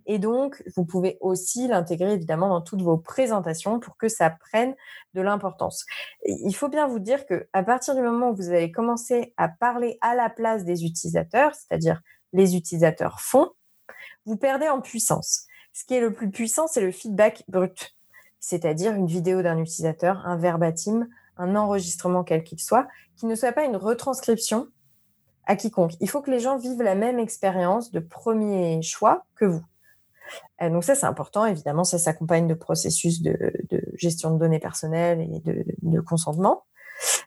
[0.06, 4.76] Et donc, vous pouvez aussi l'intégrer évidemment dans toutes vos présentations pour que ça prenne
[5.14, 5.86] de l'importance.
[6.26, 9.50] Il faut bien vous dire que à partir du moment où vous allez commencer à
[9.50, 12.02] parler à la place des utilisateurs, c'est-à-dire
[12.34, 13.52] les utilisateurs font,
[14.26, 15.46] vous perdez en puissance.
[15.74, 17.96] Ce qui est le plus puissant, c'est le feedback brut,
[18.40, 21.08] c'est-à-dire une vidéo d'un utilisateur, un verbatim,
[21.38, 24.68] un enregistrement quel qu'il soit, qui ne soit pas une retranscription
[25.46, 25.94] à quiconque.
[26.00, 29.64] Il faut que les gens vivent la même expérience de premier choix que vous.
[30.62, 31.46] Euh, donc ça, c'est important.
[31.46, 33.36] Évidemment, ça s'accompagne de processus de,
[33.96, 35.42] gestion de données personnelles et
[35.82, 36.64] de, consentement.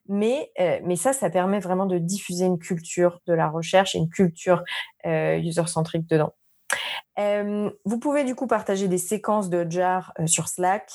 [0.08, 3.98] Mais, euh, mais ça, ça permet vraiment de diffuser une culture de la recherche et
[3.98, 4.62] une culture
[5.06, 6.34] euh, user-centrique dedans
[7.16, 10.90] vous pouvez du coup partager des séquences de jar sur Slack.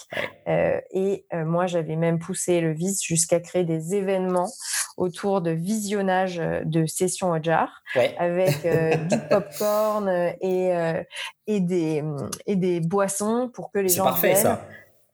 [0.48, 4.50] et moi, j'avais même poussé le vice jusqu'à créer des événements
[4.98, 7.84] autour de visionnage de sessions jar
[8.18, 8.62] avec
[9.10, 10.10] du popcorn
[10.41, 11.04] et,
[11.48, 12.04] et, des,
[12.46, 14.04] et des boissons pour que les gens.
[14.04, 14.62] C'est parfait ça.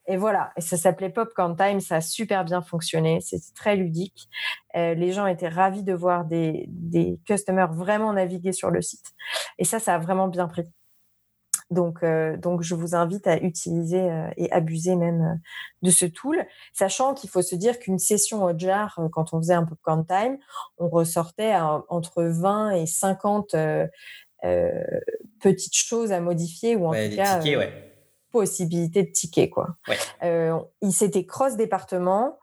[0.07, 4.30] Et voilà, et ça s'appelait Popcorn Time, ça a super bien fonctionné, c'était très ludique.
[4.76, 9.14] les gens étaient ravis de voir des, des customers vraiment naviguer sur le site.
[9.57, 10.64] Et ça, ça a vraiment bien pris.
[11.71, 15.35] Donc, euh, donc, je vous invite à utiliser euh, et abuser même euh,
[15.81, 19.55] de ce tool, sachant qu'il faut se dire qu'une session au jar, quand on faisait
[19.55, 20.37] un popcorn time,
[20.77, 21.55] on ressortait
[21.89, 23.55] entre 20 et 50
[25.39, 27.41] petites choses à modifier ou en tout cas
[28.31, 29.77] possibilité de tickets quoi.
[30.21, 32.37] il s'était cross département,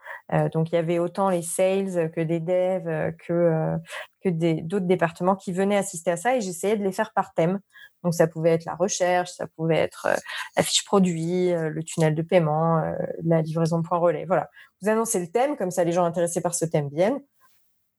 [0.52, 3.78] donc il y avait autant les sales que des devs que
[4.22, 4.28] que
[4.62, 7.60] d'autres départements qui venaient assister à ça et j'essayais de les faire par thème.
[8.02, 10.16] Donc ça pouvait être la recherche, ça pouvait être euh,
[10.56, 12.94] la fiche produit, euh, le tunnel de paiement, euh,
[13.24, 14.24] la livraison point relais.
[14.24, 14.50] Voilà.
[14.80, 17.20] Vous annoncez le thème, comme ça les gens intéressés par ce thème viennent.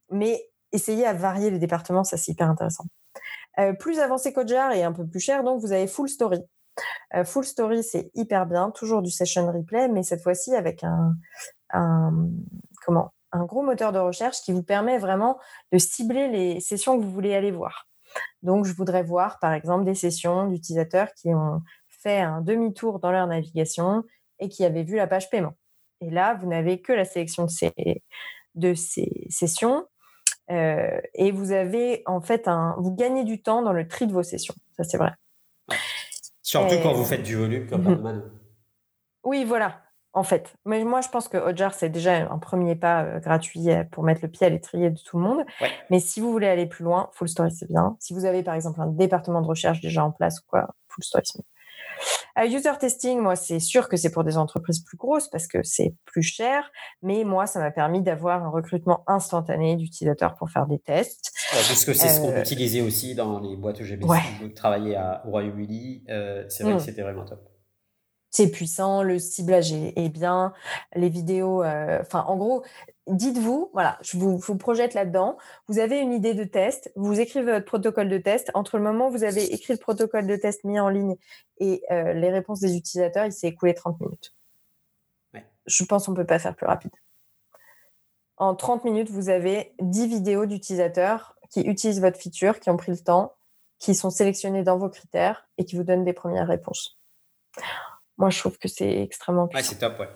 [0.09, 0.41] Mais
[0.71, 2.85] essayez à varier les départements, ça c'est hyper intéressant.
[3.79, 6.39] plus avancé qu'Ojar et un peu plus cher, donc vous avez Full Story.
[7.25, 11.15] full Story, c'est hyper bien, toujours du session replay, mais cette fois-ci avec un,
[11.73, 12.29] un,
[12.85, 15.37] comment, un gros moteur de recherche qui vous permet vraiment
[15.71, 17.87] de cibler les sessions que vous voulez aller voir.
[18.41, 23.11] Donc, je voudrais voir, par exemple, des sessions d'utilisateurs qui ont fait un demi-tour dans
[23.11, 24.03] leur navigation
[24.39, 25.53] et qui avaient vu la page paiement.
[26.01, 27.73] Et là, vous n'avez que la sélection de ces,
[28.55, 29.87] de ces sessions.
[30.51, 34.13] Euh, et vous avez en fait un, vous gagnez du temps dans le tri de
[34.13, 34.55] vos sessions.
[34.75, 35.11] Ça, c'est vrai.
[36.41, 38.29] Surtout quand vous faites du volume comme mhm.
[39.23, 39.82] Oui, voilà.
[40.15, 43.71] En fait, mais moi je pense que Hotjar c'est déjà un premier pas euh, gratuit
[43.71, 45.43] euh, pour mettre le pied à l'étrier de tout le monde.
[45.89, 47.97] Mais si vous voulez aller plus loin, Full Story c'est bien.
[47.99, 51.03] Si vous avez par exemple un département de recherche déjà en place ou quoi, Full
[51.03, 51.45] Story c'est mieux.
[52.39, 55.61] Euh, user testing, moi, c'est sûr que c'est pour des entreprises plus grosses parce que
[55.63, 56.71] c'est plus cher,
[57.01, 61.31] mais moi, ça m'a permis d'avoir un recrutement instantané d'utilisateurs pour faire des tests.
[61.51, 64.03] parce que c'est ce qu'on utilisait aussi dans les boîtes UGB.
[64.05, 64.19] Ouais.
[64.55, 66.81] Travailler au Royaume-Uni, euh, c'est vrai que mm.
[66.81, 67.52] c'était vraiment top
[68.33, 70.53] c'est puissant, le ciblage est, bien,
[70.95, 72.63] les vidéos, enfin en gros,
[73.07, 75.37] dites-vous, voilà, je vous, projette là-dedans.
[75.67, 78.49] Vous avez une idée de test, vous écrivez votre protocole de test.
[78.53, 81.15] Entre le moment où vous avez écrit le protocole de test mis en ligne
[81.59, 84.33] et euh, les réponses des utilisateurs, il s'est écoulé 30 minutes.
[85.65, 86.91] Je pense qu'on ne peut pas faire plus rapide.
[88.37, 92.91] En 30 minutes, vous avez 10 vidéos d'utilisateurs qui utilisent votre feature, qui ont pris
[92.91, 93.33] le temps,
[93.79, 96.97] qui sont sélectionnés dans vos critères et qui vous donnent des premières réponses.
[98.17, 99.69] Moi, je trouve que c'est extrêmement puissant.
[99.69, 100.09] Ouais, c'est top, ouais.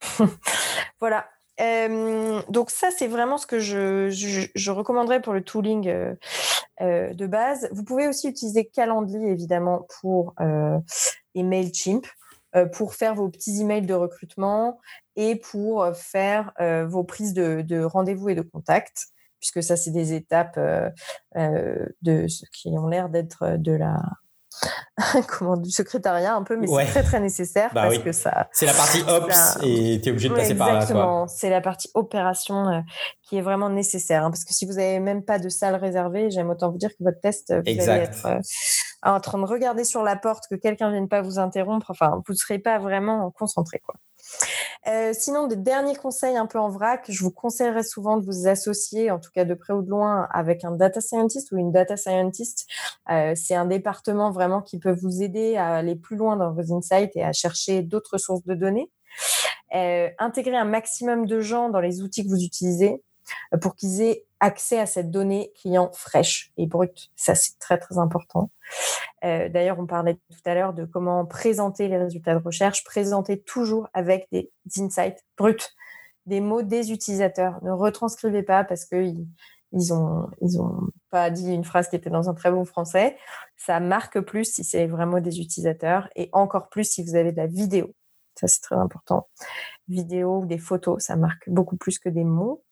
[1.00, 1.26] voilà.
[1.60, 4.08] Euh, donc ça, c'est vraiment ce que je,
[4.54, 6.14] je, recommanderais pour le tooling euh,
[6.80, 7.68] euh, de base.
[7.72, 10.34] Vous pouvez aussi utiliser Calendly, évidemment, pour
[11.34, 12.06] et MailChimp
[12.72, 14.80] pour faire vos petits emails de recrutement
[15.14, 16.52] et pour faire
[16.88, 19.08] vos prises de, de rendez-vous et de contact,
[19.38, 20.58] puisque ça, c'est des étapes
[21.36, 24.02] de, qui ont l'air d'être de la
[25.28, 28.48] comment du secrétariat un peu, mais c'est très très nécessaire bah parce que ça.
[28.52, 30.74] C'est la partie ops et tu es obligé de passer par là.
[30.76, 32.80] Exactement, c'est la partie opération euh,
[33.22, 36.30] qui est vraiment nécessaire hein, parce que si vous n'avez même pas de salle réservée,
[36.30, 38.40] j'aime autant vous dire que votre test, vous allez être euh,
[39.02, 41.90] en train de regarder sur la porte que quelqu'un vienne pas vous interrompre.
[41.90, 43.94] Enfin, vous ne serez pas vraiment concentré quoi.
[44.86, 48.46] Euh, sinon, des derniers conseils un peu en vrac, je vous conseillerais souvent de vous
[48.48, 51.72] associer, en tout cas de près ou de loin, avec un data scientist ou une
[51.72, 52.66] data scientist.
[53.10, 56.74] Euh, c'est un département vraiment qui peut vous aider à aller plus loin dans vos
[56.74, 58.90] insights et à chercher d'autres sources de données.
[59.74, 63.02] Euh, intégrer un maximum de gens dans les outils que vous utilisez
[63.60, 67.10] pour qu'ils aient accès à cette donnée client fraîche et brute.
[67.16, 68.50] Ça, c'est très, très important.
[69.24, 72.84] Euh, d'ailleurs, on parlait tout à l'heure de comment présenter les résultats de recherche.
[72.84, 75.56] Présenter toujours avec des insights bruts,
[76.26, 77.62] des mots des utilisateurs.
[77.62, 79.26] Ne retranscrivez pas parce qu'ils
[79.72, 79.92] ils
[81.10, 83.16] pas dit une phrase qui était dans un très bon français.
[83.56, 87.36] Ça marque plus si c'est vraiment des utilisateurs et encore plus si vous avez de
[87.36, 87.94] la vidéo.
[88.36, 89.28] Ça, c'est très important.
[89.88, 92.64] Vidéo ou des photos, ça marque beaucoup plus que des mots.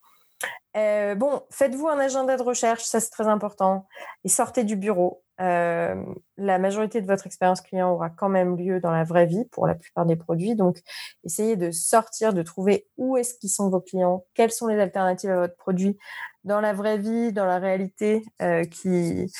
[0.77, 3.86] Euh, bon, faites-vous un agenda de recherche, ça c'est très important.
[4.24, 5.23] Et sortez du bureau.
[5.40, 5.94] Euh,
[6.36, 9.66] la majorité de votre expérience client aura quand même lieu dans la vraie vie pour
[9.66, 10.55] la plupart des produits.
[10.55, 10.81] Donc,
[11.24, 15.31] essayez de sortir, de trouver où est-ce qu'ils sont vos clients, quelles sont les alternatives
[15.31, 15.97] à votre produit
[16.44, 19.31] dans la vraie vie, dans la réalité, euh, qui,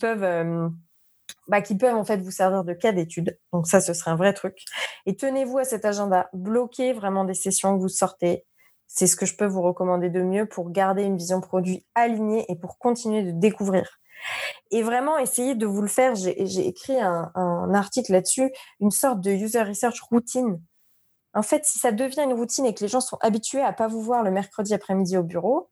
[0.00, 0.70] peuvent...
[1.48, 3.38] bah, qui peuvent en fait vous servir de cas d'étude.
[3.52, 4.64] Donc ça, ce serait un vrai truc.
[5.06, 6.28] Et tenez-vous à cet agenda.
[6.32, 8.44] Bloquez vraiment des sessions que vous sortez
[8.94, 12.44] c'est ce que je peux vous recommander de mieux pour garder une vision produit alignée
[12.50, 13.98] et pour continuer de découvrir.
[14.70, 16.14] Et vraiment, essayez de vous le faire.
[16.14, 20.60] J'ai écrit un, article là-dessus, une sorte de user research routine.
[21.32, 23.88] En fait, si ça devient une routine et que les gens sont habitués à pas
[23.88, 25.70] vous voir le mercredi après-midi au bureau,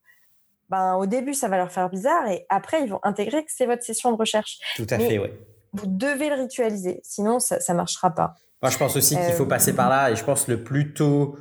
[0.70, 3.66] ben, au début, ça va leur faire bizarre et après, ils vont intégrer que c'est
[3.66, 4.58] votre session de recherche.
[4.76, 5.28] Tout à fait, oui.
[5.74, 8.34] Vous devez le ritualiser, sinon ça ne marchera pas.
[8.62, 11.36] Moi, je pense aussi qu'il faut passer par là et je pense le plus tôt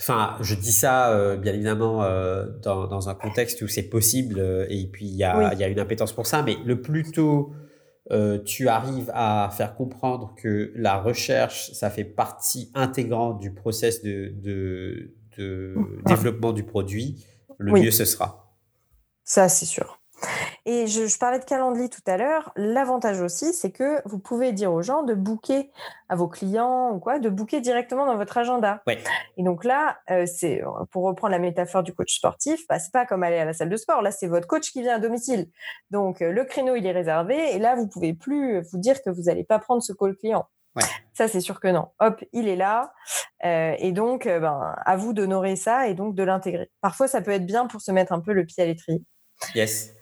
[0.00, 4.38] Enfin, je dis ça euh, bien évidemment euh, dans, dans, un contexte où c'est possible
[4.38, 7.12] euh, et puis il y a, y a, une impétence pour ça, mais le plus
[7.12, 7.52] tôt
[8.44, 14.32] tu arrives à faire comprendre que la recherche, ça fait partie intégrante du process de,
[14.34, 17.24] de, de développement du produit,
[17.58, 18.56] le mieux ce sera.
[19.22, 19.99] Ça, c'est sûr.
[20.66, 22.52] Et je, parlais de Calendly tout à l'heure.
[22.56, 25.70] L'avantage aussi, c'est que vous pouvez dire aux gens de booker
[26.08, 28.82] à vos clients ou quoi, de booker directement dans votre agenda.
[29.36, 33.06] Et donc là, euh, c'est pour reprendre la métaphore du coach sportif, bah, c'est pas
[33.06, 34.02] comme aller à la salle de sport.
[34.02, 35.48] Là, c'est votre coach qui vient à domicile.
[35.90, 37.54] Donc euh, le créneau, il est réservé.
[37.54, 40.46] Et là, vous pouvez plus vous dire que vous n'allez pas prendre ce call client.
[41.14, 41.88] Ça, c'est sûr que non.
[41.98, 42.92] Hop, il est là.
[43.44, 46.70] Euh, et donc, ben, à vous d'honorer ça et donc de l'intégrer.
[46.80, 49.02] Parfois, ça peut être bien pour se mettre un peu le pied à l'étrier.
[49.54, 49.92] Yes.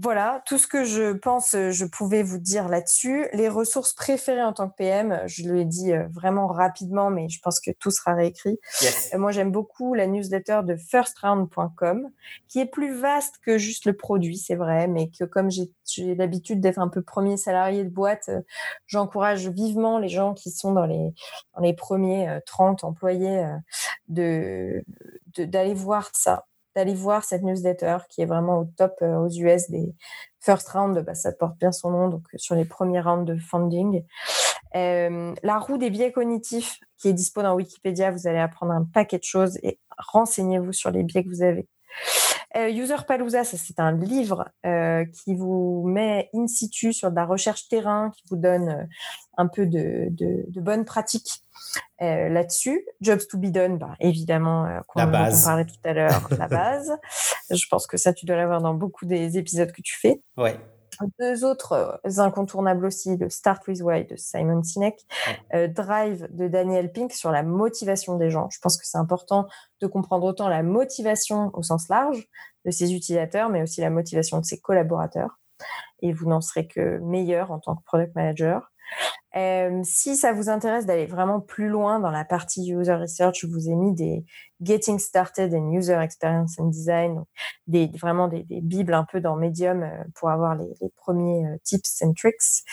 [0.00, 3.26] Voilà, tout ce que je pense, euh, je pouvais vous dire là-dessus.
[3.32, 7.40] Les ressources préférées en tant que PM, je l'ai dit euh, vraiment rapidement, mais je
[7.40, 8.60] pense que tout sera réécrit.
[8.84, 12.10] Euh, moi, j'aime beaucoup la newsletter de firstround.com,
[12.46, 15.68] qui est plus vaste que juste le produit, c'est vrai, mais que comme j'ai
[16.14, 18.30] l'habitude d'être un peu premier salarié de boîte,
[18.86, 21.12] j'encourage vivement les gens qui sont dans les,
[21.56, 23.44] dans les premiers 30 employés
[24.06, 24.84] de
[25.36, 26.46] d'aller voir ça
[26.78, 29.92] d'aller voir cette newsletter qui est vraiment au top euh, aux US des
[30.38, 33.36] first round, bah, ça porte bien son nom, donc euh, sur les premiers rounds de
[33.36, 34.04] funding.
[34.76, 38.84] Euh, la roue des biais cognitifs qui est dispo dans Wikipédia, vous allez apprendre un
[38.84, 41.66] paquet de choses et renseignez-vous sur les biais que vous avez.
[42.56, 47.26] Euh, User Palooza, c'est un livre euh, qui vous met in situ sur de la
[47.26, 48.84] recherche terrain, qui vous donne euh,
[49.36, 51.44] un peu de, de, de bonnes pratiques
[52.00, 52.86] euh, là-dessus.
[53.00, 56.90] Jobs to be done, bah, évidemment, qu'on on parlait tout à l'heure, la base.
[57.50, 60.22] Je pense que ça, tu dois l'avoir dans beaucoup des épisodes que tu fais.
[60.36, 60.58] Ouais.
[61.18, 65.00] Deux autres euh, incontournables aussi, le Start with Why de Simon Sinek,
[65.54, 68.48] euh, Drive de Daniel Pink sur la motivation des gens.
[68.50, 69.46] Je pense que c'est important
[69.80, 72.26] de comprendre autant la motivation au sens large
[72.64, 75.38] de ses utilisateurs, mais aussi la motivation de ses collaborateurs.
[76.00, 78.70] Et vous n'en serez que meilleur en tant que product manager.
[79.36, 83.46] Euh, si ça vous intéresse d'aller vraiment plus loin dans la partie user research, je
[83.46, 84.24] vous ai mis des
[84.62, 87.24] Getting Started in User Experience and Design,
[87.66, 92.02] des, vraiment des, bibles un peu dans Medium euh, pour avoir les, premiers euh, tips
[92.02, 92.64] and tricks.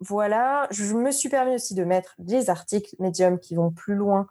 [0.00, 4.26] Voilà, je me suis permis aussi de mettre des articles Medium qui vont plus loin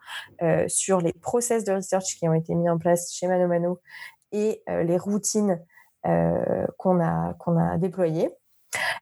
[0.68, 3.80] sur les process de research qui ont été mis en place chez Mano Mano
[4.34, 5.62] et les routines
[6.04, 8.30] qu'on a déployées.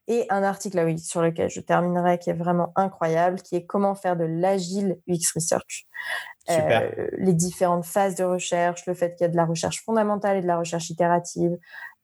[0.07, 3.65] Et un article, là oui, sur lequel je terminerai, qui est vraiment incroyable, qui est
[3.65, 5.87] comment faire de l'agile UX Research.
[6.49, 10.37] Euh, les différentes phases de recherche, le fait qu'il y a de la recherche fondamentale
[10.37, 11.57] et de la recherche itérative.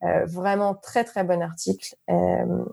[0.04, 1.96] Euh, vraiment très très bon article.
[2.10, 2.66] Euh,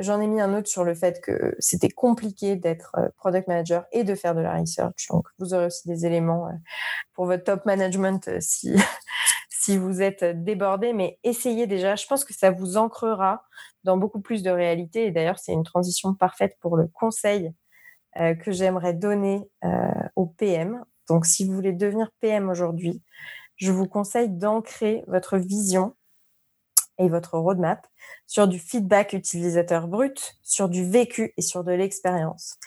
[0.00, 4.02] J'en ai mis un autre sur le fait que c'était compliqué d'être product manager et
[4.02, 5.06] de faire de la research.
[5.10, 6.48] Donc, vous aurez aussi des éléments
[7.12, 8.74] pour votre top management si,
[9.66, 10.92] si vous êtes débordé.
[10.92, 11.96] Mais essayez déjà.
[11.96, 13.42] Je pense que ça vous ancrera
[13.82, 15.06] dans beaucoup plus de réalité.
[15.06, 17.52] Et d'ailleurs, c'est une transition parfaite pour le conseil
[18.18, 19.68] euh, que j'aimerais donner euh,
[20.14, 20.84] au PM.
[21.08, 23.02] Donc, si vous voulez devenir PM aujourd'hui,
[23.56, 25.96] je vous conseille d'ancrer votre vision
[26.98, 27.86] et votre roadmap
[28.26, 32.58] sur du feedback utilisateur brut, sur du vécu et sur de l'expérience,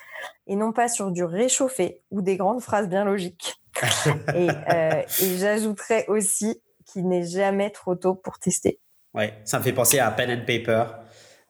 [0.46, 3.56] et non pas sur du réchauffé ou des grandes phrases bien logiques.
[4.34, 6.60] et, euh, et j'ajouterais aussi
[6.90, 8.80] qu'il n'est jamais trop tôt pour tester.
[9.14, 10.84] Ouais, ça me fait penser à pen and paper.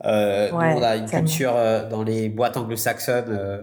[0.04, 3.28] Euh, on a une culture euh, dans les boîtes anglo-saxonnes.
[3.28, 3.62] Euh,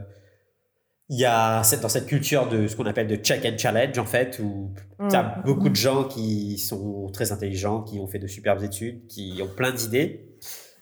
[1.09, 3.97] il y a cette, dans cette culture de ce qu'on appelle de check and challenge
[3.97, 5.43] en fait où il y a mm.
[5.45, 9.47] beaucoup de gens qui sont très intelligents, qui ont fait de superbes études, qui ont
[9.47, 10.35] plein d'idées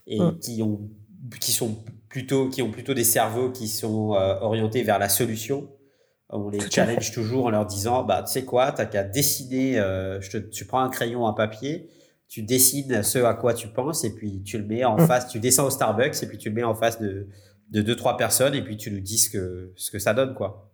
[0.08, 0.40] et mm.
[0.40, 0.90] qui ont
[1.40, 1.78] qui sont
[2.10, 4.10] plutôt qui ont plutôt des cerveaux qui sont
[4.42, 5.70] orientés vers la solution.
[6.30, 9.76] On les challenge toujours en leur disant bah tu sais quoi, t'as qu'à décider.
[9.76, 11.90] je te, tu prends un crayon, un papier
[12.28, 15.08] tu dessines ce à quoi tu penses et puis tu le mets en mm.
[15.08, 17.28] face, tu descends au Starbucks et puis tu le mets en face de,
[17.70, 20.34] de deux, trois personnes et puis tu nous dis ce que, ce que ça donne,
[20.34, 20.72] quoi.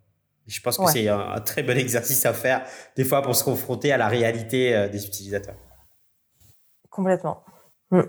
[0.47, 2.65] je pense que c'est un, très bon exercice à faire,
[2.95, 5.55] des fois, pour se confronter à la réalité euh, des utilisateurs.
[6.89, 7.43] Complètement.
[7.91, 8.01] Mm,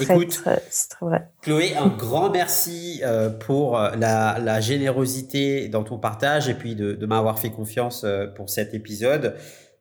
[0.00, 0.42] Écoute,
[1.42, 6.74] Chloé, un grand merci euh, pour euh, la, la, générosité dans ton partage et puis
[6.74, 8.04] de, de m'avoir fait confiance
[8.36, 9.36] pour cet épisode.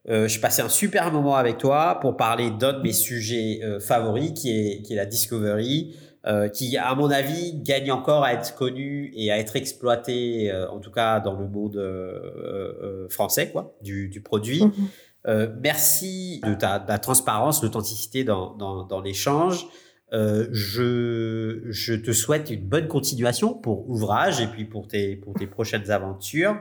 [0.10, 3.80] Euh, je passais un super moment avec toi pour parler d'un de mes sujets euh,
[3.80, 8.34] favoris, qui est, qui est la discovery, euh, qui, à mon avis, gagne encore à
[8.34, 13.52] être connu et à être exploité, euh, en tout cas dans le monde euh, français,
[13.52, 14.64] quoi, du, du produit.
[14.64, 15.60] Mhm.
[15.62, 19.68] merci de ta, de ta transparence, l'authenticité dans, dans, dans l'échange.
[20.12, 25.22] Je, je te souhaite une bonne continuation pour ouvrage et puis pour tes,
[25.52, 26.60] prochaines aventures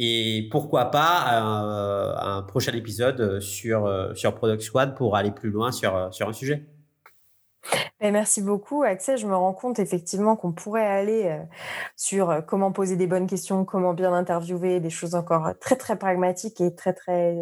[0.00, 5.72] et pourquoi pas un, prochain épisode sur, euh, sur Product Squad pour aller plus loin
[5.72, 6.66] sur, euh, un sujet.
[8.00, 9.18] Merci beaucoup, Axel.
[9.18, 11.42] Je me rends compte effectivement qu'on pourrait aller euh,
[11.96, 16.60] sur comment poser des bonnes questions, comment bien interviewer, des choses encore très très pragmatiques
[16.60, 17.36] et très très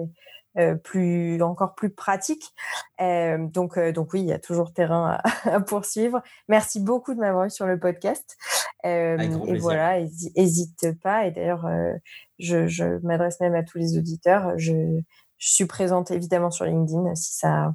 [0.82, 2.54] plus encore plus pratiques.
[2.98, 6.22] donc donc oui, il y a toujours terrain à, poursuivre.
[6.48, 8.36] Merci beaucoup de m'avoir eu sur le podcast.
[8.84, 10.00] et voilà,
[10.36, 11.26] n'hésite pas.
[11.26, 11.66] Et d'ailleurs,
[12.38, 14.52] je, m'adresse même à tous les auditeurs.
[14.56, 15.00] Je,
[15.38, 17.74] suis présente évidemment sur LinkedIn si ça,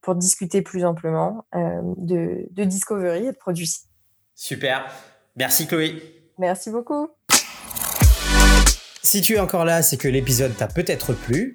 [0.00, 3.82] pour discuter plus amplement euh, de, de discovery et de produits.
[4.34, 4.90] Super.
[5.36, 6.02] Merci Chloé.
[6.38, 7.08] Merci beaucoup.
[9.02, 11.54] Si tu es encore là, c'est que l'épisode t'a peut-être plu.